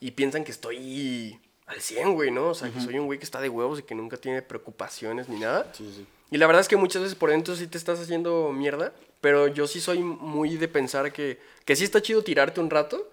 y 0.00 0.12
piensan 0.12 0.44
que 0.44 0.52
estoy 0.52 1.38
al 1.66 1.80
100, 1.80 2.14
güey, 2.14 2.30
¿no? 2.30 2.48
O 2.48 2.54
sea, 2.54 2.70
que 2.70 2.80
soy 2.80 2.98
un 2.98 3.06
güey 3.06 3.18
que 3.18 3.24
está 3.24 3.40
de 3.40 3.48
huevos 3.48 3.78
y 3.78 3.82
que 3.82 3.94
nunca 3.94 4.16
tiene 4.16 4.42
preocupaciones 4.42 5.28
ni 5.28 5.38
nada. 5.38 5.72
Sí, 5.72 5.90
sí. 5.96 6.06
Y 6.30 6.38
la 6.38 6.46
verdad 6.46 6.60
es 6.60 6.68
que 6.68 6.76
muchas 6.76 7.02
veces 7.02 7.16
por 7.16 7.30
dentro 7.30 7.56
sí 7.56 7.66
te 7.66 7.78
estás 7.78 8.00
haciendo 8.00 8.52
mierda, 8.52 8.92
pero 9.20 9.48
yo 9.48 9.66
sí 9.66 9.80
soy 9.80 9.98
muy 10.00 10.56
de 10.56 10.68
pensar 10.68 11.12
que, 11.12 11.38
que 11.64 11.76
sí 11.76 11.84
está 11.84 12.00
chido 12.00 12.22
tirarte 12.22 12.60
un 12.60 12.70
rato, 12.70 13.10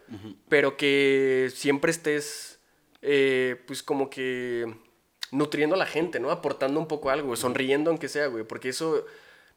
pero 0.49 0.77
que 0.77 1.51
siempre 1.53 1.91
estés, 1.91 2.59
eh, 3.01 3.61
pues 3.65 3.81
como 3.81 4.09
que 4.09 4.73
nutriendo 5.31 5.75
a 5.75 5.79
la 5.79 5.85
gente, 5.85 6.19
¿no? 6.19 6.31
Aportando 6.31 6.79
un 6.79 6.87
poco 6.87 7.09
algo, 7.09 7.35
sonriendo 7.35 7.89
aunque 7.89 8.09
sea, 8.09 8.27
güey, 8.27 8.43
porque 8.43 8.69
eso... 8.69 9.05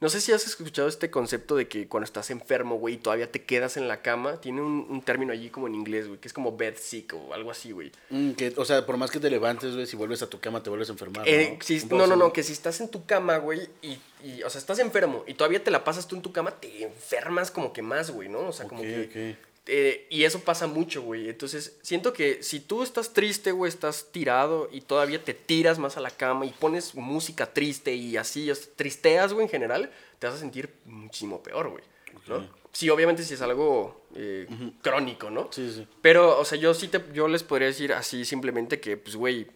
No 0.03 0.09
sé 0.09 0.23
si 0.23 0.33
has 0.33 0.47
escuchado 0.47 0.89
este 0.89 1.11
concepto 1.11 1.57
de 1.57 1.69
que 1.69 1.87
cuando 1.87 2.07
estás 2.07 2.31
enfermo, 2.31 2.77
güey, 2.79 2.95
y 2.95 2.97
todavía 2.97 3.31
te 3.31 3.45
quedas 3.45 3.77
en 3.77 3.87
la 3.87 4.01
cama, 4.01 4.41
tiene 4.41 4.63
un, 4.63 4.87
un 4.89 5.03
término 5.03 5.31
allí 5.31 5.51
como 5.51 5.67
en 5.67 5.75
inglés, 5.75 6.09
güey, 6.09 6.19
que 6.19 6.27
es 6.27 6.33
como 6.33 6.57
bed 6.57 6.75
sick 6.79 7.13
o 7.13 7.35
algo 7.35 7.51
así, 7.51 7.73
güey. 7.73 7.93
Mm, 8.09 8.31
que, 8.31 8.55
o 8.57 8.65
sea, 8.65 8.87
por 8.87 8.97
más 8.97 9.11
que 9.11 9.21
te 9.21 9.29
levantes, 9.29 9.75
güey, 9.75 9.85
si 9.87 9.97
vuelves 9.97 10.23
a 10.23 10.31
tu 10.31 10.41
cama 10.41 10.63
te 10.63 10.71
vuelves 10.71 10.89
a 10.89 10.93
enfermar. 10.93 11.29
Eh, 11.29 11.51
¿no? 11.59 11.63
si- 11.63 11.85
no, 11.85 12.07
no, 12.07 12.17
no, 12.17 12.33
que 12.33 12.43
si 12.43 12.55
estás 12.55 12.81
en 12.81 12.89
tu 12.89 13.05
cama, 13.05 13.37
güey, 13.37 13.69
y, 13.83 13.99
y, 14.25 14.43
o 14.43 14.49
sea, 14.49 14.59
estás 14.59 14.79
enfermo 14.79 15.23
y 15.27 15.35
todavía 15.35 15.63
te 15.63 15.71
la 15.71 15.85
pasas 15.85 16.09
tú 16.09 16.17
en 16.17 16.23
tu 16.23 16.33
cama, 16.33 16.53
te 16.53 16.83
enfermas 16.83 17.51
como 17.51 17.75
que 17.75 17.83
más, 17.83 18.11
güey, 18.11 18.31
¿no? 18.31 18.39
O 18.49 18.53
sea, 18.53 18.67
como 18.69 18.81
que... 18.81 19.37
eh, 19.67 20.07
y 20.11 20.25
eso 20.25 20.41
pasa 20.41 20.67
mucho, 20.67 21.03
güey. 21.03 21.29
Entonces, 21.29 21.79
siento 21.83 22.13
que 22.13 22.43
si 22.43 22.61
tú 22.61 22.83
estás 22.83 23.13
triste, 23.13 23.53
güey, 23.53 23.69
estás 23.69 24.09
tirado 24.11 24.69
y 24.73 24.81
todavía 24.81 25.23
te 25.23 25.35
tiras 25.35 25.79
más 25.79 25.97
a 25.97 26.01
la 26.01 26.11
cama 26.11 26.47
y 26.47 26.51
pones 26.51 26.95
música 26.95 27.53
triste 27.53 27.95
y 27.95 28.17
así, 28.17 28.51
tristeas, 28.77 29.33
güey, 29.33 29.45
en 29.45 29.51
general, 29.51 29.91
te 30.19 30.27
vas 30.27 30.37
a 30.37 30.41
sentir 30.41 30.71
muchísimo 30.87 31.43
peor, 31.43 31.69
güey. 31.69 31.85
¿no? 32.29 32.49
Sí, 32.73 32.89
obviamente 32.89 33.23
si 33.23 33.35
es 33.35 33.43
algo 33.43 34.07
eh, 34.15 34.47
crónico, 34.83 35.31
¿no? 35.31 35.49
Sí, 35.51 35.71
sí. 35.73 35.87
Pero, 36.01 36.39
o 36.39 36.45
sea, 36.45 36.59
yo 36.59 36.73
sí 36.75 36.89
te, 36.89 37.05
yo 37.13 37.29
les 37.29 37.43
podría 37.43 37.69
decir 37.69 37.93
así 37.93 38.25
simplemente 38.25 38.81
que, 38.81 38.97
pues, 38.97 39.17
güey, 39.17 39.47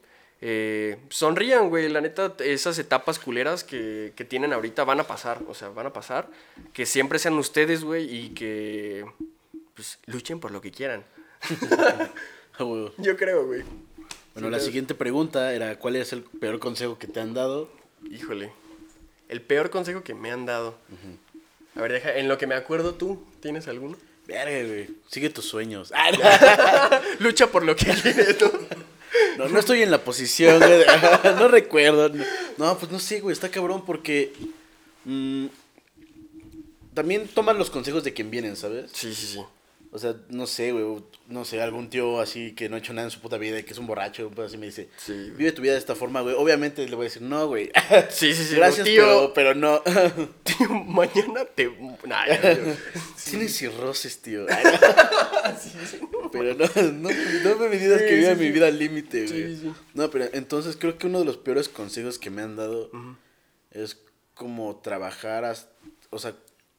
eh, 0.40 0.98
sonrían, 1.10 1.70
güey. 1.70 1.88
La 1.88 2.00
neta, 2.00 2.34
esas 2.40 2.78
etapas 2.78 3.18
culeras 3.18 3.64
que, 3.64 4.12
que 4.16 4.24
tienen 4.24 4.52
ahorita 4.52 4.84
van 4.84 5.00
a 5.00 5.06
pasar. 5.06 5.40
O 5.48 5.54
sea, 5.54 5.68
van 5.68 5.86
a 5.86 5.92
pasar. 5.92 6.28
Que 6.72 6.86
siempre 6.86 7.18
sean 7.18 7.34
ustedes, 7.34 7.84
güey, 7.84 8.14
y 8.14 8.28
que 8.30 9.06
pues, 9.74 9.98
luchen 10.06 10.40
por 10.40 10.50
lo 10.50 10.60
que 10.60 10.70
quieran. 10.70 11.04
Yo 12.98 13.16
creo, 13.16 13.46
güey. 13.46 13.62
Bueno, 14.34 14.48
Sí, 14.48 14.52
la 14.52 14.60
siguiente 14.60 14.94
pregunta 14.94 15.52
era, 15.54 15.78
¿cuál 15.78 15.96
es 15.96 16.12
el 16.12 16.22
peor 16.22 16.58
consejo 16.58 16.98
que 16.98 17.06
te 17.06 17.20
han 17.20 17.34
dado? 17.34 17.70
Híjole. 18.10 18.52
El 19.28 19.40
peor 19.42 19.70
consejo 19.70 20.02
que 20.02 20.14
me 20.14 20.30
han 20.30 20.46
dado. 20.46 20.76
A 21.74 21.80
ver, 21.80 21.92
deja, 21.92 22.16
en 22.16 22.28
lo 22.28 22.38
que 22.38 22.46
me 22.46 22.54
acuerdo 22.54 22.94
tú, 22.94 23.24
¿tienes 23.40 23.68
alguno? 23.68 23.96
Verga, 24.26 24.66
güey. 24.68 24.88
Sigue 25.08 25.30
tus 25.30 25.44
sueños. 25.44 25.92
Ah, 25.94 27.00
Lucha 27.18 27.48
por 27.48 27.64
lo 27.64 27.76
que 27.76 27.86
quieres, 27.86 28.40
¿no? 28.40 28.50
no, 29.38 29.48
no 29.48 29.58
estoy 29.58 29.82
en 29.82 29.90
la 29.90 30.02
posición, 30.02 30.58
güey. 30.58 30.84
No 31.36 31.48
recuerdo. 31.48 32.10
No, 32.56 32.78
pues 32.78 32.90
no 32.90 32.98
sé, 32.98 33.20
güey. 33.20 33.32
Está 33.32 33.50
cabrón 33.50 33.84
porque... 33.84 34.32
mm, 35.04 35.46
también 36.94 37.26
toman 37.28 37.58
los 37.58 37.70
consejos 37.70 38.04
de 38.04 38.14
quien 38.14 38.30
vienen, 38.30 38.56
¿sabes? 38.56 38.90
Sí, 38.94 39.14
sí, 39.14 39.26
sí. 39.26 39.40
O 39.94 39.98
sea, 40.00 40.16
no 40.28 40.48
sé, 40.48 40.72
güey. 40.72 41.04
No 41.28 41.44
sé, 41.44 41.62
algún 41.62 41.88
tío 41.88 42.20
así 42.20 42.52
que 42.52 42.68
no 42.68 42.74
ha 42.74 42.80
hecho 42.80 42.92
nada 42.92 43.06
en 43.06 43.12
su 43.12 43.20
puta 43.20 43.38
vida 43.38 43.60
y 43.60 43.62
que 43.62 43.72
es 43.72 43.78
un 43.78 43.86
borracho, 43.86 44.28
pues 44.34 44.48
así 44.48 44.58
me 44.58 44.66
dice, 44.66 44.88
Sí, 44.96 45.12
vive 45.36 45.52
tu 45.52 45.62
vida 45.62 45.72
de 45.74 45.78
esta 45.78 45.94
forma, 45.94 46.20
güey. 46.20 46.34
Obviamente 46.36 46.86
le 46.86 46.96
voy 46.96 47.04
a 47.04 47.08
decir, 47.08 47.22
no, 47.22 47.46
güey. 47.46 47.70
Sí, 48.10 48.34
sí, 48.34 48.44
sí. 48.44 48.56
Gracias, 48.56 48.84
tío, 48.84 49.32
pero, 49.32 49.32
pero 49.34 49.54
no. 49.54 49.80
tío, 50.42 50.68
mañana 50.68 51.44
te... 51.54 51.68
Nah, 52.06 52.26
ya, 52.26 52.42
ya. 52.42 52.76
Tienes 53.30 53.56
cirrosis, 53.56 54.20
tío. 54.20 54.46
Pero 56.32 56.54
no, 56.54 56.64
no, 56.92 57.10
no 57.54 57.68
me 57.68 57.76
digas 57.78 58.00
Sí, 58.00 58.06
que 58.06 58.16
viva 58.16 58.30
sí, 58.32 58.36
mi 58.40 58.46
sí. 58.46 58.50
vida 58.52 58.66
al 58.66 58.78
límite, 58.78 59.28
Sí, 59.28 59.42
güey. 59.42 59.56
sí. 59.56 59.72
No, 59.94 60.10
pero 60.10 60.26
entonces 60.32 60.76
creo 60.76 60.98
que 60.98 61.06
uno 61.06 61.20
de 61.20 61.24
los 61.24 61.36
peores 61.36 61.68
consejos 61.68 62.18
que 62.18 62.30
me 62.30 62.42
han 62.42 62.56
dado 62.56 62.90
es 63.70 63.98
como 64.34 64.76
trabajar, 64.80 65.44
as- 65.44 65.68
o 66.10 66.18
sea, 66.18 66.34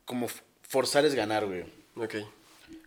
como 0.05 0.27
forzar 0.61 1.05
es 1.05 1.15
ganar, 1.15 1.45
güey. 1.45 1.63
Ok. 1.95 2.15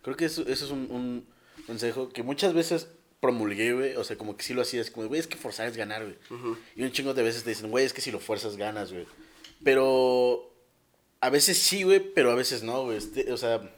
Creo 0.01 0.15
que 0.15 0.25
eso, 0.25 0.41
eso 0.47 0.65
es 0.65 0.71
un, 0.71 0.87
un 0.89 1.25
consejo 1.67 2.09
que 2.09 2.23
muchas 2.23 2.53
veces 2.53 2.87
promulgué, 3.19 3.73
güey. 3.73 3.95
O 3.95 4.03
sea, 4.03 4.17
como 4.17 4.35
que 4.37 4.43
sí 4.43 4.53
lo 4.53 4.61
hacía, 4.61 4.81
es 4.81 4.91
como, 4.91 5.07
güey, 5.07 5.19
es 5.19 5.27
que 5.27 5.37
forzar 5.37 5.67
es 5.67 5.77
ganar, 5.77 6.03
güey. 6.03 6.15
Y 6.75 6.83
un 6.83 6.91
chingo 6.91 7.13
de 7.13 7.23
veces 7.23 7.43
te 7.43 7.49
dicen, 7.49 7.69
güey, 7.69 7.85
es 7.85 7.93
que 7.93 8.01
si 8.01 8.11
lo 8.11 8.19
fuerzas 8.19 8.57
ganas, 8.57 8.91
güey. 8.91 9.05
Pero 9.63 10.53
a 11.21 11.29
veces 11.29 11.57
sí, 11.57 11.83
güey, 11.83 11.99
pero 11.99 12.31
a 12.31 12.35
veces 12.35 12.63
no, 12.63 12.83
güey. 12.83 12.97
Este, 12.97 13.31
o 13.31 13.37
sea, 13.37 13.73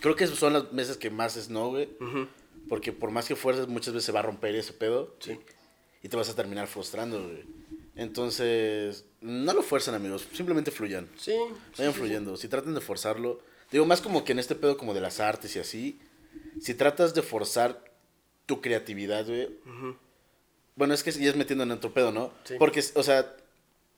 creo 0.00 0.16
que 0.16 0.26
son 0.26 0.52
las 0.52 0.72
veces 0.74 0.96
que 0.96 1.10
más 1.10 1.36
es 1.36 1.48
no, 1.48 1.70
güey. 1.70 1.88
Porque 2.68 2.92
por 2.92 3.10
más 3.10 3.26
que 3.26 3.36
fuerzas, 3.36 3.68
muchas 3.68 3.94
veces 3.94 4.06
se 4.06 4.12
va 4.12 4.20
a 4.20 4.24
romper 4.24 4.54
ese 4.54 4.72
pedo. 4.72 5.16
Sí. 5.20 5.38
Y 6.02 6.08
te 6.08 6.16
vas 6.16 6.28
a 6.28 6.34
terminar 6.34 6.66
frustrando, 6.66 7.22
güey. 7.22 7.42
Entonces, 7.96 9.06
no 9.20 9.52
lo 9.52 9.62
fuerzan, 9.62 9.94
amigos. 9.94 10.28
Simplemente 10.32 10.70
fluyan. 10.70 11.08
Sí. 11.16 11.34
Vayan 11.76 11.94
fluyendo. 11.94 12.36
Si 12.36 12.46
tratan 12.46 12.74
de 12.74 12.80
forzarlo. 12.80 13.40
Digo, 13.70 13.84
más 13.84 14.00
como 14.00 14.24
que 14.24 14.32
en 14.32 14.38
este 14.38 14.54
pedo 14.54 14.76
como 14.76 14.94
de 14.94 15.00
las 15.00 15.20
artes 15.20 15.54
y 15.56 15.58
así. 15.58 16.00
Si 16.60 16.74
tratas 16.74 17.14
de 17.14 17.22
forzar 17.22 17.84
tu 18.46 18.60
creatividad, 18.60 19.26
güey. 19.26 19.48
Bueno, 20.76 20.94
es 20.94 21.02
que 21.02 21.12
ya 21.12 21.28
es 21.30 21.36
metiendo 21.36 21.64
en 21.64 21.72
otro 21.72 21.92
pedo, 21.92 22.12
¿no? 22.12 22.32
Sí. 22.44 22.54
Porque, 22.58 22.82
o 22.94 23.02
sea, 23.02 23.34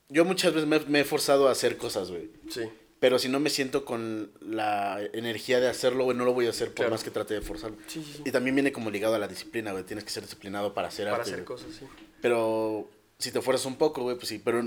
yo 0.09 0.25
muchas 0.25 0.53
veces 0.53 0.67
me, 0.67 0.79
me 0.79 1.01
he 1.01 1.03
forzado 1.05 1.47
a 1.47 1.51
hacer 1.51 1.77
cosas, 1.77 2.09
güey. 2.09 2.29
Sí. 2.49 2.61
Pero 2.99 3.17
si 3.17 3.29
no 3.29 3.39
me 3.39 3.49
siento 3.49 3.83
con 3.85 4.31
la 4.41 4.99
energía 5.13 5.59
de 5.59 5.67
hacerlo, 5.69 6.03
güey, 6.03 6.15
no 6.17 6.25
lo 6.25 6.33
voy 6.33 6.47
a 6.47 6.49
hacer 6.51 6.67
por 6.69 6.75
Claro. 6.77 6.91
más 6.91 7.03
que 7.03 7.09
trate 7.11 7.33
de 7.35 7.41
forzarlo. 7.41 7.77
Sí, 7.87 8.03
sí, 8.03 8.13
sí. 8.17 8.21
Y 8.25 8.31
también 8.31 8.55
viene 8.55 8.71
como 8.71 8.91
ligado 8.91 9.15
a 9.15 9.19
la 9.19 9.27
disciplina, 9.27 9.71
güey. 9.71 9.83
Tienes 9.83 10.03
que 10.03 10.11
ser 10.11 10.23
disciplinado 10.23 10.73
para 10.73 10.89
hacer 10.89 11.05
Para 11.05 11.17
arte. 11.17 11.31
hacer 11.31 11.43
güey. 11.45 11.45
cosas, 11.45 11.69
sí. 11.79 11.85
Pero 12.21 12.89
si 13.17 13.31
te 13.31 13.41
fuerzas 13.41 13.65
un 13.65 13.75
poco, 13.77 14.03
güey, 14.03 14.17
pues 14.17 14.27
sí. 14.27 14.39
Pero 14.43 14.63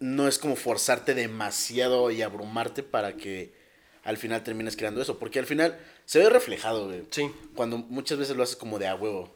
no 0.00 0.28
es 0.28 0.38
como 0.38 0.56
forzarte 0.56 1.14
demasiado 1.14 2.10
y 2.10 2.20
abrumarte 2.22 2.82
para 2.82 3.16
que 3.16 3.52
al 4.08 4.16
final 4.16 4.42
termines 4.42 4.74
creando 4.76 5.02
eso. 5.02 5.18
Porque 5.18 5.38
al 5.38 5.46
final 5.46 5.78
se 6.06 6.18
ve 6.18 6.30
reflejado, 6.30 6.86
güey. 6.86 7.04
Sí. 7.10 7.30
Cuando 7.54 7.76
muchas 7.76 8.18
veces 8.18 8.36
lo 8.36 8.42
haces 8.42 8.56
como 8.56 8.78
de 8.78 8.88
a 8.88 8.94
huevo. 8.94 9.30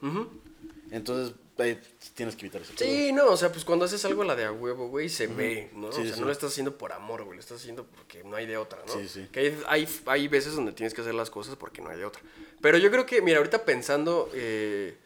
Entonces 0.91 1.35
ahí 1.59 1.79
tienes 2.15 2.35
que 2.35 2.47
evitar 2.47 2.63
eso. 2.63 2.73
Sí, 2.77 3.13
no, 3.13 3.27
o 3.27 3.37
sea, 3.37 3.53
pues 3.53 3.65
cuando 3.65 3.85
haces 3.85 4.05
algo 4.05 4.23
a 4.23 4.25
la 4.25 4.35
de 4.35 4.45
a 4.45 4.53
huevo, 4.53 4.89
güey, 4.89 5.09
se 5.09 5.27
ve, 5.27 5.71
¿no? 5.75 5.93
Sí, 5.93 6.01
o 6.01 6.05
sea, 6.05 6.15
sí. 6.15 6.21
no 6.21 6.27
lo 6.27 6.33
estás 6.33 6.53
haciendo 6.53 6.77
por 6.77 6.93
amor, 6.93 7.25
güey, 7.25 7.37
lo 7.37 7.41
estás 7.41 7.61
haciendo 7.61 7.85
porque 7.87 8.25
no 8.25 8.37
hay 8.37 8.47
de 8.47 8.57
otra, 8.57 8.83
¿no? 8.87 8.93
Sí, 8.93 9.09
sí. 9.09 9.29
Que 9.31 9.41
hay, 9.41 9.59
hay, 9.67 9.89
hay 10.07 10.29
veces 10.29 10.55
donde 10.55 10.73
tienes 10.73 10.95
que 10.95 11.03
hacer 11.03 11.15
las 11.15 11.31
cosas 11.31 11.57
porque 11.57 11.83
no 11.83 11.91
hay 11.91 11.99
de 11.99 12.05
otra. 12.05 12.23
Pero 12.61 12.79
yo 12.79 12.91
creo 12.91 13.07
que, 13.07 13.21
mira, 13.21 13.39
ahorita 13.39 13.65
pensando, 13.65 14.31
eh, 14.35 14.97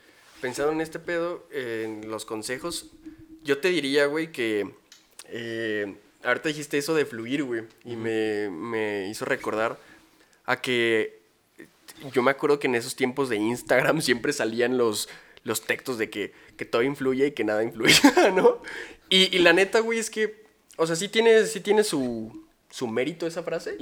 pensando 0.40 0.72
en 0.72 0.80
este 0.80 0.98
pedo, 0.98 1.46
eh, 1.50 1.82
en 1.84 2.08
los 2.08 2.24
consejos, 2.24 2.86
yo 3.42 3.58
te 3.58 3.68
diría, 3.68 4.06
güey, 4.06 4.30
que 4.30 4.72
eh, 5.24 5.96
ahorita 6.26 6.48
dijiste 6.48 6.76
eso 6.76 6.94
de 6.94 7.06
fluir, 7.06 7.44
güey, 7.44 7.62
y 7.84 7.96
me, 7.96 8.50
me 8.50 9.08
hizo 9.08 9.24
recordar 9.24 9.78
a 10.44 10.60
que 10.60 11.20
yo 12.12 12.22
me 12.22 12.30
acuerdo 12.30 12.58
que 12.58 12.66
en 12.66 12.74
esos 12.74 12.96
tiempos 12.96 13.28
de 13.28 13.36
Instagram 13.36 14.00
siempre 14.02 14.32
salían 14.32 14.76
los, 14.76 15.08
los 15.44 15.62
textos 15.62 15.98
de 15.98 16.10
que, 16.10 16.32
que 16.56 16.64
todo 16.64 16.82
influye 16.82 17.28
y 17.28 17.32
que 17.32 17.44
nada 17.44 17.62
influye, 17.62 17.94
¿no? 18.34 18.60
Y, 19.08 19.34
y 19.34 19.38
la 19.38 19.52
neta, 19.52 19.80
güey, 19.80 19.98
es 19.98 20.10
que, 20.10 20.44
o 20.76 20.86
sea, 20.86 20.96
sí 20.96 21.08
tiene, 21.08 21.46
sí 21.46 21.60
tiene 21.60 21.84
su, 21.84 22.46
su 22.70 22.88
mérito 22.88 23.26
esa 23.26 23.42
frase, 23.42 23.78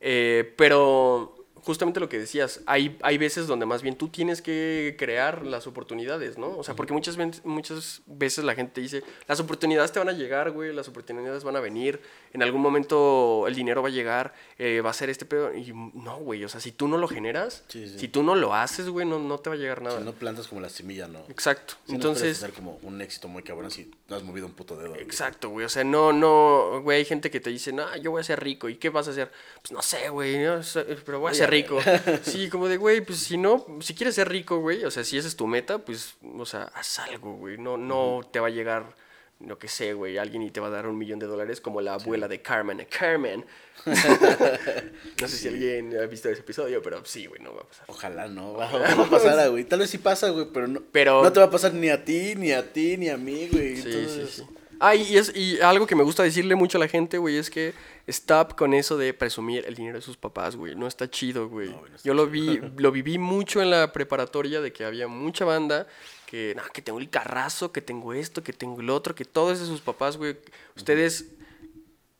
eh, 0.00 0.52
pero 0.56 1.39
justamente 1.62 2.00
lo 2.00 2.08
que 2.08 2.18
decías, 2.18 2.60
hay, 2.66 2.98
hay 3.02 3.18
veces 3.18 3.46
donde 3.46 3.66
más 3.66 3.82
bien 3.82 3.96
tú 3.96 4.08
tienes 4.08 4.42
que 4.42 4.94
crear 4.98 5.44
las 5.46 5.66
oportunidades, 5.66 6.38
¿no? 6.38 6.56
O 6.56 6.64
sea, 6.64 6.74
porque 6.74 6.92
muchas, 6.92 7.16
muchas 7.44 8.02
veces 8.06 8.44
la 8.44 8.54
gente 8.54 8.80
dice, 8.80 9.02
las 9.28 9.40
oportunidades 9.40 9.92
te 9.92 9.98
van 9.98 10.08
a 10.08 10.12
llegar, 10.12 10.50
güey, 10.50 10.72
las 10.72 10.88
oportunidades 10.88 11.44
van 11.44 11.56
a 11.56 11.60
venir, 11.60 12.00
en 12.32 12.42
algún 12.42 12.60
momento 12.60 13.46
el 13.46 13.54
dinero 13.54 13.82
va 13.82 13.88
a 13.88 13.92
llegar, 13.92 14.34
eh, 14.58 14.80
va 14.80 14.90
a 14.90 14.94
ser 14.94 15.10
este 15.10 15.24
pedo, 15.24 15.54
y 15.54 15.72
no, 15.72 16.16
güey, 16.18 16.44
o 16.44 16.48
sea, 16.48 16.60
si 16.60 16.72
tú 16.72 16.88
no 16.88 16.96
lo 16.98 17.08
generas, 17.08 17.64
Sí, 17.68 17.88
sí. 17.88 17.98
si 17.98 18.08
tú 18.08 18.22
no 18.22 18.34
lo 18.34 18.54
haces, 18.54 18.88
güey, 18.88 19.06
no, 19.06 19.18
no 19.18 19.38
te 19.38 19.50
va 19.50 19.56
a 19.56 19.58
llegar 19.58 19.82
nada. 19.82 19.98
Si 19.98 20.04
no 20.04 20.12
plantas 20.12 20.48
como 20.48 20.60
la 20.60 20.68
semilla, 20.68 21.08
no. 21.08 21.20
Exacto. 21.28 21.74
No 21.88 21.94
esperes 21.94 21.94
Entonces, 21.94 22.40
tener 22.40 22.54
como 22.54 22.78
un 22.82 23.00
éxito 23.02 23.28
muy 23.28 23.42
cabrón 23.42 23.70
si 23.70 23.90
no 24.08 24.16
has 24.16 24.22
movido 24.22 24.46
un 24.46 24.52
puto 24.52 24.76
dedo. 24.76 24.90
güey. 24.90 25.02
Exacto, 25.02 25.48
güey. 25.50 25.66
O 25.66 25.68
sea, 25.68 25.84
no, 25.84 26.12
no, 26.12 26.80
güey, 26.82 26.98
hay 26.98 27.04
gente 27.04 27.30
que 27.30 27.40
te 27.40 27.50
dice, 27.50 27.72
no, 27.72 27.94
yo 27.96 28.10
voy 28.10 28.20
a 28.20 28.24
ser 28.24 28.42
rico. 28.42 28.68
¿Y 28.68 28.76
qué 28.76 28.88
vas 28.90 29.08
a 29.08 29.10
hacer? 29.10 29.30
Pues 29.62 29.72
no 29.72 29.82
sé, 29.82 30.08
güey, 30.08 30.38
no 30.38 30.62
sé, 30.62 30.84
pero 31.04 31.20
voy 31.20 31.32
a 31.32 31.34
ser 31.34 31.49
rico. 31.50 31.78
Sí, 32.22 32.48
como 32.48 32.68
de, 32.68 32.76
güey, 32.76 33.00
pues 33.00 33.18
si 33.18 33.36
no, 33.36 33.66
si 33.80 33.94
quieres 33.94 34.14
ser 34.14 34.28
rico, 34.28 34.58
güey, 34.60 34.84
o 34.84 34.90
sea, 34.90 35.04
si 35.04 35.18
esa 35.18 35.28
es 35.28 35.36
tu 35.36 35.46
meta, 35.46 35.78
pues, 35.78 36.14
o 36.38 36.46
sea, 36.46 36.64
haz 36.74 36.98
algo, 37.00 37.34
güey. 37.34 37.58
No, 37.58 37.76
no 37.76 38.20
te 38.30 38.40
va 38.40 38.46
a 38.48 38.50
llegar, 38.50 38.94
no 39.38 39.58
que 39.58 39.68
sé, 39.68 39.92
güey, 39.94 40.18
alguien 40.18 40.42
y 40.42 40.50
te 40.50 40.60
va 40.60 40.68
a 40.68 40.70
dar 40.70 40.86
un 40.86 40.96
millón 40.98 41.18
de 41.18 41.26
dólares 41.26 41.60
como 41.60 41.80
la 41.80 41.94
abuela 41.94 42.28
de 42.28 42.40
Carmen, 42.40 42.86
Carmen. 42.90 43.44
no 43.86 45.28
sé 45.28 45.36
si 45.36 45.48
alguien 45.48 45.96
ha 45.98 46.06
visto 46.06 46.28
ese 46.28 46.40
episodio, 46.40 46.82
pero 46.82 47.04
sí, 47.04 47.26
güey, 47.26 47.40
no 47.42 47.54
va 47.54 47.62
a 47.62 47.64
pasar. 47.64 47.84
Ojalá 47.88 48.28
no, 48.28 48.52
va, 48.54 48.70
va 48.70 49.04
a 49.04 49.10
pasar, 49.10 49.50
güey. 49.50 49.64
Tal 49.64 49.78
vez 49.80 49.90
sí 49.90 49.98
pasa, 49.98 50.28
güey, 50.30 50.46
pero 50.52 50.68
no, 50.68 50.80
Pero- 50.92 51.22
no 51.22 51.32
te 51.32 51.40
va 51.40 51.46
a 51.46 51.50
pasar 51.50 51.72
ni 51.74 51.88
a 51.88 52.04
ti, 52.04 52.34
ni 52.36 52.52
a 52.52 52.72
ti, 52.72 52.96
ni 52.96 53.08
a 53.08 53.16
mí, 53.16 53.48
güey. 53.50 53.76
Sí, 53.76 53.88
Entonces, 53.88 54.30
sí, 54.30 54.42
sí. 54.46 54.56
Ah, 54.80 54.94
y, 54.94 55.18
es, 55.18 55.36
y 55.36 55.60
algo 55.60 55.86
que 55.86 55.94
me 55.94 56.02
gusta 56.02 56.22
decirle 56.22 56.54
mucho 56.54 56.78
a 56.78 56.80
la 56.80 56.88
gente, 56.88 57.18
güey, 57.18 57.36
es 57.36 57.50
que 57.50 57.74
stop 58.06 58.54
con 58.54 58.72
eso 58.72 58.96
de 58.96 59.12
presumir 59.12 59.64
el 59.66 59.74
dinero 59.74 59.98
de 59.98 60.02
sus 60.02 60.16
papás, 60.16 60.56
güey. 60.56 60.74
No 60.74 60.86
está 60.86 61.10
chido, 61.10 61.50
güey. 61.50 61.68
No, 61.68 61.82
no 61.82 61.96
Yo 62.02 62.14
lo 62.14 62.26
vi, 62.26 62.60
lo 62.78 62.90
viví 62.90 63.18
mucho 63.18 63.60
en 63.60 63.70
la 63.70 63.92
preparatoria 63.92 64.62
de 64.62 64.72
que 64.72 64.86
había 64.86 65.06
mucha 65.06 65.44
banda 65.44 65.86
que, 66.26 66.54
no, 66.56 66.62
que 66.72 66.80
tengo 66.80 66.98
el 66.98 67.10
carrazo, 67.10 67.72
que 67.72 67.82
tengo 67.82 68.14
esto, 68.14 68.42
que 68.42 68.54
tengo 68.54 68.80
el 68.80 68.88
otro, 68.88 69.14
que 69.14 69.26
todo 69.26 69.52
es 69.52 69.60
de 69.60 69.66
sus 69.66 69.82
papás, 69.82 70.16
güey. 70.16 70.38
Ustedes 70.74 71.26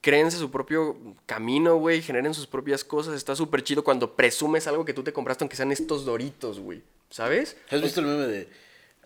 créense 0.02 0.36
su 0.36 0.50
propio 0.50 0.98
camino, 1.24 1.76
güey, 1.76 2.02
generen 2.02 2.34
sus 2.34 2.46
propias 2.46 2.84
cosas. 2.84 3.14
Está 3.14 3.34
súper 3.34 3.62
chido 3.62 3.82
cuando 3.82 4.16
presumes 4.16 4.66
algo 4.66 4.84
que 4.84 4.92
tú 4.92 5.02
te 5.02 5.14
compraste, 5.14 5.44
aunque 5.44 5.56
sean 5.56 5.72
estos 5.72 6.04
doritos, 6.04 6.60
güey. 6.60 6.82
¿Sabes? 7.08 7.56
¿Has 7.70 7.80
visto 7.82 8.00
el 8.00 8.06
meme 8.06 8.26
de 8.26 8.48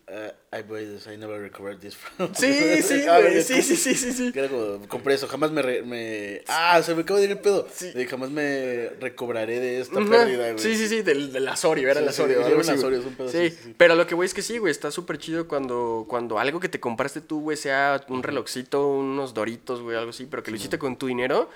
uh, 0.08 0.56
I 0.56 0.62
bought 0.62 0.80
this, 0.80 1.06
I 1.06 1.16
never 1.16 1.40
recovered 1.40 1.78
this 1.80 1.94
from 1.96 2.34
Sí, 2.34 2.82
sí, 2.82 3.04
Ah, 3.08 3.18
güey. 3.20 3.32
güey, 3.32 3.42
Sí, 3.42 3.62
sí, 3.62 3.76
sí, 3.76 3.94
sí, 4.12 4.32
era 4.34 4.48
como, 4.48 4.86
compré 4.88 5.14
eso, 5.14 5.26
jamás 5.28 5.50
me, 5.50 5.62
re- 5.62 5.82
me... 5.82 6.42
Ah, 6.48 6.80
se 6.82 6.94
me 6.94 7.02
acaba 7.02 7.18
de 7.18 7.26
ir 7.26 7.30
el 7.32 7.38
pedo. 7.38 7.66
Sí. 7.72 7.90
De 7.92 8.06
jamás 8.06 8.30
me 8.30 8.90
recobraré 9.00 9.60
de 9.60 9.80
esta 9.80 9.94
pérdida, 10.00 10.52
güey. 10.52 10.58
Sí, 10.58 10.76
sí, 10.76 10.88
sí, 10.88 11.02
del, 11.02 11.32
del 11.32 11.48
Asorio, 11.48 11.84
era 11.90 12.00
Sí, 12.00 12.02
el 12.04 12.08
Asorio. 12.08 12.36
sí, 12.38 12.42
algo 12.44 12.48
era 12.48 12.56
un 12.60 12.64
güey. 12.66 12.78
Asorio, 12.78 12.98
es 13.00 13.06
un 13.06 13.14
pedo 13.14 13.28
sí, 13.30 13.74
pero 13.76 13.94
lo 13.94 14.06
que 14.06 14.14
voy 14.14 14.26
es 14.26 14.34
que 14.34 14.42
sí, 14.42 14.58
güey, 14.58 14.70
está 14.70 14.90
súper 14.90 15.18
chido 15.18 15.48
cuando, 15.48 16.06
cuando 16.08 16.38
algo 16.38 16.60
que 16.60 16.68
te 16.68 16.80
compraste 16.80 17.20
tú, 17.20 17.40
güey, 17.40 17.56
sea 17.56 18.04
un 18.08 18.22
relojcito, 18.22 18.86
unos 18.88 19.34
doritos, 19.34 19.80
güey, 19.82 19.96
algo 19.96 20.10
así, 20.10 20.26
pero 20.26 20.42
que 20.42 20.50
lo 20.50 20.56
hiciste 20.56 20.78
con 20.78 20.96
tu 20.96 21.06
dinero. 21.06 21.48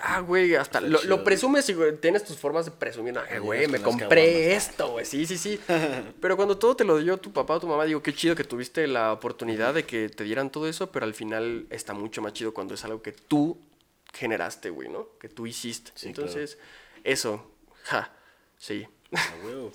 Ah, 0.00 0.20
güey, 0.20 0.54
hasta 0.54 0.80
lo, 0.80 0.98
chido. 0.98 1.16
lo 1.16 1.24
presumes 1.24 1.68
y 1.68 1.74
güey, 1.74 1.96
tienes 1.96 2.24
tus 2.24 2.36
formas 2.36 2.64
de 2.64 2.70
presumir. 2.70 3.16
Ah, 3.18 3.38
güey, 3.38 3.66
me 3.68 3.80
compré 3.80 4.54
esto, 4.54 4.92
güey. 4.92 5.04
Sí, 5.04 5.26
sí, 5.26 5.36
sí. 5.36 5.60
Pero 6.20 6.36
cuando 6.36 6.56
todo 6.56 6.76
te 6.76 6.84
lo 6.84 6.98
dio 6.98 7.16
tu 7.18 7.32
papá 7.32 7.54
o 7.54 7.60
tu 7.60 7.66
mamá, 7.66 7.84
digo, 7.84 8.02
qué 8.02 8.14
chido 8.14 8.34
que 8.34 8.44
tuviste 8.44 8.86
la 8.86 9.12
oportunidad 9.12 9.74
de 9.74 9.84
que 9.84 10.08
te 10.08 10.24
dieran 10.24 10.50
todo 10.50 10.68
eso, 10.68 10.90
pero 10.90 11.04
al 11.04 11.14
final 11.14 11.66
está 11.70 11.94
mucho 11.94 12.22
más 12.22 12.32
chido 12.32 12.54
cuando 12.54 12.74
es 12.74 12.84
algo 12.84 13.02
que 13.02 13.12
tú 13.12 13.58
generaste, 14.12 14.70
güey, 14.70 14.88
¿no? 14.88 15.08
Que 15.20 15.28
tú 15.28 15.46
hiciste. 15.46 15.90
Sí, 15.94 16.08
Entonces, 16.08 16.58
eso, 17.04 17.50
ja, 17.84 18.12
sí. 18.58 18.86
A 19.12 19.46
huevo. 19.46 19.72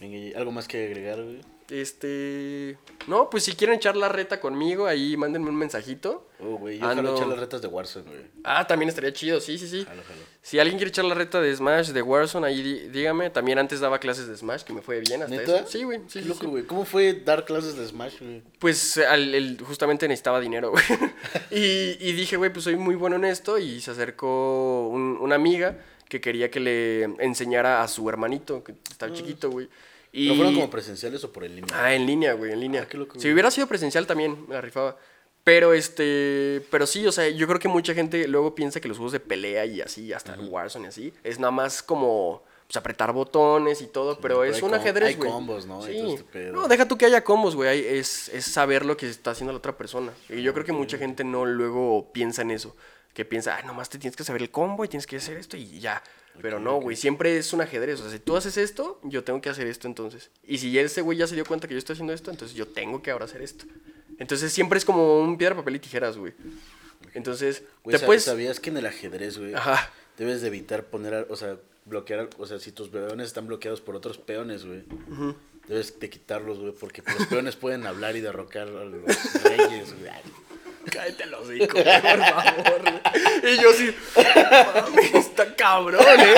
Venga, 0.00 0.16
y 0.16 0.34
¿algo 0.34 0.50
más 0.52 0.68
que 0.68 0.86
agregar, 0.86 1.22
güey? 1.22 1.40
Este. 1.70 2.78
No, 3.06 3.28
pues 3.30 3.44
si 3.44 3.52
quieren 3.54 3.76
echar 3.76 3.96
la 3.96 4.08
reta 4.08 4.40
conmigo, 4.40 4.86
ahí 4.86 5.16
mándenme 5.16 5.48
un 5.50 5.56
mensajito. 5.56 6.28
Oh, 6.40 6.56
güey, 6.58 6.78
yo 6.78 6.86
Ando- 6.86 7.00
quiero 7.02 7.16
echar 7.16 7.26
las 7.28 7.38
retas 7.38 7.62
de 7.62 7.68
Warzone, 7.68 8.04
güey. 8.10 8.20
Ah, 8.44 8.66
también 8.66 8.88
estaría 8.88 9.12
chido, 9.12 9.40
sí, 9.40 9.56
sí, 9.58 9.68
sí. 9.68 9.84
Jalo, 9.84 10.02
jalo. 10.02 10.20
Si 10.42 10.58
alguien 10.58 10.76
quiere 10.78 10.90
echar 10.90 11.04
la 11.06 11.14
reta 11.14 11.40
de 11.40 11.54
Smash, 11.56 11.90
de 11.90 12.02
Warzone, 12.02 12.46
ahí 12.46 12.62
dí- 12.62 12.88
dígame. 12.90 13.30
También 13.30 13.58
antes 13.58 13.80
daba 13.80 13.98
clases 13.98 14.26
de 14.28 14.36
Smash, 14.36 14.62
que 14.62 14.72
me 14.72 14.82
fue 14.82 15.00
bien 15.00 15.22
hasta 15.22 15.34
¿Neta? 15.34 15.56
eso. 15.60 15.66
Sí, 15.68 15.84
güey. 15.84 16.00
Sí, 16.08 16.20
Qué 16.20 16.26
loco, 16.26 16.40
sí. 16.42 16.46
güey. 16.46 16.64
¿Cómo 16.64 16.84
fue 16.84 17.14
dar 17.14 17.44
clases 17.44 17.76
de 17.76 17.86
Smash, 17.86 18.20
güey? 18.20 18.42
Pues 18.58 18.98
al- 18.98 19.34
el- 19.34 19.58
justamente 19.62 20.06
necesitaba 20.08 20.40
dinero, 20.40 20.70
güey. 20.70 20.84
y, 21.50 21.96
y 22.00 22.12
dije, 22.12 22.36
güey, 22.36 22.52
pues 22.52 22.64
soy 22.64 22.76
muy 22.76 22.94
bueno 22.94 23.16
en 23.16 23.24
esto. 23.24 23.58
Y 23.58 23.80
se 23.80 23.90
acercó 23.90 24.88
un- 24.88 25.16
una 25.20 25.34
amiga 25.36 25.78
que 26.08 26.20
quería 26.20 26.50
que 26.50 26.60
le 26.60 27.02
enseñara 27.24 27.82
a 27.82 27.88
su 27.88 28.08
hermanito, 28.08 28.62
que 28.62 28.74
estaba 28.90 29.12
chiquito, 29.12 29.50
güey. 29.50 29.68
Y... 30.16 30.28
¿No 30.28 30.36
fueron 30.36 30.54
como 30.54 30.70
presenciales 30.70 31.24
o 31.24 31.32
por 31.32 31.42
el 31.44 31.56
línea? 31.56 31.74
Ah, 31.74 31.92
en 31.92 32.06
línea, 32.06 32.34
güey, 32.34 32.52
en 32.52 32.60
línea. 32.60 32.82
Ah, 32.82 32.88
qué 32.88 32.96
loco, 32.96 33.18
si 33.18 33.32
hubiera 33.32 33.50
sido 33.50 33.66
presencial 33.66 34.06
también, 34.06 34.46
me 34.48 34.54
la 34.54 34.60
rifaba. 34.60 34.96
Pero 35.42 35.74
este, 35.74 36.64
pero 36.70 36.86
sí, 36.86 37.06
o 37.06 37.12
sea, 37.12 37.28
yo 37.28 37.46
creo 37.46 37.58
que 37.58 37.68
mucha 37.68 37.92
gente 37.92 38.26
luego 38.28 38.54
piensa 38.54 38.80
que 38.80 38.88
los 38.88 38.96
juegos 38.96 39.12
de 39.12 39.20
pelea 39.20 39.66
y 39.66 39.80
así, 39.82 40.12
hasta 40.12 40.34
el 40.34 40.48
Warzone 40.48 40.86
y 40.86 40.88
así, 40.88 41.12
es 41.22 41.38
nada 41.38 41.50
más 41.50 41.82
como 41.82 42.42
pues, 42.66 42.76
apretar 42.78 43.12
botones 43.12 43.82
y 43.82 43.88
todo, 43.88 44.18
pero 44.20 44.36
pero 44.40 44.44
es 44.44 44.56
hay 44.56 44.62
un 44.62 44.74
ajedrez, 44.74 45.08
hay 45.10 45.14
güey. 45.16 45.30
combos, 45.30 45.66
¿no? 45.66 45.82
Sí. 45.82 46.14
este. 46.14 46.50
No, 46.50 46.66
deja 46.66 46.88
tú 46.88 46.96
que 46.96 47.04
haya 47.04 47.22
combos, 47.24 47.56
güey, 47.56 47.68
hay- 47.68 47.98
es, 47.98 48.30
es 48.30 48.46
saber 48.46 48.86
lo 48.86 48.96
que 48.96 49.10
está 49.10 49.32
haciendo 49.32 49.52
la 49.52 49.58
otra 49.58 49.76
persona. 49.76 50.12
Y 50.30 50.40
yo 50.42 50.54
creo 50.54 50.64
que 50.64 50.72
mucha 50.72 50.96
gente 50.96 51.24
no 51.24 51.44
luego 51.44 52.10
piensa 52.12 52.40
en 52.40 52.50
eso, 52.52 52.74
que 53.12 53.26
piensa, 53.26 53.56
ah, 53.58 53.62
nomás 53.66 53.90
te 53.90 53.98
tienes 53.98 54.16
que 54.16 54.24
saber 54.24 54.40
el 54.40 54.50
combo 54.50 54.82
y 54.84 54.88
tienes 54.88 55.06
que 55.06 55.16
hacer 55.16 55.36
esto 55.36 55.58
y 55.58 55.78
ya. 55.78 56.02
Pero 56.42 56.58
no, 56.60 56.80
güey, 56.80 56.96
siempre 56.96 57.36
es 57.38 57.52
un 57.52 57.60
ajedrez. 57.60 58.00
O 58.00 58.02
sea, 58.02 58.12
si 58.12 58.18
tú 58.18 58.36
haces 58.36 58.56
esto, 58.56 59.00
yo 59.04 59.24
tengo 59.24 59.40
que 59.40 59.48
hacer 59.48 59.66
esto 59.66 59.86
entonces. 59.86 60.30
Y 60.42 60.58
si 60.58 60.76
ese 60.78 61.00
güey 61.00 61.18
ya 61.18 61.26
se 61.26 61.34
dio 61.34 61.44
cuenta 61.44 61.68
que 61.68 61.74
yo 61.74 61.78
estoy 61.78 61.94
haciendo 61.94 62.12
esto, 62.12 62.30
entonces 62.30 62.56
yo 62.56 62.66
tengo 62.66 63.02
que 63.02 63.10
ahora 63.10 63.24
hacer 63.24 63.42
esto. 63.42 63.64
Entonces 64.18 64.52
siempre 64.52 64.78
es 64.78 64.84
como 64.84 65.20
un 65.20 65.38
piedra, 65.38 65.56
papel 65.56 65.76
y 65.76 65.78
tijeras, 65.78 66.16
güey. 66.16 66.34
Entonces, 67.14 67.62
te 67.88 67.98
puedes... 68.00 68.24
¿sabías 68.24 68.60
que 68.60 68.70
en 68.70 68.78
el 68.78 68.86
ajedrez, 68.86 69.38
güey, 69.38 69.54
debes 70.18 70.40
de 70.40 70.48
evitar 70.48 70.84
poner, 70.84 71.26
o 71.30 71.36
sea, 71.36 71.58
bloquear, 71.84 72.30
o 72.38 72.46
sea, 72.46 72.58
si 72.58 72.72
tus 72.72 72.88
peones 72.88 73.28
están 73.28 73.46
bloqueados 73.46 73.80
por 73.80 73.94
otros 73.94 74.18
peones, 74.18 74.64
güey, 74.64 74.84
debes 75.68 75.98
de 76.00 76.10
quitarlos, 76.10 76.58
güey, 76.58 76.72
porque 76.72 77.02
los 77.18 77.26
peones 77.28 77.56
pueden 77.56 77.86
hablar 77.86 78.16
y 78.16 78.20
derrocar 78.20 78.68
a 78.68 78.84
los 78.84 79.42
reyes, 79.42 79.94
güey. 79.98 80.10
Cállate 80.90 81.26
los 81.26 81.48
hocico, 81.48 81.74
por 81.74 81.84
favor. 81.84 82.82
Y 83.42 83.62
yo 83.62 83.72
sí, 83.72 83.94
mami, 84.16 85.18
está 85.18 85.54
cabrón, 85.54 86.04
¿eh? 86.18 86.34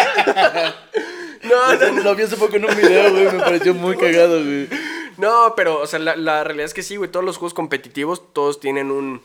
No, 1.43 1.75
no, 1.79 1.93
no. 1.93 2.03
Lo 2.03 2.15
vi 2.15 2.25
hace 2.25 2.37
poco 2.37 2.57
en 2.57 2.65
un 2.65 2.77
video, 2.77 3.11
güey, 3.11 3.25
me 3.33 3.39
pareció 3.39 3.75
muy 3.75 3.97
cagado, 3.99 4.43
güey. 4.43 4.69
No, 5.17 5.55
pero, 5.57 5.81
o 5.81 5.87
sea, 5.87 5.99
la, 5.99 6.17
la 6.17 6.45
realidad 6.45 6.67
es 6.67 6.75
que 6.75 6.83
sí, 6.83 6.97
güey. 6.97 7.11
Todos 7.11 7.25
los 7.25 7.39
juegos 7.39 7.55
competitivos, 7.55 8.33
todos 8.33 8.61
tienen 8.61 8.91
un, 8.91 9.23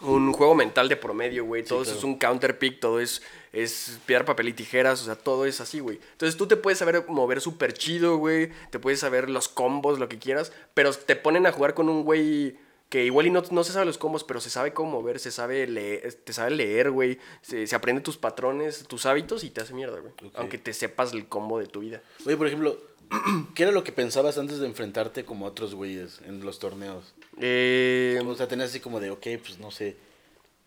un 0.00 0.32
juego 0.32 0.54
mental 0.54 0.88
de 0.88 0.96
promedio, 0.96 1.44
güey. 1.44 1.62
Todo 1.62 1.82
eso 1.82 1.92
claro. 1.92 1.98
es 1.98 2.04
un 2.04 2.18
counter 2.18 2.58
pick, 2.58 2.80
todo 2.80 3.00
es, 3.00 3.22
es 3.52 3.98
piedra, 4.06 4.24
papel 4.24 4.48
y 4.48 4.52
tijeras, 4.52 5.02
o 5.02 5.04
sea, 5.04 5.14
todo 5.14 5.46
es 5.46 5.60
así, 5.60 5.80
güey. 5.80 6.00
Entonces 6.12 6.36
tú 6.36 6.46
te 6.46 6.56
puedes 6.56 6.78
saber 6.78 7.04
mover 7.08 7.40
súper 7.40 7.72
chido, 7.74 8.16
güey. 8.16 8.50
Te 8.70 8.78
puedes 8.78 9.00
saber 9.00 9.30
los 9.30 9.48
combos, 9.48 9.98
lo 9.98 10.08
que 10.08 10.18
quieras. 10.18 10.52
Pero 10.74 10.92
te 10.92 11.16
ponen 11.16 11.46
a 11.46 11.52
jugar 11.52 11.74
con 11.74 11.88
un 11.88 12.02
güey 12.02 12.56
que 12.90 13.04
igual 13.06 13.26
y 13.26 13.30
no, 13.30 13.42
no 13.50 13.64
se 13.64 13.72
sabe 13.72 13.86
los 13.86 13.96
combos, 13.96 14.24
pero 14.24 14.40
se 14.40 14.50
sabe 14.50 14.72
cómo 14.74 14.90
mover, 15.00 15.18
se 15.20 15.30
sabe 15.30 15.66
leer, 15.66 16.12
te 16.12 16.32
sabe 16.34 16.50
leer, 16.50 16.90
güey. 16.90 17.18
Se, 17.40 17.66
se 17.66 17.74
aprende 17.76 18.02
tus 18.02 18.18
patrones, 18.18 18.84
tus 18.88 19.06
hábitos 19.06 19.44
y 19.44 19.50
te 19.50 19.62
hace 19.62 19.72
mierda, 19.72 19.98
güey. 20.00 20.12
Aunque 20.34 20.58
te 20.58 20.72
sepas 20.74 21.12
el 21.14 21.26
combo 21.28 21.58
de 21.58 21.66
tu 21.66 21.80
vida. 21.80 22.02
Oye, 22.26 22.36
por 22.36 22.46
ejemplo, 22.48 22.76
¿qué 23.54 23.62
era 23.62 23.72
lo 23.72 23.84
que 23.84 23.92
pensabas 23.92 24.36
antes 24.38 24.58
de 24.58 24.66
enfrentarte 24.66 25.24
como 25.24 25.46
a 25.46 25.48
otros 25.50 25.74
güeyes 25.74 26.20
en 26.26 26.44
los 26.44 26.58
torneos? 26.58 27.14
Eh, 27.40 28.20
O 28.26 28.34
sea, 28.34 28.48
tenías 28.48 28.70
así 28.70 28.80
como 28.80 28.98
de, 29.00 29.10
ok, 29.10 29.26
pues 29.42 29.58
no 29.60 29.70
sé, 29.70 29.96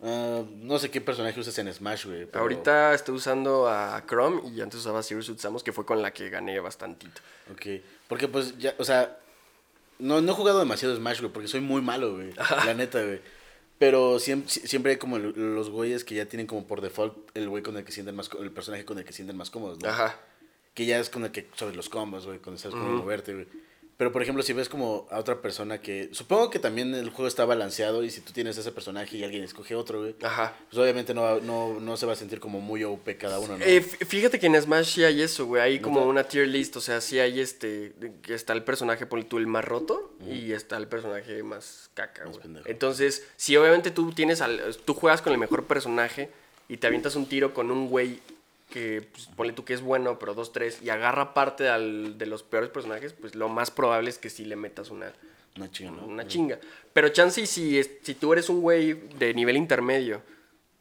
ah, 0.02 0.42
no 0.56 0.78
sé 0.78 0.90
qué 0.90 1.00
personaje 1.00 1.38
usas 1.38 1.58
en 1.58 1.72
Smash, 1.72 2.06
güey. 2.06 2.26
pero- 2.26 2.40
Ahorita 2.40 2.94
estoy 2.94 3.14
usando 3.16 3.68
a 3.68 4.02
Chrome 4.08 4.42
y 4.48 4.60
antes 4.60 4.80
usaba 4.80 5.00
a 5.00 5.02
Sirius 5.02 5.30
Samus, 5.36 5.62
que 5.62 5.72
fue 5.72 5.84
con 5.84 6.00
la 6.02 6.12
que 6.12 6.30
gané 6.30 6.58
bastantito. 6.60 7.20
Ok, 7.52 7.82
porque 8.08 8.28
pues 8.28 8.56
ya, 8.58 8.74
o 8.78 8.84
sea, 8.84 9.18
no, 9.98 10.20
no 10.20 10.32
he 10.32 10.34
jugado 10.34 10.58
demasiado 10.58 10.96
Smash, 10.96 11.20
güey, 11.20 11.32
porque 11.32 11.48
soy 11.48 11.60
muy 11.60 11.82
malo, 11.82 12.14
güey, 12.14 12.32
la 12.66 12.74
neta, 12.74 13.02
güey. 13.02 13.20
Pero 13.78 14.18
siempre, 14.18 14.50
siempre 14.50 14.92
hay 14.92 14.98
como 14.98 15.18
los 15.18 15.68
güeyes 15.70 16.04
que 16.04 16.14
ya 16.14 16.26
tienen 16.26 16.46
como 16.46 16.66
por 16.66 16.80
default 16.80 17.16
el 17.34 17.48
güey 17.48 17.62
con 17.62 17.76
el 17.76 17.84
que 17.84 17.92
sienten 17.92 18.14
más, 18.14 18.30
el 18.40 18.52
personaje 18.52 18.84
con 18.84 18.98
el 18.98 19.04
que 19.04 19.12
sienten 19.12 19.36
más 19.36 19.50
cómodos, 19.50 19.80
¿no? 19.80 19.88
Ajá. 19.88 20.18
Que 20.74 20.86
ya 20.86 20.98
es 20.98 21.10
con 21.10 21.24
el 21.24 21.32
que 21.32 21.48
sabes 21.56 21.76
los 21.76 21.88
combos, 21.88 22.26
güey, 22.26 22.38
con 22.38 22.54
el 22.54 22.58
sabes 22.58 22.76
cómo 22.76 22.88
moverte, 22.90 23.34
güey. 23.34 23.46
Pero 23.96 24.10
por 24.10 24.22
ejemplo, 24.22 24.42
si 24.42 24.52
ves 24.52 24.68
como 24.68 25.06
a 25.10 25.20
otra 25.20 25.40
persona 25.40 25.80
que, 25.80 26.08
supongo 26.12 26.50
que 26.50 26.58
también 26.58 26.94
el 26.96 27.10
juego 27.10 27.28
está 27.28 27.44
balanceado 27.44 28.02
y 28.02 28.10
si 28.10 28.20
tú 28.22 28.32
tienes 28.32 28.58
ese 28.58 28.72
personaje 28.72 29.16
y 29.16 29.22
alguien 29.22 29.44
escoge 29.44 29.76
otro, 29.76 30.00
güey, 30.00 30.16
Ajá. 30.22 30.56
pues 30.68 30.78
obviamente 30.82 31.14
no, 31.14 31.38
no, 31.40 31.78
no 31.78 31.96
se 31.96 32.04
va 32.04 32.14
a 32.14 32.16
sentir 32.16 32.40
como 32.40 32.60
muy 32.60 32.82
OP 32.82 33.08
cada 33.16 33.38
uno, 33.38 33.56
¿no? 33.56 33.64
Eh, 33.64 33.80
fí- 33.82 34.04
fíjate 34.04 34.40
que 34.40 34.46
en 34.46 34.60
Smash 34.60 34.94
sí 34.94 35.04
hay 35.04 35.22
eso, 35.22 35.46
güey. 35.46 35.62
Hay 35.62 35.78
como 35.78 36.04
una 36.06 36.24
tier 36.24 36.48
list, 36.48 36.74
o 36.76 36.80
sea, 36.80 37.00
sí 37.00 37.20
hay 37.20 37.38
este. 37.38 37.92
que 38.22 38.34
Está 38.34 38.52
el 38.52 38.64
personaje, 38.64 39.06
por 39.06 39.22
tú, 39.24 39.38
el 39.38 39.46
más 39.46 39.64
roto 39.64 40.12
y 40.28 40.50
está 40.52 40.76
el 40.76 40.88
personaje 40.88 41.42
más 41.44 41.88
caca, 41.94 42.22
Más 42.24 42.32
güey. 42.32 42.42
pendejo. 42.42 42.68
Entonces, 42.68 43.24
si 43.36 43.56
obviamente 43.56 43.92
tú 43.92 44.10
tienes 44.12 44.40
al, 44.40 44.76
tú 44.84 44.94
juegas 44.94 45.22
con 45.22 45.32
el 45.32 45.38
mejor 45.38 45.66
personaje 45.66 46.30
y 46.68 46.78
te 46.78 46.88
avientas 46.88 47.14
un 47.14 47.26
tiro 47.26 47.54
con 47.54 47.70
un 47.70 47.88
güey 47.88 48.18
que, 48.74 49.08
pues, 49.12 49.26
ponle 49.36 49.52
tú 49.52 49.64
que 49.64 49.72
es 49.72 49.80
bueno, 49.82 50.18
pero 50.18 50.34
dos, 50.34 50.52
tres, 50.52 50.82
y 50.82 50.90
agarra 50.90 51.32
parte 51.32 51.68
al- 51.68 52.18
de 52.18 52.26
los 52.26 52.42
peores 52.42 52.70
personajes, 52.70 53.12
pues 53.12 53.36
lo 53.36 53.48
más 53.48 53.70
probable 53.70 54.10
es 54.10 54.18
que 54.18 54.28
sí 54.30 54.44
le 54.44 54.56
metas 54.56 54.90
una, 54.90 55.12
Una 55.56 55.70
chinga, 55.70 55.92
¿no? 55.92 56.04
una 56.06 56.26
chinga. 56.26 56.58
Pero 56.92 57.08
chance 57.10 57.46
si, 57.46 57.80
si 58.02 58.14
tú 58.14 58.32
eres 58.32 58.48
un 58.48 58.60
güey 58.60 58.94
de 59.18 59.32
nivel 59.32 59.56
intermedio 59.56 60.20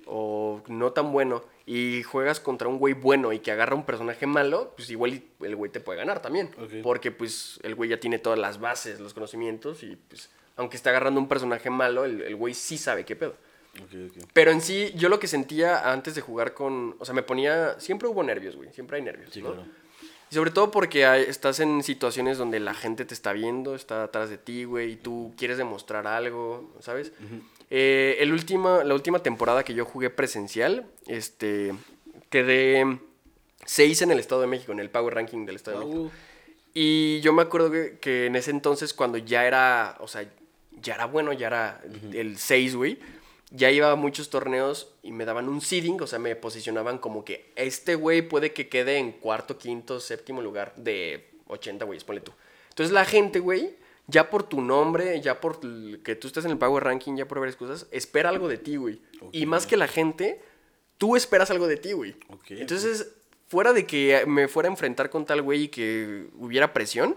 o 0.05 0.61
no 0.67 0.91
tan 0.91 1.11
bueno 1.11 1.43
y 1.65 2.03
juegas 2.03 2.39
contra 2.39 2.67
un 2.67 2.77
güey 2.79 2.93
bueno 2.93 3.31
y 3.31 3.39
que 3.39 3.51
agarra 3.51 3.75
un 3.75 3.85
personaje 3.85 4.25
malo, 4.25 4.73
pues 4.75 4.89
igual 4.89 5.21
el 5.41 5.55
güey 5.55 5.71
te 5.71 5.79
puede 5.79 5.99
ganar 5.99 6.21
también. 6.21 6.49
Porque 6.81 7.11
pues 7.11 7.59
el 7.63 7.75
güey 7.75 7.89
ya 7.91 7.99
tiene 7.99 8.17
todas 8.19 8.39
las 8.39 8.59
bases, 8.59 8.99
los 8.99 9.13
conocimientos 9.13 9.83
y 9.83 9.95
pues 9.95 10.29
aunque 10.55 10.77
esté 10.77 10.89
agarrando 10.89 11.19
un 11.19 11.27
personaje 11.27 11.69
malo, 11.69 12.03
el, 12.05 12.21
el 12.21 12.35
güey 12.35 12.53
sí 12.53 12.77
sabe 12.77 13.05
qué 13.05 13.15
pedo. 13.15 13.35
Pero 14.33 14.51
en 14.51 14.61
sí, 14.61 14.91
yo 14.95 15.09
lo 15.09 15.19
que 15.19 15.27
sentía 15.27 15.91
antes 15.91 16.15
de 16.15 16.21
jugar 16.21 16.53
con... 16.53 16.95
O 16.99 17.05
sea, 17.05 17.13
me 17.13 17.23
ponía... 17.23 17.79
Siempre 17.79 18.07
hubo 18.07 18.23
nervios, 18.23 18.55
güey. 18.55 18.71
Siempre 18.73 18.97
hay 18.97 19.03
nervios, 19.03 19.29
Sí, 19.33 19.41
¿no? 19.41 19.53
claro. 19.53 19.67
Y 20.31 20.35
sobre 20.35 20.51
todo 20.51 20.71
porque 20.71 21.05
hay- 21.05 21.23
estás 21.23 21.59
en 21.59 21.83
situaciones 21.83 22.37
donde 22.37 22.59
la 22.59 22.73
gente 22.73 23.05
te 23.05 23.13
está 23.13 23.33
viendo, 23.33 23.75
está 23.75 24.03
atrás 24.03 24.29
de 24.29 24.37
ti, 24.37 24.63
güey, 24.63 24.93
y 24.93 24.95
tú 24.95 25.33
quieres 25.37 25.57
demostrar 25.57 26.07
algo, 26.07 26.71
¿sabes? 26.79 27.11
Eh, 27.69 28.17
el 28.19 28.31
último, 28.31 28.81
la 28.83 28.93
última 28.95 29.19
temporada 29.19 29.63
que 29.63 29.73
yo 29.75 29.85
jugué 29.85 30.09
presencial, 30.09 30.85
este, 31.07 31.73
quedé 32.29 32.99
6 33.65 34.01
en 34.03 34.11
el 34.11 34.19
Estado 34.19 34.41
de 34.41 34.47
México, 34.47 34.71
en 34.71 34.79
el 34.79 34.89
Power 34.89 35.13
Ranking 35.13 35.45
del 35.45 35.55
Estado 35.55 35.79
de 35.81 35.85
México. 35.85 36.11
Y 36.73 37.19
yo 37.21 37.31
me 37.33 37.43
acuerdo 37.43 37.69
que, 37.69 37.97
que 38.01 38.25
en 38.25 38.35
ese 38.35 38.49
entonces, 38.51 38.93
cuando 38.95 39.19
ya 39.19 39.45
era, 39.45 39.97
o 39.99 40.07
sea, 40.07 40.25
ya 40.81 40.95
era 40.95 41.05
bueno, 41.05 41.31
ya 41.33 41.47
era 41.47 41.81
el 42.11 42.37
6, 42.39 42.75
güey, 42.75 42.97
ya 43.55 43.69
iba 43.69 43.91
a 43.91 43.95
muchos 43.95 44.31
torneos 44.31 44.93
y 45.03 45.11
me 45.11 45.25
daban 45.25 45.47
un 45.47 45.61
seeding, 45.61 46.01
o 46.01 46.07
sea, 46.07 46.17
me 46.17 46.35
posicionaban 46.35 46.97
como 46.97 47.23
que 47.23 47.51
este 47.55 47.93
güey 47.93 48.23
puede 48.23 48.51
que 48.51 48.67
quede 48.67 48.97
en 48.97 49.11
cuarto, 49.11 49.59
quinto, 49.59 49.99
séptimo 49.99 50.41
lugar 50.41 50.73
de 50.75 51.29
80 51.47 51.85
güeyes, 51.85 52.03
ponle 52.03 52.21
tú. 52.21 52.31
Entonces 52.69 52.91
la 52.91 53.05
gente, 53.05 53.39
güey, 53.39 53.75
ya 54.07 54.31
por 54.31 54.41
tu 54.43 54.59
nombre, 54.59 55.21
ya 55.21 55.39
por 55.39 55.59
que 56.01 56.15
tú 56.15 56.27
estés 56.27 56.45
en 56.45 56.51
el 56.51 56.57
Power 56.57 56.83
Ranking, 56.83 57.15
ya 57.15 57.27
por 57.27 57.39
varias 57.39 57.55
cosas, 57.55 57.85
espera 57.91 58.29
algo 58.29 58.47
de 58.47 58.57
ti, 58.57 58.75
güey. 58.75 58.99
Y 59.31 59.45
más 59.45 59.67
que 59.67 59.77
la 59.77 59.87
gente, 59.87 60.41
tú 60.97 61.15
esperas 61.15 61.51
algo 61.51 61.67
de 61.67 61.77
ti, 61.77 61.93
güey. 61.93 62.15
Ok, 62.29 62.51
Entonces, 62.51 63.13
fuera 63.47 63.71
de 63.71 63.85
que 63.85 64.25
me 64.25 64.47
fuera 64.47 64.67
a 64.67 64.71
enfrentar 64.71 65.11
con 65.11 65.25
tal 65.25 65.43
güey 65.43 65.65
y 65.65 65.67
que 65.67 66.25
hubiera 66.39 66.73
presión, 66.73 67.15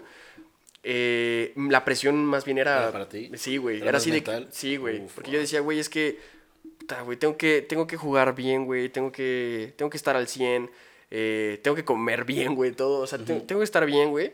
eh, 0.83 1.53
la 1.55 1.83
presión 1.85 2.23
más 2.25 2.45
bien 2.45 2.57
era... 2.57 2.83
¿Era 2.83 2.91
para 2.91 3.09
ti? 3.09 3.29
Sí, 3.35 3.57
güey. 3.57 3.77
¿Era 3.77 3.89
Era, 3.89 3.97
así 3.97 4.09
de... 4.11 4.17
mental? 4.17 4.47
Sí, 4.51 4.77
güey. 4.77 4.99
Uf, 5.01 5.13
Porque 5.15 5.31
yo 5.31 5.39
decía, 5.39 5.59
güey, 5.61 5.79
es 5.79 5.89
que... 5.89 6.19
puta, 6.79 7.01
güey, 7.01 7.17
tengo 7.17 7.37
que, 7.37 7.61
tengo 7.61 7.87
que 7.87 7.97
jugar 7.97 8.35
bien, 8.35 8.65
güey. 8.65 8.89
Tengo 8.89 9.11
que, 9.11 9.73
tengo 9.77 9.89
que 9.89 9.97
estar 9.97 10.15
al 10.15 10.27
100. 10.27 10.69
eh, 11.11 11.59
tengo 11.63 11.75
que 11.75 11.83
comer 11.85 12.23
bien, 12.25 12.55
güey. 12.55 12.71
Todo. 12.71 12.99
O 13.01 13.07
sea, 13.07 13.19
te- 13.19 13.41
tengo 13.41 13.59
que 13.59 13.65
estar 13.65 13.85
bien, 13.85 14.09
güey. 14.11 14.31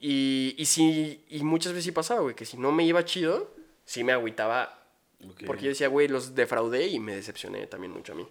Y, 0.00 0.54
y 0.58 0.66
sí... 0.66 1.24
Y 1.28 1.42
muchas 1.42 1.72
veces 1.72 1.84
sí 1.84 1.92
pasaba, 1.92 2.20
güey. 2.20 2.34
Que 2.36 2.44
si 2.44 2.56
no 2.56 2.70
me 2.72 2.84
iba 2.84 3.04
chido, 3.04 3.52
sí 3.84 4.04
me 4.04 4.12
agüitaba. 4.12 4.86
Ok. 5.26 5.42
Porque 5.46 5.62
yo 5.64 5.68
decía, 5.70 5.88
güey, 5.88 6.06
los 6.08 6.34
defraudé 6.34 6.86
y 6.88 7.00
me 7.00 7.16
decepcioné 7.16 7.66
también 7.66 7.92
mucho 7.92 8.12
a 8.12 8.16
mí. 8.16 8.26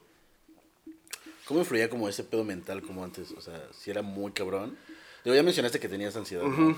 ¿Cómo 1.45 1.59
influía 1.59 1.89
como 1.89 2.09
ese 2.09 2.23
pedo 2.23 2.43
mental 2.43 2.81
como 2.81 3.03
antes? 3.03 3.31
O 3.31 3.41
sea, 3.41 3.61
si 3.71 3.91
era 3.91 4.01
muy 4.01 4.31
cabrón. 4.31 4.77
Digo, 5.23 5.35
ya 5.35 5.43
mencionaste 5.43 5.79
que 5.79 5.87
tenías 5.89 6.15
ansiedad, 6.15 6.43
¿no? 6.43 6.75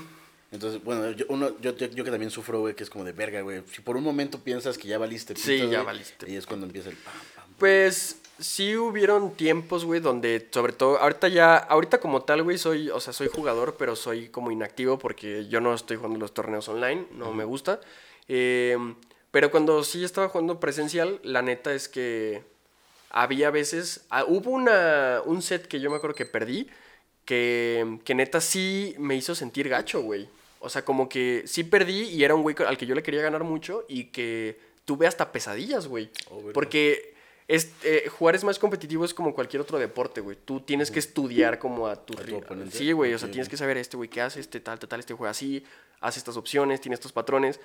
Entonces, 0.50 0.82
bueno, 0.82 1.10
yo, 1.10 1.26
uno, 1.28 1.50
yo, 1.60 1.76
yo, 1.76 1.86
yo 1.88 2.04
que 2.04 2.10
también 2.10 2.30
sufro, 2.30 2.60
güey, 2.60 2.74
que 2.74 2.82
es 2.82 2.90
como 2.90 3.04
de 3.04 3.12
verga, 3.12 3.42
güey. 3.42 3.62
Si 3.70 3.82
por 3.82 3.96
un 3.96 4.04
momento 4.04 4.38
piensas 4.38 4.78
que 4.78 4.88
ya 4.88 4.98
valiste 4.98 5.36
Sí, 5.36 5.56
pito, 5.56 5.64
ya 5.70 5.82
güey, 5.82 5.86
valiste. 5.86 6.30
Y 6.30 6.36
es 6.36 6.46
cuando 6.46 6.66
empieza 6.66 6.88
el 6.88 6.96
pam, 6.96 7.14
pam, 7.36 7.44
Pues 7.58 8.18
sí 8.38 8.76
hubieron 8.76 9.34
tiempos, 9.34 9.84
güey, 9.84 10.00
donde 10.00 10.48
sobre 10.50 10.72
todo, 10.72 10.98
ahorita 10.98 11.28
ya, 11.28 11.56
ahorita 11.56 12.00
como 12.00 12.22
tal, 12.22 12.42
güey, 12.42 12.56
soy, 12.56 12.88
o 12.88 13.00
sea, 13.00 13.12
soy 13.12 13.28
jugador, 13.28 13.76
pero 13.78 13.94
soy 13.94 14.28
como 14.28 14.50
inactivo 14.50 14.98
porque 14.98 15.46
yo 15.48 15.60
no 15.60 15.74
estoy 15.74 15.96
jugando 15.96 16.18
los 16.18 16.32
torneos 16.32 16.68
online, 16.68 17.06
no 17.12 17.32
me 17.32 17.44
gusta. 17.44 17.80
Eh, 18.26 18.76
pero 19.30 19.50
cuando 19.50 19.84
sí 19.84 20.02
estaba 20.02 20.28
jugando 20.30 20.60
presencial, 20.60 21.20
la 21.22 21.42
neta 21.42 21.74
es 21.74 21.88
que 21.88 22.42
había 23.10 23.50
veces, 23.50 24.06
ah, 24.08 24.24
hubo 24.26 24.50
una, 24.50 25.20
un 25.26 25.42
set 25.42 25.66
que 25.66 25.80
yo 25.80 25.90
me 25.90 25.96
acuerdo 25.96 26.16
que 26.16 26.26
perdí, 26.26 26.68
que, 27.24 27.98
que 28.04 28.14
neta 28.14 28.40
sí 28.40 28.94
me 28.98 29.14
hizo 29.16 29.34
sentir 29.34 29.68
gacho, 29.68 30.00
güey. 30.00 30.28
O 30.60 30.68
sea, 30.68 30.84
como 30.84 31.08
que 31.08 31.44
sí 31.46 31.64
perdí 31.64 32.02
y 32.04 32.24
era 32.24 32.34
un 32.34 32.42
güey 32.42 32.56
al 32.66 32.76
que 32.76 32.86
yo 32.86 32.94
le 32.94 33.02
quería 33.02 33.22
ganar 33.22 33.44
mucho 33.44 33.84
y 33.88 34.04
que 34.04 34.58
tuve 34.84 35.06
hasta 35.06 35.30
pesadillas, 35.32 35.86
güey. 35.86 36.10
Oh. 36.30 36.50
Porque 36.52 37.14
es, 37.46 37.72
eh, 37.82 38.08
jugar 38.08 38.34
es 38.34 38.44
más 38.44 38.58
competitivo, 38.58 39.04
es 39.04 39.14
como 39.14 39.34
cualquier 39.34 39.62
otro 39.62 39.78
deporte, 39.78 40.20
güey. 40.20 40.36
Tú 40.44 40.60
tienes 40.60 40.90
que 40.90 40.98
estudiar 40.98 41.58
como 41.58 41.86
a 41.86 41.96
tu... 41.96 42.18
A 42.18 42.24
tu 42.24 42.36
oponente. 42.36 42.76
Sí, 42.76 42.92
güey, 42.92 43.14
o 43.14 43.18
sea, 43.18 43.30
tienes 43.30 43.48
que 43.48 43.56
saber 43.56 43.76
este 43.78 43.96
güey 43.96 44.08
qué 44.08 44.20
hace, 44.20 44.40
este 44.40 44.60
tal, 44.60 44.78
tal, 44.78 44.88
tal, 44.88 45.00
este 45.00 45.14
juega 45.14 45.30
así, 45.30 45.64
hace 46.00 46.18
estas 46.18 46.36
opciones, 46.36 46.80
tiene 46.80 46.94
estos 46.94 47.12
patrones. 47.12 47.60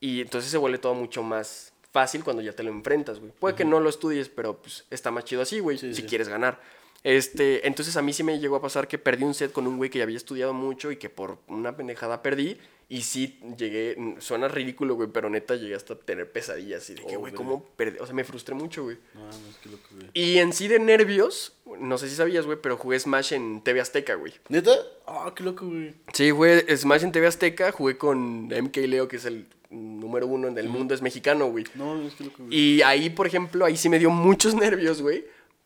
Y 0.00 0.20
entonces 0.20 0.50
se 0.50 0.58
vuelve 0.58 0.78
todo 0.78 0.94
mucho 0.94 1.22
más 1.22 1.72
fácil 1.92 2.24
cuando 2.24 2.42
ya 2.42 2.52
te 2.52 2.62
lo 2.62 2.70
enfrentas, 2.70 3.20
güey. 3.20 3.32
Puede 3.38 3.54
que 3.54 3.64
no 3.64 3.78
lo 3.78 3.88
estudies, 3.90 4.28
pero 4.28 4.60
pues 4.60 4.84
está 4.90 5.10
más 5.10 5.24
chido 5.24 5.42
así, 5.42 5.60
güey, 5.60 5.78
Sí, 5.78 5.94
si 5.94 6.02
sí. 6.02 6.08
quieres 6.08 6.28
ganar. 6.28 6.60
Este, 7.04 7.66
entonces 7.66 7.96
a 7.96 8.02
mí 8.02 8.12
sí 8.12 8.22
me 8.22 8.38
llegó 8.38 8.56
a 8.56 8.62
pasar 8.62 8.86
que 8.86 8.98
perdí 8.98 9.24
un 9.24 9.34
set 9.34 9.52
con 9.52 9.66
un 9.66 9.76
güey 9.76 9.90
que 9.90 9.98
ya 9.98 10.04
había 10.04 10.16
estudiado 10.16 10.52
mucho 10.52 10.92
y 10.92 10.96
que 10.96 11.10
por 11.10 11.38
una 11.48 11.76
pendejada 11.76 12.22
perdí. 12.22 12.58
Y 12.88 13.02
sí 13.02 13.40
llegué, 13.56 13.94
mm, 13.96 14.20
suena 14.20 14.48
ridículo, 14.48 14.94
güey, 14.94 15.08
pero 15.10 15.30
neta 15.30 15.56
llegué 15.56 15.74
hasta 15.74 15.96
tener 15.96 16.30
pesadillas. 16.30 16.90
Y 16.90 16.94
de 16.94 17.02
que, 17.06 17.16
güey. 17.16 17.32
¿cómo 17.32 17.64
perdí? 17.74 17.98
O 18.00 18.04
sea, 18.04 18.14
me 18.14 18.22
frustré 18.22 18.54
mucho, 18.54 18.84
güey. 18.84 18.98
No, 19.14 19.22
no, 19.22 19.30
es 19.30 19.56
que 19.62 19.70
loco, 19.70 19.88
güey. 19.92 20.08
Y 20.12 20.38
en 20.38 20.52
sí 20.52 20.68
de 20.68 20.78
nervios, 20.78 21.56
no 21.78 21.96
sé 21.96 22.08
si 22.10 22.16
sabías, 22.16 22.44
güey, 22.44 22.58
pero 22.60 22.76
jugué 22.76 23.00
Smash 23.00 23.32
en 23.32 23.62
TV 23.62 23.80
Azteca, 23.80 24.14
güey. 24.16 24.34
¿Neta? 24.50 24.72
Ah, 25.06 25.32
qué 25.34 25.42
loco, 25.42 25.66
güey. 25.66 25.94
Sí, 26.12 26.30
jugué 26.30 26.76
Smash 26.76 27.04
en 27.04 27.12
TV 27.12 27.26
Azteca, 27.26 27.72
jugué 27.72 27.96
con 27.96 28.48
MK 28.48 28.76
Leo, 28.76 29.08
que 29.08 29.16
es 29.16 29.24
el 29.24 29.46
número 29.70 30.26
uno 30.26 30.48
en 30.48 30.58
el 30.58 30.68
mundo, 30.68 30.94
es 30.94 31.00
mexicano, 31.00 31.46
güey. 31.46 31.64
No, 31.74 31.98
es 32.06 32.14
que 32.14 32.24
loco, 32.24 32.44
güey. 32.44 32.54
Y 32.54 32.82
ahí, 32.82 33.08
por 33.08 33.26
ejemplo, 33.26 33.64
ahí 33.64 33.78
sí 33.78 33.88
me 33.88 33.98
dio 33.98 34.10
muchos 34.10 34.54
nervios, 34.54 35.00
güey. 35.00 35.24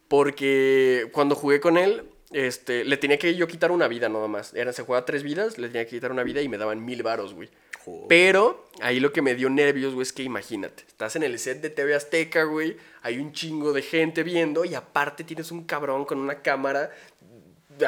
Porque 0.08 1.08
cuando 1.12 1.34
jugué 1.34 1.60
con 1.60 1.76
él, 1.76 2.04
este, 2.32 2.84
le 2.84 2.96
tenía 2.96 3.18
que 3.18 3.34
yo 3.34 3.46
quitar 3.46 3.70
una 3.70 3.88
vida 3.88 4.08
nada 4.08 4.28
más. 4.28 4.54
Era, 4.54 4.72
se 4.72 4.82
jugaba 4.82 5.04
tres 5.04 5.22
vidas, 5.22 5.58
le 5.58 5.68
tenía 5.68 5.84
que 5.84 5.90
quitar 5.90 6.12
una 6.12 6.22
vida 6.22 6.42
y 6.42 6.48
me 6.48 6.58
daban 6.58 6.84
mil 6.84 7.02
varos, 7.02 7.34
güey. 7.34 7.48
Joder. 7.84 8.08
Pero 8.08 8.68
ahí 8.80 8.98
lo 8.98 9.12
que 9.12 9.22
me 9.22 9.34
dio 9.34 9.48
nervios, 9.48 9.94
güey, 9.94 10.02
es 10.02 10.12
que 10.12 10.24
imagínate, 10.24 10.84
estás 10.88 11.14
en 11.14 11.22
el 11.22 11.38
set 11.38 11.60
de 11.60 11.70
TV 11.70 11.94
Azteca, 11.94 12.42
güey, 12.42 12.76
hay 13.02 13.18
un 13.18 13.32
chingo 13.32 13.72
de 13.72 13.82
gente 13.82 14.24
viendo 14.24 14.64
y 14.64 14.74
aparte 14.74 15.22
tienes 15.22 15.52
un 15.52 15.64
cabrón 15.64 16.04
con 16.04 16.18
una 16.18 16.42
cámara 16.42 16.90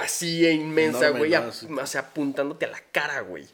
así 0.01 0.47
inmensa, 0.47 1.09
Enorme, 1.09 1.19
güey, 1.19 1.31
¿no? 1.69 1.83
o 1.83 1.87
sea, 1.87 2.03
apuntándote 2.03 2.67
a 2.67 2.69
la 2.69 2.81
cara, 2.93 3.21
güey. 3.21 3.47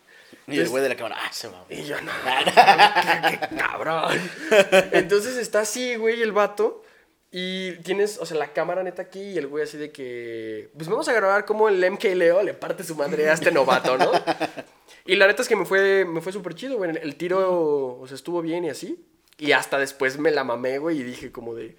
Y 0.46 0.58
el 0.58 0.68
güey 0.68 0.82
de 0.82 0.90
la 0.90 0.96
cámara, 0.96 1.16
ah, 1.18 1.32
se 1.32 1.48
va. 1.48 1.64
Y 1.70 1.84
yo, 1.84 1.98
no, 2.02 2.12
qué, 3.30 3.38
qué 3.38 3.56
cabrón. 3.56 4.20
Entonces 4.92 5.36
está 5.36 5.60
así, 5.60 5.96
güey, 5.96 6.20
el 6.20 6.32
vato. 6.32 6.83
Y 7.36 7.72
tienes, 7.78 8.18
o 8.18 8.26
sea, 8.26 8.36
la 8.36 8.52
cámara 8.52 8.84
neta 8.84 9.02
aquí 9.02 9.20
y 9.20 9.38
el 9.38 9.48
güey 9.48 9.64
así 9.64 9.76
de 9.76 9.90
que... 9.90 10.70
Pues 10.76 10.88
vamos 10.88 11.08
a 11.08 11.12
grabar 11.12 11.44
cómo 11.44 11.68
el 11.68 11.84
MK 11.90 12.04
Leo 12.14 12.40
le 12.44 12.54
parte 12.54 12.84
su 12.84 12.94
madre 12.94 13.28
a 13.28 13.32
este 13.32 13.50
novato, 13.50 13.98
¿no? 13.98 14.12
Y 15.04 15.16
la 15.16 15.26
neta 15.26 15.42
es 15.42 15.48
que 15.48 15.56
me 15.56 15.64
fue, 15.64 16.04
me 16.04 16.20
fue 16.20 16.32
súper 16.32 16.54
chido, 16.54 16.76
güey. 16.76 16.96
El 16.96 17.16
tiro, 17.16 17.98
o 17.98 18.06
sea, 18.06 18.14
estuvo 18.14 18.40
bien 18.40 18.64
y 18.64 18.70
así. 18.70 19.04
Y 19.36 19.50
hasta 19.50 19.78
después 19.80 20.16
me 20.16 20.30
la 20.30 20.44
mamé, 20.44 20.78
güey, 20.78 21.00
y 21.00 21.02
dije 21.02 21.32
como 21.32 21.56
de... 21.56 21.76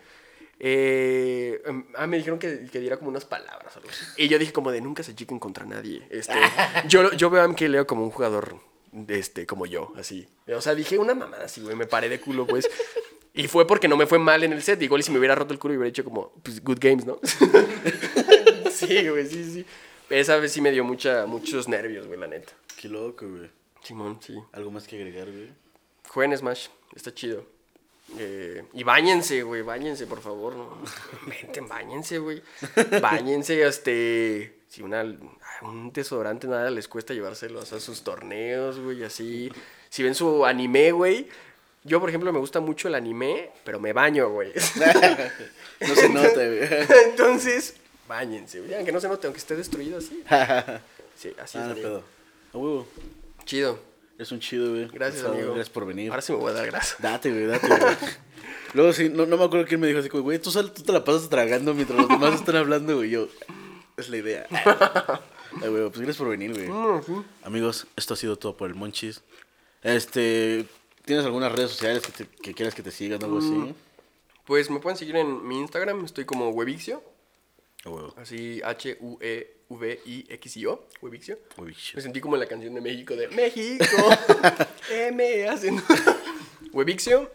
eh, 0.60 1.62
em, 1.66 1.86
ah, 1.96 2.06
me 2.06 2.18
dijeron 2.18 2.38
que, 2.38 2.66
que 2.66 2.80
diera 2.82 2.98
como 2.98 3.10
unas 3.10 3.24
palabras 3.24 3.74
o 3.78 3.80
algo 3.80 3.90
así. 3.90 4.04
Y 4.18 4.28
yo 4.28 4.38
dije 4.38 4.52
como 4.52 4.74
de 4.74 4.82
nunca 4.82 5.04
se 5.04 5.16
chiquen 5.16 5.40
contra 5.40 5.66
nadie. 5.66 6.06
Este, 6.10 6.34
yo, 6.90 7.14
yo 7.14 7.30
veo 7.30 7.42
a 7.42 7.48
MK 7.48 7.62
Leo 7.62 7.88
como 7.88 8.04
un 8.04 8.12
jugador 8.12 8.58
este, 9.08 9.46
como 9.46 9.66
yo, 9.66 9.94
así. 9.98 10.28
O 10.54 10.60
sea, 10.60 10.76
dije 10.76 10.98
una 10.98 11.16
mamada 11.16 11.46
así, 11.46 11.62
güey, 11.62 11.78
me 11.78 11.88
paré 11.88 12.10
de 12.10 12.20
culo, 12.20 12.46
pues. 12.46 12.70
Y 13.36 13.48
fue 13.48 13.68
porque 13.68 13.88
no 13.88 13.98
me 13.98 14.06
fue 14.06 14.18
mal 14.18 14.44
en 14.44 14.54
el 14.54 14.64
set. 14.64 14.82
Igual 14.82 15.02
y 15.02 15.04
si 15.04 15.12
me 15.12 15.20
hubiera 15.20 15.36
roto 15.36 15.54
el 15.54 15.60
culo 15.60 15.74
hubiera 15.74 15.90
hecho 15.90 16.06
como, 16.06 16.32
pues, 16.42 16.64
good 16.64 16.80
games, 16.80 17.06
¿no? 17.06 17.20
sí, 18.72 19.10
güey, 19.10 19.28
sí, 19.28 19.44
sí. 19.44 19.66
Esa 20.10 20.38
vez 20.38 20.54
sí 20.54 20.62
me 20.62 20.72
dio 20.72 20.84
mucha, 20.84 21.26
muchos 21.26 21.68
nervios, 21.68 22.08
güey, 22.08 22.18
la 22.20 22.28
neta. 22.28 22.54
Qué 22.80 22.88
loco, 22.88 23.28
güey. 23.28 23.50
Simón, 23.84 24.20
sí. 24.22 24.36
Algo 24.54 24.72
más 24.72 24.88
que 24.88 24.96
agregar, 24.96 25.30
güey. 25.30 25.50
Jueguen 26.08 26.38
Smash, 26.38 26.68
está 26.96 27.14
chido. 27.14 27.46
Eh, 28.18 28.64
y 28.74 28.84
bañense, 28.84 29.44
güey, 29.44 29.64
bañense, 29.64 30.08
por 30.08 30.22
favor. 30.22 30.56
No. 30.56 30.78
Venten, 31.28 31.68
bañense, 31.68 32.20
güey. 32.20 32.42
Bañense, 33.02 33.62
este. 33.68 34.60
Si 34.68 34.82
una, 34.82 35.04
un 35.62 35.92
desodorante 35.92 36.48
nada 36.48 36.70
les 36.70 36.88
cuesta 36.88 37.14
llevárselos 37.14 37.74
a 37.74 37.80
sus 37.80 38.04
torneos, 38.04 38.80
güey, 38.80 39.04
así. 39.04 39.52
Si 39.90 40.04
ven 40.04 40.16
su 40.16 40.46
anime, 40.46 40.92
güey. 40.92 41.28
Yo, 41.86 42.00
por 42.00 42.10
ejemplo, 42.10 42.34
me 42.34 42.40
gusta 42.40 42.60
mucho 42.60 42.88
el 42.88 42.96
anime, 42.96 43.52
pero 43.64 43.80
me 43.80 43.94
baño, 43.94 44.30
güey. 44.30 44.52
No 45.80 45.94
se 45.94 46.10
nota, 46.10 46.34
güey. 46.34 46.60
Entonces, 47.10 47.76
bañense, 48.08 48.60
güey. 48.62 48.74
Aunque 48.76 48.92
no 48.92 49.00
se 49.00 49.08
note, 49.08 49.28
aunque 49.28 49.40
esté 49.40 49.56
destruido 49.56 49.98
así. 49.98 50.24
Sí, 51.18 51.34
así 51.42 51.58
ah, 51.58 51.62
es. 51.62 51.68
no 51.70 51.76
pedo. 51.76 52.04
A 52.54 52.58
huevo. 52.58 52.88
Chido. 53.46 53.80
Es 54.18 54.34
un 54.34 54.40
chido, 54.42 54.72
güey. 54.72 54.88
Gracias, 54.90 55.24
amigo. 55.24 55.48
Gracias 55.54 55.70
por 55.70 55.86
venir. 55.86 56.10
Ahora 56.10 56.22
sí 56.22 56.34
me 56.34 56.40
voy 56.40 56.52
a 56.52 56.56
dar 56.56 56.66
grasa. 56.66 56.98
Date, 57.00 57.30
güey, 57.32 57.46
date, 57.46 57.68
güey. 57.68 57.80
Luego 58.74 58.92
sí, 58.92 59.08
no, 59.08 59.26
no 59.26 59.38
me 59.38 59.46
acuerdo 59.46 59.66
quién 59.66 59.80
me 59.80 59.88
dijo 59.88 60.00
así, 60.00 60.10
güey, 60.10 60.40
tú, 60.40 60.52
sal- 60.52 60.74
tú 60.74 60.84
te 60.84 60.92
la 60.92 61.06
pasas 61.06 61.30
tragando 61.30 61.74
mientras 61.74 61.98
los 62.00 62.10
demás 62.10 62.36
están 62.36 62.58
hablando, 62.58 62.98
güey. 62.98 63.12
Yo, 63.12 63.30
es 63.96 64.10
la 64.10 64.18
idea. 64.18 64.46
Ay, 65.62 65.70
güey, 65.70 65.84
pues 65.84 66.00
gracias 66.00 66.18
por 66.18 66.28
venir, 66.28 66.52
güey. 66.54 67.24
Amigos, 67.44 67.88
esto 67.96 68.14
ha 68.14 68.18
sido 68.18 68.36
todo 68.38 68.58
por 68.58 68.70
el 68.70 68.76
Monchis. 68.76 69.22
Este, 69.84 70.66
¿tienes 71.06 71.26
algunas 71.26 71.52
redes 71.52 71.72
sociales 71.72 72.04
que, 72.04 72.12
te- 72.12 72.28
que 72.42 72.54
quieras 72.54 72.76
que 72.76 72.84
te 72.84 72.92
sigan 72.92 73.22
o 73.24 73.26
algo 73.26 73.38
así? 73.40 73.74
Pues 74.46 74.70
me 74.70 74.80
pueden 74.80 74.98
seguir 74.98 75.16
en 75.16 75.48
mi 75.48 75.60
Instagram, 75.60 76.06
estoy 76.06 76.26
como 76.26 76.50
Webixio, 76.50 77.02
A 77.84 77.90
huevo. 77.90 78.14
así 78.18 78.62
H-U-E-V-I-X-I-O, 79.70 80.88
Webixio. 81.02 81.38
Shit. 81.76 81.96
Me 81.96 82.02
sentí 82.02 82.22
como 82.22 82.36
en 82.36 82.42
la 82.42 82.48
canción 82.48 82.74
de 82.76 82.82
México 82.82 83.16
de 83.16 83.28
México, 83.30 83.86
M, 84.92 85.48
hacen. 85.50 85.82
Webixio, 86.74 87.32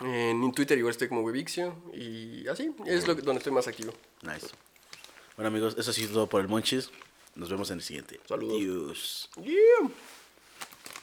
en 0.00 0.52
Twitter 0.52 0.78
igual 0.78 0.92
estoy 0.92 1.08
como 1.08 1.20
Webixio, 1.22 1.74
y 1.94 2.46
así, 2.48 2.70
es 2.86 3.06
lo 3.06 3.14
que- 3.16 3.22
donde 3.22 3.38
estoy 3.38 3.52
más 3.52 3.68
activo. 3.68 3.92
Nice. 4.22 4.48
Bueno, 5.36 5.48
amigos, 5.48 5.76
eso 5.78 5.90
ha 5.90 5.94
sido 5.94 6.12
todo 6.12 6.26
por 6.26 6.40
el 6.40 6.48
Monchis. 6.48 6.90
Nos 7.36 7.48
vemos 7.48 7.70
en 7.70 7.76
el 7.78 7.82
siguiente. 7.82 8.18
Saludos. 8.28 9.30
Adiós. 9.36 9.46
Yeah. 9.46 9.90